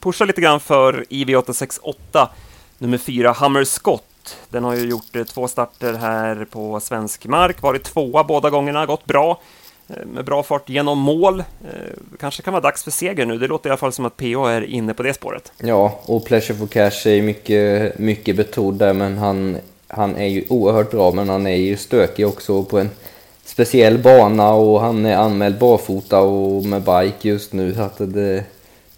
pushar 0.00 0.26
lite 0.26 0.40
grann 0.40 0.60
för 0.60 1.04
IV868 1.10 2.28
nummer 2.78 2.98
4 2.98 3.32
Hammer 3.32 3.64
Scott. 3.64 4.36
Den 4.48 4.64
har 4.64 4.74
ju 4.74 4.88
gjort 4.88 5.16
eh, 5.16 5.24
två 5.24 5.48
starter 5.48 5.94
här 5.94 6.46
på 6.50 6.80
svensk 6.80 7.26
mark, 7.26 7.62
varit 7.62 7.84
tvåa 7.84 8.24
båda 8.24 8.50
gångerna, 8.50 8.86
gått 8.86 9.04
bra 9.04 9.40
eh, 9.88 10.06
med 10.06 10.24
bra 10.24 10.42
fart 10.42 10.68
genom 10.68 10.98
mål. 10.98 11.40
Eh, 11.40 11.44
kanske 12.20 12.42
kan 12.42 12.52
vara 12.52 12.62
dags 12.62 12.84
för 12.84 12.90
seger 12.90 13.26
nu. 13.26 13.38
Det 13.38 13.46
låter 13.46 13.68
i 13.68 13.70
alla 13.70 13.78
fall 13.78 13.92
som 13.92 14.04
att 14.04 14.16
PA 14.16 14.52
är 14.52 14.62
inne 14.62 14.94
på 14.94 15.02
det 15.02 15.14
spåret. 15.14 15.52
Ja, 15.58 16.00
och 16.04 16.24
Pleasure 16.24 16.58
for 16.58 16.66
Cash 16.66 17.08
är 17.08 17.22
mycket, 17.22 17.98
mycket 17.98 18.36
betrodd 18.36 18.74
där, 18.74 18.92
men 18.92 19.18
han 19.18 19.58
han 19.88 20.16
är 20.16 20.26
ju 20.26 20.44
oerhört 20.48 20.90
bra 20.90 21.12
men 21.12 21.28
han 21.28 21.46
är 21.46 21.56
ju 21.56 21.76
stökig 21.76 22.26
också 22.26 22.64
på 22.64 22.78
en 22.78 22.90
speciell 23.44 23.98
bana 23.98 24.50
och 24.50 24.80
han 24.80 25.06
är 25.06 25.16
anmäld 25.16 25.58
barfota 25.58 26.20
och 26.20 26.64
med 26.64 26.82
bike 26.82 27.28
just 27.28 27.52
nu 27.52 27.74
så 27.74 27.80
att 27.80 27.98
det, 27.98 28.44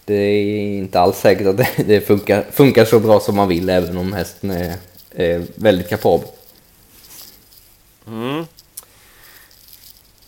det 0.05 0.15
är 0.15 0.79
inte 0.79 1.01
alls 1.01 1.19
säkert 1.19 1.47
att 1.47 1.57
det, 1.57 1.69
det 1.87 2.01
funkar, 2.01 2.43
funkar 2.51 2.85
så 2.85 3.01
bra 3.01 3.21
som 3.21 3.37
man 3.37 3.49
vill 3.49 3.69
även 3.69 3.97
om 3.97 4.13
hästen 4.13 4.51
är, 4.51 4.75
är 5.11 5.47
väldigt 5.55 5.89
kapabel. 5.89 6.29
Mm. 8.07 8.45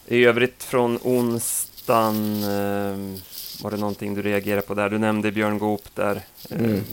I 0.07 0.25
övrigt 0.25 0.63
från 0.63 0.99
onsdagen 1.03 2.43
eh, 2.43 3.21
var 3.63 3.71
det 3.71 3.77
någonting 3.77 4.15
du 4.15 4.23
reagerade 4.23 4.63
på 4.63 4.75
där? 4.75 4.91
Du 4.91 4.99
nämnde 4.99 5.33
Björn 5.33 5.59
Goop 5.59 5.83
där. 5.95 6.21
Mm. 6.51 6.85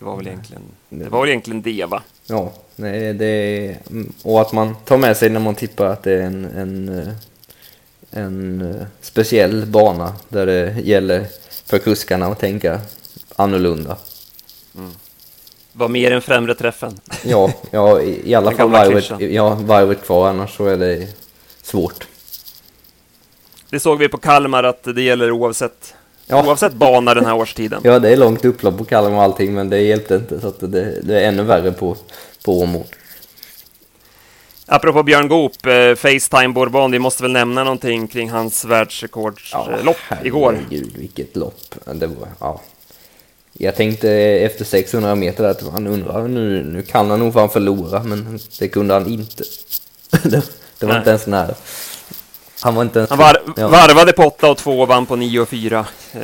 Det 0.00 0.06
var 0.06 0.16
väl 0.16 0.26
egentligen 0.26 0.62
det 0.88 1.08
var 1.08 1.20
väl 1.20 1.28
egentligen 1.28 1.62
det 1.62 1.84
va? 1.84 2.02
Ja, 2.26 2.52
nej, 2.76 3.14
det 3.14 3.76
och 4.22 4.40
att 4.40 4.52
man 4.52 4.74
tar 4.84 4.98
med 4.98 5.16
sig 5.16 5.30
när 5.30 5.40
man 5.40 5.54
tippar 5.54 5.86
att 5.86 6.02
det 6.02 6.12
är 6.12 6.20
en, 6.20 6.44
en, 6.44 6.98
eh, 6.98 7.14
en 8.10 8.60
eh, 8.60 8.86
speciell 9.00 9.66
bana 9.66 10.14
där 10.28 10.46
det 10.46 10.80
gäller 10.84 11.26
för 11.64 11.78
kuskarna 11.78 12.26
att 12.26 12.38
tänka 12.38 12.80
annorlunda. 13.36 13.96
Mm. 14.76 14.90
Var 15.72 15.88
mer 15.88 16.10
än 16.10 16.22
främre 16.22 16.54
träffen. 16.54 17.00
Ja, 17.24 17.52
ja 17.70 18.00
i, 18.00 18.30
i 18.30 18.34
alla 18.34 18.52
fall 18.52 18.70
varvet, 18.70 19.20
ja, 19.20 19.54
varvet 19.54 20.04
kvar, 20.04 20.28
annars 20.28 20.56
så 20.56 20.66
är 20.66 20.76
det 20.76 21.08
svårt. 21.62 22.06
Det 23.70 23.80
såg 23.80 23.98
vi 23.98 24.08
på 24.08 24.18
Kalmar 24.18 24.62
att 24.62 24.82
det 24.82 25.02
gäller 25.02 25.30
oavsett 25.30 25.94
Ja. 26.30 26.46
Oavsett 26.46 26.72
bana 26.72 27.14
den 27.14 27.26
här 27.26 27.34
årstiden. 27.34 27.80
Ja, 27.84 27.98
det 27.98 28.08
är 28.08 28.16
långt 28.16 28.44
upplopp 28.44 28.78
på 28.78 28.84
Kalmar 28.84 29.16
och 29.16 29.22
allting, 29.22 29.54
men 29.54 29.70
det 29.70 29.80
hjälpte 29.80 30.14
inte. 30.14 30.40
Så 30.40 30.48
att 30.48 30.60
det, 30.60 31.00
det 31.02 31.20
är 31.20 31.28
ännu 31.28 31.42
värre 31.42 31.72
på, 31.72 31.96
på 32.44 32.60
Åmål. 32.60 32.84
Apropå 34.66 35.02
Björn 35.02 35.28
Goop, 35.28 35.66
eh, 35.66 35.94
Facetime 35.94 36.48
Bourbon, 36.48 36.90
vi 36.90 36.98
måste 36.98 37.22
väl 37.22 37.32
nämna 37.32 37.64
någonting 37.64 38.08
kring 38.08 38.30
hans 38.30 38.64
världsrekordslopp 38.64 39.96
ja, 40.10 40.16
igår? 40.24 40.58
Gud, 40.70 40.92
vilket 40.96 41.36
lopp. 41.36 41.74
Det 41.94 42.06
var, 42.06 42.28
ja. 42.40 42.60
Jag 43.52 43.76
tänkte 43.76 44.10
efter 44.12 44.64
600 44.64 45.14
meter 45.14 45.44
att 45.44 45.62
han 45.72 45.86
undrar, 45.86 46.28
nu, 46.28 46.64
nu 46.64 46.82
kan 46.82 47.10
han 47.10 47.20
nog 47.20 47.32
fan 47.32 47.50
förlora, 47.50 48.02
men 48.02 48.38
det 48.58 48.68
kunde 48.68 48.94
han 48.94 49.06
inte. 49.06 49.44
det, 50.22 50.42
det 50.78 50.86
var 50.86 50.92
Nej. 50.92 50.98
inte 50.98 51.10
ens 51.10 51.26
nära. 51.26 51.54
Han 52.62 52.74
var 52.74 52.82
inte 52.82 52.98
ens... 52.98 53.10
Han 53.10 53.18
var, 53.18 53.42
ja. 53.56 53.68
varvade 53.68 54.12
på 54.12 54.22
8 54.22 54.50
och 54.50 54.58
2 54.58 54.80
och 54.80 54.88
vann 54.88 55.06
på 55.06 55.16
9 55.16 55.40
och 55.40 55.48
4. 55.48 55.86
Eh. 56.12 56.20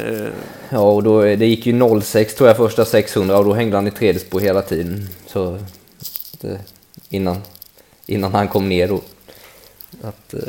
Ja, 0.68 0.78
och 0.78 1.02
då, 1.02 1.22
det 1.22 1.46
gick 1.46 1.66
ju 1.66 2.00
06 2.00 2.34
tror 2.34 2.48
jag 2.48 2.56
första 2.56 2.84
600 2.84 3.38
och 3.38 3.44
då 3.44 3.54
hängde 3.54 3.76
han 3.76 3.86
i 3.86 3.90
tredje 3.90 4.20
spår 4.20 4.40
hela 4.40 4.62
tiden. 4.62 5.08
Så 5.26 5.58
det, 6.40 6.58
innan, 7.08 7.36
innan 8.06 8.34
han 8.34 8.48
kom 8.48 8.68
ner 8.68 8.88
då. 8.88 9.00
Att, 10.02 10.34
eh, 10.34 10.40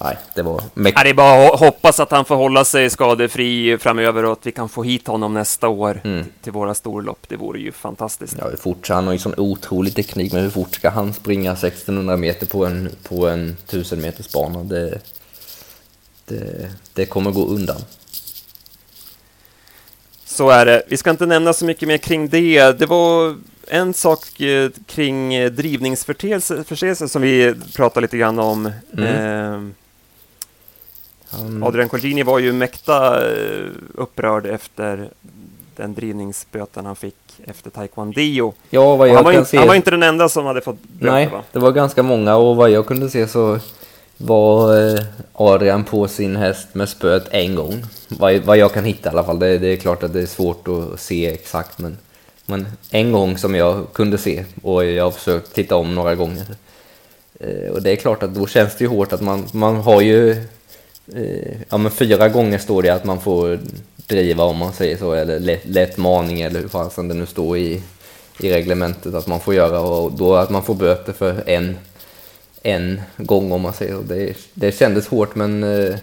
nej, 0.00 0.16
det 0.34 0.42
var 0.42 0.62
mäktigt. 0.74 1.04
Det 1.04 1.10
är 1.10 1.14
bara 1.14 1.48
att 1.48 1.60
hoppas 1.60 2.00
att 2.00 2.10
han 2.10 2.24
får 2.24 2.36
hålla 2.36 2.64
sig 2.64 2.90
skadefri 2.90 3.78
framöver 3.78 4.24
och 4.24 4.32
att 4.32 4.46
vi 4.46 4.52
kan 4.52 4.68
få 4.68 4.82
hit 4.82 5.06
honom 5.06 5.34
nästa 5.34 5.68
år 5.68 6.00
mm. 6.04 6.24
till 6.42 6.52
våra 6.52 6.74
storlopp. 6.74 7.28
Det 7.28 7.36
vore 7.36 7.60
ju 7.60 7.72
fantastiskt. 7.72 8.36
Ja, 8.38 8.48
hur 8.48 8.56
fort, 8.56 8.88
han 8.88 9.06
har 9.06 9.12
ju 9.12 9.18
sån 9.18 9.34
otrolig 9.36 9.94
teknik, 9.94 10.32
men 10.32 10.42
hur 10.42 10.50
fort 10.50 10.74
ska 10.74 10.90
han 10.90 11.12
springa 11.12 11.52
1600 11.52 12.16
meter 12.16 12.46
på 12.46 12.66
en, 12.66 12.90
på 13.02 13.28
en 13.28 13.56
1000 13.68 14.00
meters 14.00 14.32
bana? 14.32 14.64
Det, 14.64 14.98
det, 16.28 16.70
det 16.94 17.06
kommer 17.06 17.30
gå 17.30 17.46
undan. 17.46 17.80
Så 20.24 20.50
är 20.50 20.66
det. 20.66 20.82
Vi 20.88 20.96
ska 20.96 21.10
inte 21.10 21.26
nämna 21.26 21.52
så 21.52 21.64
mycket 21.64 21.88
mer 21.88 21.98
kring 21.98 22.28
det. 22.28 22.78
Det 22.78 22.86
var 22.86 23.36
en 23.66 23.94
sak 23.94 24.40
eh, 24.40 24.70
kring 24.86 25.34
eh, 25.34 25.50
drivningsförseelse 25.50 27.08
som 27.08 27.22
vi 27.22 27.54
pratade 27.76 28.04
lite 28.04 28.16
grann 28.16 28.38
om. 28.38 28.72
Mm. 28.96 29.72
Eh, 31.30 31.66
Adrian 31.66 31.88
Colgjini 31.88 32.22
var 32.22 32.38
ju 32.38 32.52
mäkta 32.52 33.28
eh, 33.30 33.66
upprörd 33.94 34.46
efter 34.46 35.08
den 35.76 35.94
drivningsböten 35.94 36.86
han 36.86 36.96
fick 36.96 37.14
efter 37.44 37.70
Taekwondo. 37.70 38.54
Ja, 38.70 38.96
vad 38.96 39.08
jag 39.08 39.14
han, 39.14 39.24
var 39.24 39.32
kan 39.32 39.46
se... 39.46 39.58
han 39.58 39.68
var 39.68 39.74
inte 39.74 39.90
den 39.90 40.02
enda 40.02 40.28
som 40.28 40.46
hade 40.46 40.60
fått 40.60 40.82
böter, 40.82 41.12
Nej, 41.12 41.26
va? 41.26 41.42
det 41.52 41.58
var 41.58 41.72
ganska 41.72 42.02
många 42.02 42.36
och 42.36 42.56
vad 42.56 42.70
jag 42.70 42.86
kunde 42.86 43.10
se 43.10 43.28
så 43.28 43.58
var 44.18 44.88
eh, 44.88 45.00
Adrian 45.32 45.84
på 45.84 46.08
sin 46.08 46.36
häst 46.36 46.68
med 46.72 46.88
spöet 46.88 47.28
en 47.30 47.54
gång. 47.54 47.82
Vad, 48.08 48.36
vad 48.36 48.56
jag 48.56 48.72
kan 48.72 48.84
hitta 48.84 49.08
i 49.08 49.12
alla 49.12 49.24
fall. 49.24 49.38
Det, 49.38 49.58
det, 49.58 49.68
är 49.68 49.76
klart 49.76 50.02
att 50.02 50.12
det 50.12 50.22
är 50.22 50.26
svårt 50.26 50.68
att 50.68 51.00
se 51.00 51.26
exakt 51.26 51.78
men, 51.78 51.98
men 52.46 52.66
en 52.90 53.12
gång 53.12 53.38
som 53.38 53.54
jag 53.54 53.92
kunde 53.92 54.18
se 54.18 54.44
och 54.62 54.84
jag 54.84 55.04
har 55.04 55.10
försökt 55.10 55.54
titta 55.54 55.76
om 55.76 55.94
några 55.94 56.14
gånger. 56.14 56.46
Eh, 57.40 57.70
och 57.70 57.82
det 57.82 57.90
är 57.90 57.96
klart 57.96 58.22
att 58.22 58.34
då 58.34 58.46
känns 58.46 58.76
det 58.76 58.84
ju 58.84 58.88
hårt 58.88 59.12
att 59.12 59.20
man, 59.20 59.46
man 59.52 59.76
har 59.76 60.00
ju 60.00 60.30
eh, 61.14 61.56
ja 61.68 61.78
men 61.78 61.92
fyra 61.92 62.28
gånger 62.28 62.58
står 62.58 62.82
det 62.82 62.90
att 62.90 63.04
man 63.04 63.20
får 63.20 63.58
driva 64.06 64.44
om 64.44 64.56
man 64.56 64.72
säger 64.72 64.96
så, 64.96 65.12
eller 65.12 65.40
lätt, 65.40 65.64
lätt 65.64 65.96
maning 65.96 66.40
eller 66.40 66.60
hur 66.60 66.68
fasen 66.68 67.08
det 67.08 67.14
nu 67.14 67.26
står 67.26 67.58
i, 67.58 67.82
i 68.40 68.52
reglementet 68.52 69.14
att 69.14 69.26
man 69.26 69.40
får 69.40 69.54
göra 69.54 69.80
och 69.80 70.12
då 70.12 70.34
att 70.34 70.50
man 70.50 70.62
får 70.62 70.74
böter 70.74 71.12
för 71.12 71.42
en, 71.46 71.76
en 72.62 73.00
gång 73.16 73.52
om 73.52 73.60
man 73.60 73.72
säger 73.72 73.94
så. 73.94 74.00
Det, 74.00 74.36
det 74.54 74.72
kändes 74.72 75.08
hårt 75.08 75.34
men 75.34 75.62
eh, 75.62 75.96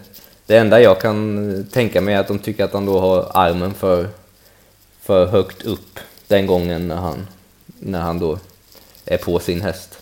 det 0.46 0.56
enda 0.56 0.80
jag 0.80 1.00
kan 1.00 1.50
eh, 1.58 1.64
tänka 1.64 2.00
mig 2.00 2.14
är 2.14 2.20
att 2.20 2.28
de 2.28 2.38
tycker 2.38 2.64
att 2.64 2.72
han 2.72 2.86
då 2.86 2.98
har 3.00 3.30
armen 3.34 3.74
för, 3.74 4.08
för 5.00 5.26
högt 5.26 5.62
upp 5.62 5.98
den 6.28 6.46
gången 6.46 6.88
när 6.88 6.96
han, 6.96 7.26
när 7.66 8.00
han 8.00 8.18
då 8.18 8.38
är 9.04 9.18
på 9.18 9.38
sin 9.38 9.60
häst. 9.60 9.98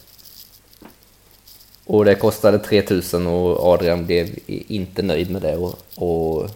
Och 1.86 2.04
det 2.04 2.14
kostade 2.14 2.58
3000 2.58 3.26
och 3.26 3.72
Adrian 3.72 4.06
blev 4.06 4.38
inte 4.46 5.02
nöjd 5.02 5.30
med 5.30 5.42
det. 5.42 5.56
Och, 5.56 5.78
och 5.94 6.50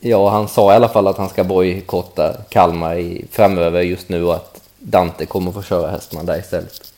ja, 0.00 0.30
han 0.30 0.48
sa 0.48 0.72
i 0.72 0.76
alla 0.76 0.88
fall 0.88 1.06
att 1.06 1.18
han 1.18 1.28
ska 1.28 1.44
bojkotta 1.44 2.36
Kalmar 2.48 2.96
i, 2.96 3.26
framöver 3.30 3.80
just 3.80 4.08
nu 4.08 4.24
och 4.24 4.34
att 4.34 4.60
Dante 4.78 5.26
kommer 5.26 5.52
få 5.52 5.62
köra 5.62 5.90
hästarna 5.90 6.22
där 6.22 6.38
istället. 6.38 6.91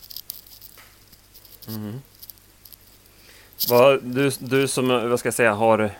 Mm. 1.69 2.01
Vad, 3.69 4.03
du, 4.03 4.31
du 4.39 4.69
som, 4.69 4.89
vad 4.89 5.19
ska 5.19 5.27
jag 5.27 5.35
säga, 5.35 5.53
har 5.53 5.79
eh, 5.79 5.91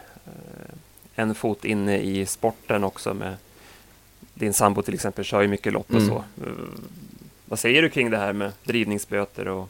en 1.15 1.35
fot 1.35 1.65
inne 1.65 1.99
i 1.99 2.27
sporten 2.27 2.85
också 2.85 3.15
med 3.15 3.37
din 4.35 4.53
sambo 4.53 4.83
till 4.83 4.95
exempel 4.95 5.25
kör 5.25 5.43
ju 5.43 5.49
mycket 5.49 5.73
lopp 5.73 5.91
och 5.91 5.97
mm. 5.97 6.09
så. 6.09 6.17
Eh, 6.17 6.53
vad 7.47 7.59
säger 7.59 7.83
du 7.83 7.91
kring 7.91 8.11
det 8.11 8.19
här 8.19 8.33
med 8.33 8.53
drivningsböter 8.65 9.49
och 9.49 9.69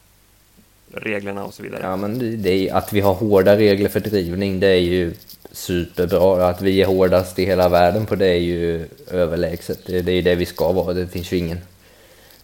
reglerna 0.93 1.45
och 1.45 1.55
så 1.55 1.63
vidare? 1.63 1.81
Ja, 1.83 1.97
men 1.97 2.43
det 2.43 2.51
är, 2.51 2.75
att 2.75 2.93
vi 2.93 3.01
har 3.01 3.15
hårda 3.15 3.57
regler 3.57 3.89
för 3.89 4.01
drivning, 4.01 4.61
det 4.61 4.67
är 4.67 4.81
ju 4.81 5.15
superbra. 5.53 6.49
Att 6.49 6.63
vi 6.63 6.83
är 6.83 6.87
hårdast 6.87 7.39
i 7.39 7.45
hela 7.45 7.69
världen 7.69 8.07
på 8.07 8.15
det 8.15 8.27
är 8.27 8.41
ju 8.41 8.89
överlägset. 9.11 9.87
Det, 9.87 10.03
det 10.03 10.13
är 10.13 10.23
det 10.23 10.35
vi 10.35 10.47
ska 10.47 10.73
vara, 10.73 10.95
det 10.95 11.09
finns 11.09 11.33
ju 11.33 11.37
ingen... 11.37 11.59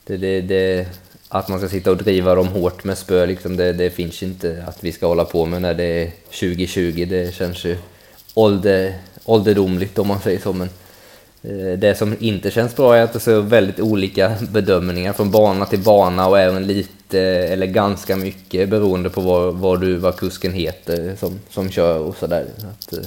Det, 0.04 0.16
det, 0.16 0.40
det, 0.40 0.88
att 1.32 1.48
man 1.48 1.58
ska 1.58 1.68
sitta 1.68 1.90
och 1.90 1.96
driva 1.96 2.34
dem 2.34 2.48
hårt 2.48 2.84
med 2.84 2.98
spö, 2.98 3.26
liksom, 3.26 3.56
det, 3.56 3.72
det 3.72 3.90
finns 3.90 4.22
ju 4.22 4.26
inte 4.26 4.64
att 4.68 4.84
vi 4.84 4.92
ska 4.92 5.06
hålla 5.06 5.24
på 5.24 5.46
med 5.46 5.62
när 5.62 5.74
det 5.74 5.84
är 5.84 6.10
2020. 6.24 7.06
Det 7.10 7.34
känns 7.34 7.64
ju 7.64 7.76
ålder, 8.34 8.94
ålderdomligt 9.24 9.98
om 9.98 10.08
man 10.08 10.20
säger 10.20 10.40
så. 10.40 10.52
Men 10.52 10.68
eh, 11.42 11.78
det 11.78 11.98
som 11.98 12.16
inte 12.20 12.50
känns 12.50 12.76
bra 12.76 12.96
är 12.96 13.02
att 13.02 13.12
det 13.12 13.16
är 13.16 13.20
så 13.20 13.40
väldigt 13.40 13.80
olika 13.80 14.32
bedömningar 14.52 15.12
från 15.12 15.30
bana 15.30 15.66
till 15.66 15.78
bana 15.78 16.28
och 16.28 16.38
även 16.38 16.66
lite 16.66 17.20
eller 17.20 17.66
ganska 17.66 18.16
mycket 18.16 18.68
beroende 18.68 19.10
på 19.10 19.20
vad, 19.20 19.54
vad 19.54 19.80
du, 19.80 19.96
vad 19.96 20.16
kusken 20.16 20.52
heter 20.52 21.16
som, 21.16 21.38
som 21.50 21.70
kör 21.70 21.98
och 21.98 22.16
sådär. 22.16 22.46
Eh, 22.92 22.98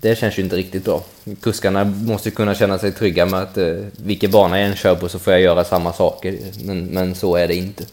det 0.00 0.16
känns 0.16 0.38
ju 0.38 0.42
inte 0.42 0.56
riktigt 0.56 0.84
bra. 0.84 1.02
Kuskarna 1.40 1.84
måste 1.84 2.30
kunna 2.30 2.54
känna 2.54 2.78
sig 2.78 2.92
trygga 2.92 3.26
med 3.26 3.42
att 3.42 3.58
eh, 3.58 3.74
vilken 3.96 4.30
bana 4.30 4.60
jag 4.60 4.68
än 4.68 4.76
kör 4.76 4.94
på 4.94 5.08
så 5.08 5.18
får 5.18 5.32
jag 5.32 5.42
göra 5.42 5.64
samma 5.64 5.92
saker. 5.92 6.38
Men, 6.64 6.86
men 6.86 7.14
så 7.14 7.36
är 7.36 7.48
det 7.48 7.54
inte. 7.54 7.84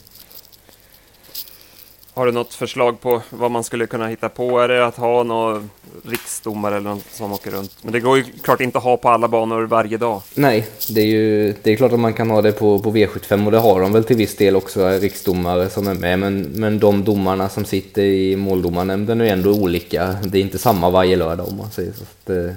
Har 2.21 2.25
du 2.25 2.31
något 2.31 2.53
förslag 2.53 3.01
på 3.01 3.21
vad 3.29 3.51
man 3.51 3.63
skulle 3.63 3.87
kunna 3.87 4.07
hitta 4.07 4.29
på? 4.29 4.59
Är 4.59 4.67
det 4.67 4.85
att 4.85 4.97
ha 4.97 5.23
någon 5.23 5.69
riksdomare 6.05 6.77
eller 6.77 6.89
något 6.89 7.05
som 7.11 7.33
åker 7.33 7.51
runt? 7.51 7.77
Men 7.81 7.93
det 7.93 7.99
går 7.99 8.17
ju 8.17 8.23
klart 8.23 8.61
inte 8.61 8.77
att 8.77 8.83
ha 8.83 8.97
på 8.97 9.09
alla 9.09 9.27
banor 9.27 9.63
varje 9.63 9.97
dag. 9.97 10.21
Nej, 10.35 10.67
det 10.89 11.01
är 11.01 11.05
ju 11.05 11.53
det 11.63 11.71
är 11.71 11.75
klart 11.75 11.91
att 11.91 11.99
man 11.99 12.13
kan 12.13 12.29
ha 12.29 12.41
det 12.41 12.51
på, 12.51 12.79
på 12.79 12.91
V75 12.91 13.45
och 13.45 13.51
det 13.51 13.57
har 13.57 13.81
de 13.81 13.93
väl 13.93 14.03
till 14.03 14.15
viss 14.15 14.35
del 14.35 14.55
också, 14.55 14.87
riksdomare 14.87 15.69
som 15.69 15.87
är 15.87 15.93
med. 15.93 16.19
Men, 16.19 16.41
men 16.41 16.79
de 16.79 17.03
domarna 17.03 17.49
som 17.49 17.65
sitter 17.65 18.01
i 18.01 18.35
måldomarnämnden 18.35 19.21
är 19.21 19.25
ändå 19.25 19.51
olika. 19.51 20.15
Det 20.23 20.37
är 20.37 20.41
inte 20.41 20.57
samma 20.57 20.89
varje 20.89 21.15
lördag 21.15 21.47
om 21.47 21.57
man 21.57 21.71
säger 21.71 21.93
så. 21.93 22.03
Det, 22.25 22.45
eh, 22.45 22.53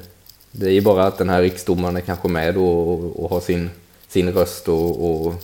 det 0.51 0.67
är 0.67 0.73
ju 0.73 0.81
bara 0.81 1.07
att 1.07 1.19
den 1.19 1.29
här 1.29 1.43
riksdomaren 1.43 1.97
är 1.97 2.01
kanske 2.01 2.29
med 2.29 2.55
då 2.55 2.67
och, 2.67 3.25
och 3.25 3.31
har 3.31 3.41
sin, 3.41 3.71
sin 4.09 4.33
röst 4.33 4.69
och, 4.69 5.11
och 5.11 5.35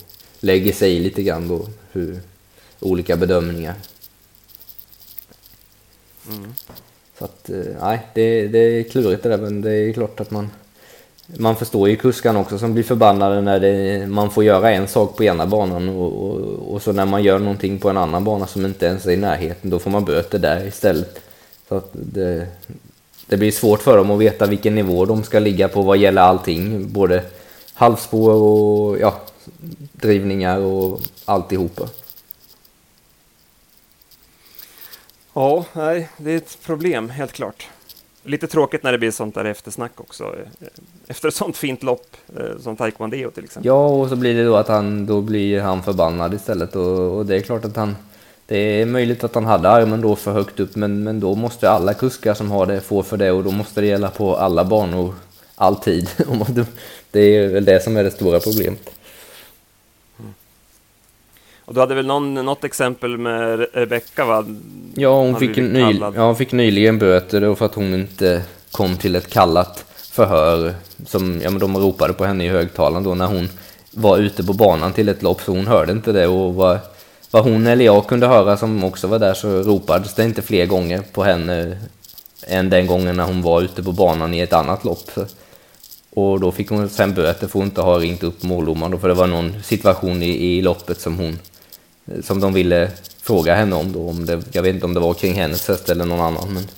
lägger 0.41 0.73
sig 0.73 0.97
i 0.97 1.01
lite 1.01 1.23
grann 1.23 1.49
då 1.49 1.67
hur 1.93 2.21
olika 2.81 3.17
bedömningar. 3.17 3.75
Mm. 6.29 6.55
Så 7.19 7.25
att, 7.25 7.51
eh, 7.51 7.57
nej, 7.81 8.07
det, 8.15 8.49
det 8.49 8.59
är 8.59 8.83
klurigt 8.83 9.23
det 9.23 9.29
där, 9.29 9.39
men 9.39 9.61
det 9.61 9.73
är 9.73 9.93
klart 9.93 10.21
att 10.21 10.31
man 10.31 10.51
man 11.39 11.57
förstår 11.57 11.89
ju 11.89 11.97
kuskarna 11.97 12.41
också 12.41 12.59
som 12.59 12.75
blir 12.75 12.85
förbannade 12.85 13.41
när 13.41 13.61
det, 13.61 14.07
man 14.07 14.31
får 14.31 14.45
göra 14.45 14.71
en 14.71 14.89
sak 14.89 15.17
på 15.17 15.25
ena 15.25 15.47
banan 15.47 15.89
och, 15.89 16.25
och, 16.25 16.73
och, 16.73 16.83
så 16.83 16.93
när 16.93 17.07
man 17.07 17.23
gör 17.23 17.39
någonting 17.39 17.79
på 17.79 17.91
en 17.91 17.97
annan 17.97 18.25
bana 18.25 18.47
som 18.47 18.65
inte 18.65 18.87
ens 18.87 19.07
är 19.07 19.11
i 19.11 19.17
närheten, 19.17 19.71
då 19.71 19.79
får 19.79 19.91
man 19.91 20.05
böter 20.05 20.39
där 20.39 20.67
istället. 20.67 21.21
Så 21.69 21.75
att 21.77 21.89
det, 21.93 22.47
det 23.27 23.37
blir 23.37 23.51
svårt 23.51 23.83
för 23.83 23.97
dem 23.97 24.11
att 24.11 24.19
veta 24.19 24.47
vilken 24.47 24.75
nivå 24.75 25.05
de 25.05 25.23
ska 25.23 25.39
ligga 25.39 25.69
på 25.69 25.83
vad 25.83 25.99
gäller 25.99 26.23
allting, 26.23 26.93
både 26.93 27.23
halvspår 27.75 28.33
och 28.33 28.99
ja, 29.01 29.21
drivningar 29.93 30.59
och 30.59 31.01
alltihopa. 31.25 31.89
Ja, 35.33 35.65
nej, 35.73 36.09
det 36.17 36.33
är 36.33 36.37
ett 36.37 36.59
problem, 36.67 37.11
helt 37.11 37.33
klart. 37.33 37.69
Lite 38.23 38.47
tråkigt 38.47 38.83
när 38.83 38.93
det 38.93 38.99
blir 38.99 39.11
sånt 39.11 39.35
där 39.35 39.45
eftersnack 39.45 40.01
också. 40.01 40.25
Eh, 40.25 40.67
efter 41.09 41.29
ett 41.29 41.35
sånt 41.35 41.57
fint 41.57 41.83
lopp 41.83 42.17
eh, 42.37 42.59
som 42.61 42.77
Taekwondo 42.77 43.31
till 43.31 43.45
exempel. 43.45 43.67
Ja, 43.67 43.87
och 43.87 44.09
så 44.09 44.17
blir 44.17 44.35
det 44.35 44.45
då 44.45 44.57
att 44.57 44.69
han, 44.69 45.07
då 45.07 45.21
blir 45.21 45.61
han 45.61 45.83
förbannad 45.83 46.35
istället. 46.35 46.77
Och, 46.77 47.17
och 47.17 47.27
det 47.27 47.37
är 47.37 47.41
klart 47.41 47.65
att 47.65 47.77
han, 47.77 47.97
det 48.47 48.57
är 48.57 48.87
möjligt 48.87 49.25
att 49.25 49.35
han 49.35 49.47
hade 49.47 49.69
armen 49.69 50.01
då 50.01 50.17
för 50.17 50.33
högt 50.33 50.61
upp, 50.61 50.77
men, 50.77 51.03
men 51.05 51.21
då 51.21 51.35
måste 51.35 51.71
alla 51.71 51.95
kuskar 51.95 52.35
som 52.35 52.51
har 52.51 52.67
det 52.67 52.81
få 52.81 53.03
för 53.03 53.17
det 53.17 53.31
och 53.31 53.45
då 53.45 53.51
måste 53.51 53.81
det 53.81 53.87
gälla 53.87 54.11
på 54.11 54.37
alla 54.37 54.65
banor, 54.65 55.15
alltid. 55.55 56.11
det 57.11 57.21
är 57.21 57.49
väl 57.49 57.65
det 57.65 57.83
som 57.85 57.97
är 57.97 58.05
det 58.05 58.11
stora 58.11 58.41
problemet. 58.41 58.91
Och 61.71 61.75
du 61.75 61.81
hade 61.81 61.95
väl 61.95 62.07
någon, 62.07 62.35
något 62.35 62.65
exempel 62.65 63.19
med 63.19 63.67
Rebecka 63.73 64.25
va? 64.25 64.45
Ja 64.95 65.19
hon, 65.19 65.37
fick 65.37 65.57
ny, 65.57 65.99
ja, 66.01 66.27
hon 66.27 66.37
fick 66.37 66.53
nyligen 66.53 66.99
böter 66.99 67.55
för 67.55 67.67
att 67.67 67.75
hon 67.75 67.95
inte 67.95 68.43
kom 68.71 68.97
till 68.97 69.17
ett 69.17 69.31
kallat 69.31 69.85
förhör. 69.97 70.75
Som, 71.07 71.41
ja 71.43 71.51
men 71.51 71.59
de 71.59 71.77
ropade 71.77 72.13
på 72.13 72.25
henne 72.25 72.45
i 72.45 72.49
högtalaren 72.49 73.05
då 73.05 73.15
när 73.15 73.27
hon 73.27 73.49
var 73.91 74.19
ute 74.19 74.45
på 74.45 74.53
banan 74.53 74.93
till 74.93 75.09
ett 75.09 75.23
lopp 75.23 75.41
så 75.41 75.53
hon 75.53 75.67
hörde 75.67 75.93
inte 75.93 76.13
det 76.13 76.27
och 76.27 76.55
vad, 76.55 76.79
vad 77.31 77.45
hon 77.45 77.67
eller 77.67 77.85
jag 77.85 78.07
kunde 78.07 78.27
höra 78.27 78.57
som 78.57 78.85
också 78.85 79.07
var 79.07 79.19
där 79.19 79.35
så 79.35 79.63
ropades 79.63 80.15
det 80.15 80.25
inte 80.25 80.43
fler 80.43 80.67
gånger 80.67 81.03
på 81.13 81.23
henne 81.23 81.79
än 82.47 82.71
den 82.71 82.87
gången 82.87 83.17
när 83.17 83.25
hon 83.25 83.43
var 83.43 83.63
ute 83.63 83.83
på 83.83 83.93
banan 83.93 84.35
i 84.35 84.41
ett 84.41 84.53
annat 84.53 84.85
lopp. 84.85 85.11
Och 86.11 86.41
då 86.41 86.53
fick 86.53 86.71
hon 86.71 86.89
sen 86.89 87.15
böter 87.15 87.39
för 87.39 87.47
att 87.47 87.53
hon 87.53 87.65
inte 87.65 87.81
ha 87.81 87.99
ringt 87.99 88.23
upp 88.23 88.43
måldomaren 88.43 89.01
för 89.01 89.09
det 89.09 89.15
var 89.15 89.27
någon 89.27 89.63
situation 89.63 90.23
i, 90.23 90.29
i 90.29 90.63
loppet 90.63 91.01
som 91.01 91.19
hon 91.19 91.39
som 92.23 92.41
de 92.41 92.53
ville 92.53 92.91
fråga 93.23 93.55
henne 93.55 93.77
om 93.77 93.93
då. 93.93 94.09
Om 94.09 94.27
det, 94.27 94.43
jag 94.53 94.63
vet 94.63 94.75
inte 94.75 94.87
om 94.87 94.95
det 94.95 95.01
var 95.01 95.15
kring 95.15 95.35
hennes 95.35 95.69
häst 95.69 95.89
eller 95.89 96.05
någon 96.05 96.21
annan. 96.21 96.55
Men... 96.55 96.69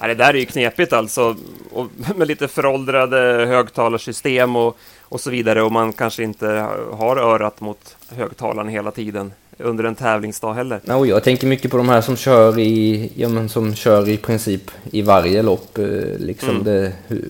Ja, 0.00 0.06
det 0.06 0.14
där 0.14 0.34
är 0.34 0.38
ju 0.38 0.44
knepigt 0.44 0.92
alltså. 0.92 1.36
Och 1.72 1.86
med 2.16 2.28
lite 2.28 2.48
föråldrade 2.48 3.46
högtalarsystem 3.46 4.56
och, 4.56 4.76
och 5.00 5.20
så 5.20 5.30
vidare. 5.30 5.62
Och 5.62 5.72
man 5.72 5.92
kanske 5.92 6.22
inte 6.22 6.46
har 6.92 7.16
örat 7.16 7.60
mot 7.60 7.96
högtalaren 8.08 8.68
hela 8.68 8.90
tiden 8.90 9.32
under 9.58 9.84
en 9.84 9.94
tävlingsdag 9.94 10.54
heller. 10.54 10.80
Ja, 10.84 10.96
och 10.96 11.06
jag 11.06 11.24
tänker 11.24 11.46
mycket 11.46 11.70
på 11.70 11.76
de 11.76 11.88
här 11.88 12.00
som 12.00 12.16
kör 12.16 12.58
i, 12.58 13.12
ja, 13.16 13.28
men 13.28 13.48
som 13.48 13.74
kör 13.74 14.08
i 14.08 14.16
princip 14.16 14.70
i 14.90 15.02
varje 15.02 15.42
lopp. 15.42 15.78
Eh, 15.78 15.84
liksom 16.18 16.50
mm. 16.50 16.64
det, 16.64 16.92
hur, 17.06 17.28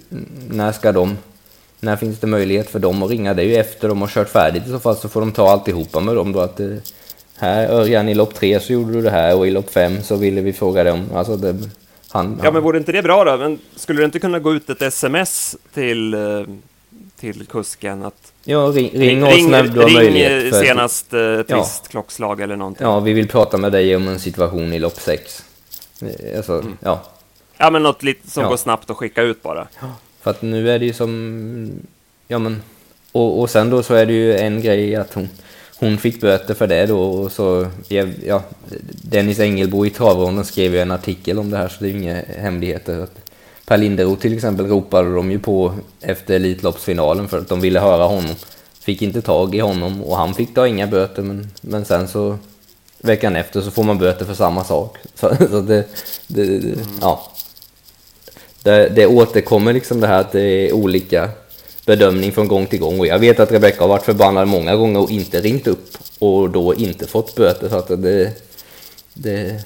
när 0.50 0.72
ska 0.72 0.92
de 0.92 1.16
när 1.80 1.96
finns 1.96 2.18
det 2.18 2.26
möjlighet 2.26 2.70
för 2.70 2.78
dem 2.78 3.02
att 3.02 3.10
ringa? 3.10 3.34
Det 3.34 3.42
är 3.42 3.46
ju 3.46 3.56
efter 3.56 3.88
de 3.88 4.00
har 4.00 4.08
kört 4.08 4.28
färdigt 4.28 4.66
i 4.66 4.70
så 4.70 4.78
fall 4.78 4.96
så 4.96 5.08
får 5.08 5.20
de 5.20 5.32
ta 5.32 5.50
alltihopa 5.50 6.00
med 6.00 6.16
dem 6.16 6.32
då 6.32 6.40
att 6.40 6.56
det, 6.56 6.80
här 7.38 7.68
Örjan 7.68 8.08
i 8.08 8.14
lopp 8.14 8.34
tre 8.34 8.60
så 8.60 8.72
gjorde 8.72 8.92
du 8.92 9.02
det 9.02 9.10
här 9.10 9.36
och 9.36 9.46
i 9.46 9.50
lopp 9.50 9.70
fem 9.70 10.02
så 10.02 10.16
ville 10.16 10.40
vi 10.40 10.52
fråga 10.52 10.84
dem. 10.84 11.10
Alltså 11.14 11.36
det, 11.36 11.56
han, 12.10 12.40
ja 12.44 12.50
men 12.50 12.62
vore 12.62 12.78
inte 12.78 12.92
det 12.92 13.02
bra 13.02 13.24
då? 13.24 13.36
Men 13.36 13.58
skulle 13.76 14.00
det 14.00 14.04
inte 14.04 14.18
kunna 14.18 14.38
gå 14.38 14.54
ut 14.54 14.70
ett 14.70 14.82
sms 14.82 15.56
till, 15.74 16.14
eh, 16.14 16.20
till 17.20 17.46
kusken 17.46 18.04
att 18.04 18.32
Ja, 18.44 18.58
ring, 18.58 18.90
ring 18.94 19.24
oss 19.24 19.48
när 19.48 19.62
du 19.62 19.80
har 19.80 19.86
ring 19.86 19.94
möjlighet. 19.94 20.42
Ring 20.42 20.52
senast 20.52 21.12
eh, 21.12 21.20
ja. 21.20 21.44
visst 21.48 21.88
klockslag 21.88 22.40
eller 22.40 22.56
någonting. 22.56 22.86
Ja, 22.86 23.00
vi 23.00 23.12
vill 23.12 23.28
prata 23.28 23.56
med 23.56 23.72
dig 23.72 23.96
om 23.96 24.08
en 24.08 24.20
situation 24.20 24.72
i 24.72 24.78
lopp 24.78 25.00
sex. 25.00 25.44
Eh, 26.02 26.36
alltså, 26.36 26.52
mm. 26.52 26.76
ja. 26.80 27.02
Ja, 27.56 27.70
men 27.70 27.82
något 27.82 28.02
lite 28.02 28.30
som 28.30 28.42
ja. 28.42 28.48
går 28.48 28.56
snabbt 28.56 28.90
att 28.90 28.96
skicka 28.96 29.22
ut 29.22 29.42
bara. 29.42 29.68
Ja. 29.80 29.86
För 30.28 30.32
att 30.32 30.42
nu 30.42 30.70
är 30.70 30.78
det 30.78 30.84
ju 30.84 30.92
som, 30.92 31.70
ja 32.26 32.38
men, 32.38 32.62
och, 33.12 33.40
och 33.40 33.50
sen 33.50 33.70
då 33.70 33.82
så 33.82 33.94
är 33.94 34.06
det 34.06 34.12
ju 34.12 34.36
en 34.36 34.62
grej 34.62 34.96
att 34.96 35.14
hon, 35.14 35.28
hon 35.78 35.98
fick 35.98 36.20
böter 36.20 36.54
för 36.54 36.66
det 36.66 36.86
då 36.86 37.00
och 37.00 37.32
så, 37.32 37.66
ja, 38.26 38.42
Dennis 39.02 39.40
Engelbo 39.40 39.86
i 39.86 39.90
travronden 39.90 40.44
skrev 40.44 40.74
ju 40.74 40.80
en 40.80 40.90
artikel 40.90 41.38
om 41.38 41.50
det 41.50 41.56
här 41.56 41.68
så 41.68 41.76
det 41.80 41.86
är 41.86 41.90
ju 41.90 41.98
inga 41.98 42.22
hemligheter. 42.38 43.06
Per 43.66 43.76
Linderoth 43.76 44.22
till 44.22 44.34
exempel 44.34 44.66
ropade 44.66 45.14
de 45.14 45.30
ju 45.30 45.38
på 45.38 45.74
efter 46.00 46.34
Elitloppsfinalen 46.34 47.28
för 47.28 47.38
att 47.38 47.48
de 47.48 47.60
ville 47.60 47.80
höra 47.80 48.04
honom. 48.04 48.34
Fick 48.80 49.02
inte 49.02 49.22
tag 49.22 49.54
i 49.54 49.60
honom 49.60 50.02
och 50.04 50.16
han 50.16 50.34
fick 50.34 50.54
då 50.54 50.66
inga 50.66 50.86
böter 50.86 51.22
men, 51.22 51.50
men 51.60 51.84
sen 51.84 52.08
så 52.08 52.38
veckan 52.98 53.36
efter 53.36 53.60
så 53.60 53.70
får 53.70 53.84
man 53.84 53.98
böter 53.98 54.24
för 54.24 54.34
samma 54.34 54.64
sak. 54.64 54.98
Så, 55.14 55.36
så 55.50 55.60
det, 55.60 55.84
det, 56.26 56.44
det 56.44 56.72
mm. 56.72 56.98
ja. 57.00 57.32
Det, 58.62 58.88
det 58.88 59.06
återkommer 59.06 59.72
liksom 59.72 60.00
det 60.00 60.06
här 60.06 60.20
att 60.20 60.32
det 60.32 60.40
är 60.40 60.72
olika 60.72 61.30
bedömning 61.86 62.32
från 62.32 62.48
gång 62.48 62.66
till 62.66 62.78
gång 62.78 63.00
och 63.00 63.06
jag 63.06 63.18
vet 63.18 63.40
att 63.40 63.52
Rebecca 63.52 63.80
har 63.80 63.88
varit 63.88 64.04
förbannad 64.04 64.48
många 64.48 64.76
gånger 64.76 65.00
och 65.00 65.10
inte 65.10 65.40
ringt 65.40 65.66
upp 65.66 65.98
och 66.18 66.50
då 66.50 66.74
inte 66.74 67.06
fått 67.06 67.34
böter 67.34 67.68
så 67.68 67.76
att 67.76 67.88
det, 67.88 68.32
det 69.14 69.64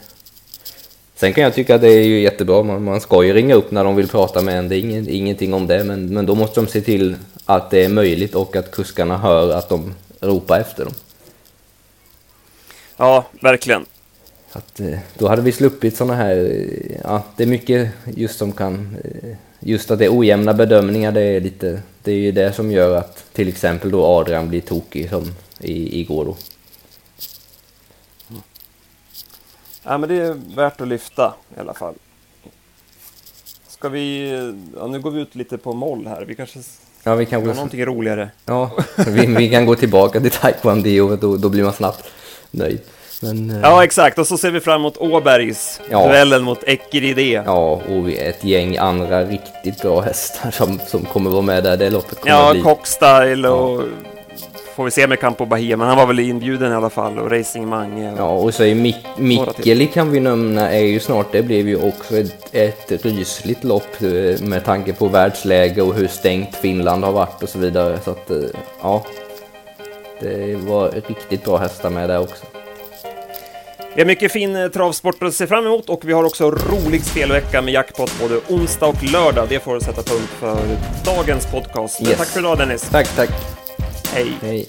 Sen 1.23 1.33
kan 1.33 1.45
jag 1.45 1.55
tycka 1.55 1.75
att 1.75 1.81
det 1.81 1.89
är 1.89 2.05
ju 2.05 2.21
jättebra, 2.21 2.63
man, 2.63 2.85
man 2.85 3.01
ska 3.01 3.25
ju 3.25 3.33
ringa 3.33 3.55
upp 3.55 3.71
när 3.71 3.85
de 3.85 3.97
vill 3.97 4.09
prata 4.09 4.43
med 4.43 4.59
en, 4.59 4.69
det 4.69 4.77
är 4.77 4.79
ingen, 4.79 5.09
ingenting 5.09 5.55
om 5.55 5.67
det, 5.67 5.85
men, 5.85 6.15
men 6.15 6.27
då 6.27 6.35
måste 6.35 6.61
de 6.61 6.67
se 6.67 6.81
till 6.81 7.17
att 7.45 7.71
det 7.71 7.85
är 7.85 7.89
möjligt 7.89 8.35
och 8.35 8.57
att 8.57 8.71
kuskarna 8.71 9.19
hör 9.19 9.53
att 9.53 9.69
de 9.69 9.95
ropar 10.21 10.61
efter 10.61 10.85
dem. 10.85 10.95
Ja, 12.97 13.25
verkligen. 13.41 13.87
Att, 14.53 14.81
eh, 14.81 14.99
då 15.19 15.29
hade 15.29 15.43
vi 15.43 15.53
sluppit 15.53 15.97
sådana 15.97 16.15
här, 16.15 16.67
ja, 17.05 17.25
det 17.37 17.43
är 17.43 17.47
mycket 17.47 17.91
just 18.05 18.39
som 18.39 18.53
kan, 18.53 18.97
eh, 19.05 19.37
just 19.61 19.91
att 19.91 19.99
det 19.99 20.05
är 20.05 20.19
ojämna 20.19 20.55
bedömningar, 20.55 21.13
det 21.13 21.21
är 21.21 21.41
lite, 21.41 21.83
det 22.03 22.13
är 22.13 22.17
ju 22.17 22.33
det 22.33 22.53
som 22.53 22.71
gör 22.71 22.97
att 22.97 23.25
till 23.33 23.49
exempel 23.49 23.91
då 23.91 24.05
Adrian 24.05 24.49
blir 24.49 24.61
tokig 24.61 25.11
som 25.11 25.35
i, 25.61 26.01
igår 26.01 26.25
då. 26.25 26.37
Ja, 29.85 29.99
men 29.99 30.09
det 30.09 30.15
är 30.15 30.57
värt 30.57 30.81
att 30.81 30.89
lyfta 30.89 31.35
i 31.57 31.61
alla 31.61 31.75
fall. 31.75 31.95
Ska 33.69 33.89
vi... 33.89 34.31
Ja, 34.77 34.87
nu 34.87 35.01
går 35.01 35.11
vi 35.11 35.21
ut 35.21 35.35
lite 35.35 35.59
på 35.59 35.73
moll 35.73 36.07
här. 36.07 36.25
Vi 36.25 36.35
kanske 36.35 36.61
ja, 37.03 37.15
vi 37.15 37.27
kan 37.27 37.45
gå... 37.45 37.53
någonting 37.53 37.87
roligare. 37.87 38.31
Ja, 38.45 38.71
vi, 39.07 39.27
vi 39.27 39.51
kan 39.51 39.67
gå 39.67 39.75
tillbaka 39.75 40.21
till 40.21 40.31
taekwondo, 40.31 41.17
då, 41.17 41.37
då 41.37 41.49
blir 41.49 41.65
man 41.65 41.73
snabbt 41.73 42.05
nöjd. 42.51 42.81
Men, 43.23 43.51
eh, 43.51 43.61
ja, 43.63 43.85
exakt. 43.85 44.19
Och 44.19 44.27
så 44.27 44.39
ser 44.39 44.51
vi 44.51 44.61
fram 44.61 44.81
emot 44.81 44.97
Åbergs, 44.97 45.81
ja. 45.91 46.07
duellen 46.07 46.43
mot 46.43 46.65
Ekeride. 46.65 47.43
Ja, 47.47 47.81
och 47.89 48.11
ett 48.11 48.45
gäng 48.45 48.77
andra 48.77 49.25
riktigt 49.25 49.83
bra 49.83 50.01
hästar 50.01 50.51
som, 50.51 50.81
som 50.87 51.05
kommer 51.05 51.31
vara 51.31 51.43
med 51.43 51.65
där. 51.65 51.77
Det 51.77 51.91
loppet 51.91 52.21
kommer 52.21 52.37
ja, 52.37 52.53
bli... 52.53 52.63
Cockstyle 52.63 53.49
och 53.49 53.83
ja 53.83 53.87
får 54.75 54.85
vi 54.85 54.91
se 54.91 55.07
med 55.07 55.21
Campo 55.21 55.47
Bahia, 55.47 55.77
men 55.77 55.89
han 55.89 55.97
var 55.97 56.07
väl 56.07 56.21
inbjuden 56.21 56.73
i 56.73 56.75
alla 56.75 56.91
fall 56.91 57.19
och 57.19 57.31
Racing 57.31 57.69
Mange. 57.69 58.13
Och... 58.13 58.19
Ja, 58.19 58.29
och 58.29 58.55
så 58.55 58.65
är 58.65 58.75
Mik 58.75 58.97
Mikkeli 59.17 59.87
kan 59.87 60.11
vi 60.11 60.21
nämna 60.21 60.71
är 60.71 60.85
ju 60.85 61.01
snart, 61.01 61.33
det 61.33 61.43
blev 61.43 61.69
ju 61.69 61.83
också 61.89 62.17
ett, 62.17 62.55
ett 62.55 63.05
rysligt 63.05 63.65
lopp 63.65 64.03
eh, 64.03 64.43
med 64.43 64.65
tanke 64.65 64.93
på 64.93 65.09
världsläge 65.09 65.83
och 65.83 65.95
hur 65.95 66.09
stängt 66.09 66.57
Finland 66.57 67.05
har 67.05 67.13
varit 67.13 67.43
och 67.43 67.49
så 67.49 67.59
vidare. 67.59 67.99
Så 68.05 68.11
att, 68.11 68.31
eh, 68.31 68.37
ja, 68.83 69.05
det 70.21 70.57
var 70.57 70.91
riktigt 71.09 71.45
bra 71.45 71.57
hästar 71.57 71.91
med 71.91 72.09
där 72.09 72.21
också. 72.21 72.47
Vi 73.95 74.01
har 74.01 74.07
mycket 74.07 74.33
fin 74.33 74.57
eh, 74.57 74.69
travsport 74.69 75.23
att 75.23 75.35
se 75.35 75.47
fram 75.47 75.67
emot 75.67 75.89
och 75.89 76.01
vi 76.05 76.13
har 76.13 76.25
också 76.25 76.51
rolig 76.51 77.05
spelvecka 77.05 77.63
med 77.63 77.75
jackpot 77.75 78.21
både 78.21 78.41
onsdag 78.49 78.87
och 78.87 79.03
lördag. 79.03 79.47
Det 79.49 79.61
får 79.61 79.81
sätta 79.81 80.03
punkt 80.03 80.31
för 80.39 80.59
dagens 81.05 81.47
podcast. 81.47 82.03
Yes. 82.03 82.19
Tack 82.19 82.29
för 82.29 82.41
idag 82.41 82.59
Dennis. 82.59 82.83
Tack, 82.91 83.17
tack. 83.17 83.31
Hej. 84.13 84.33
Hej. 84.43 84.69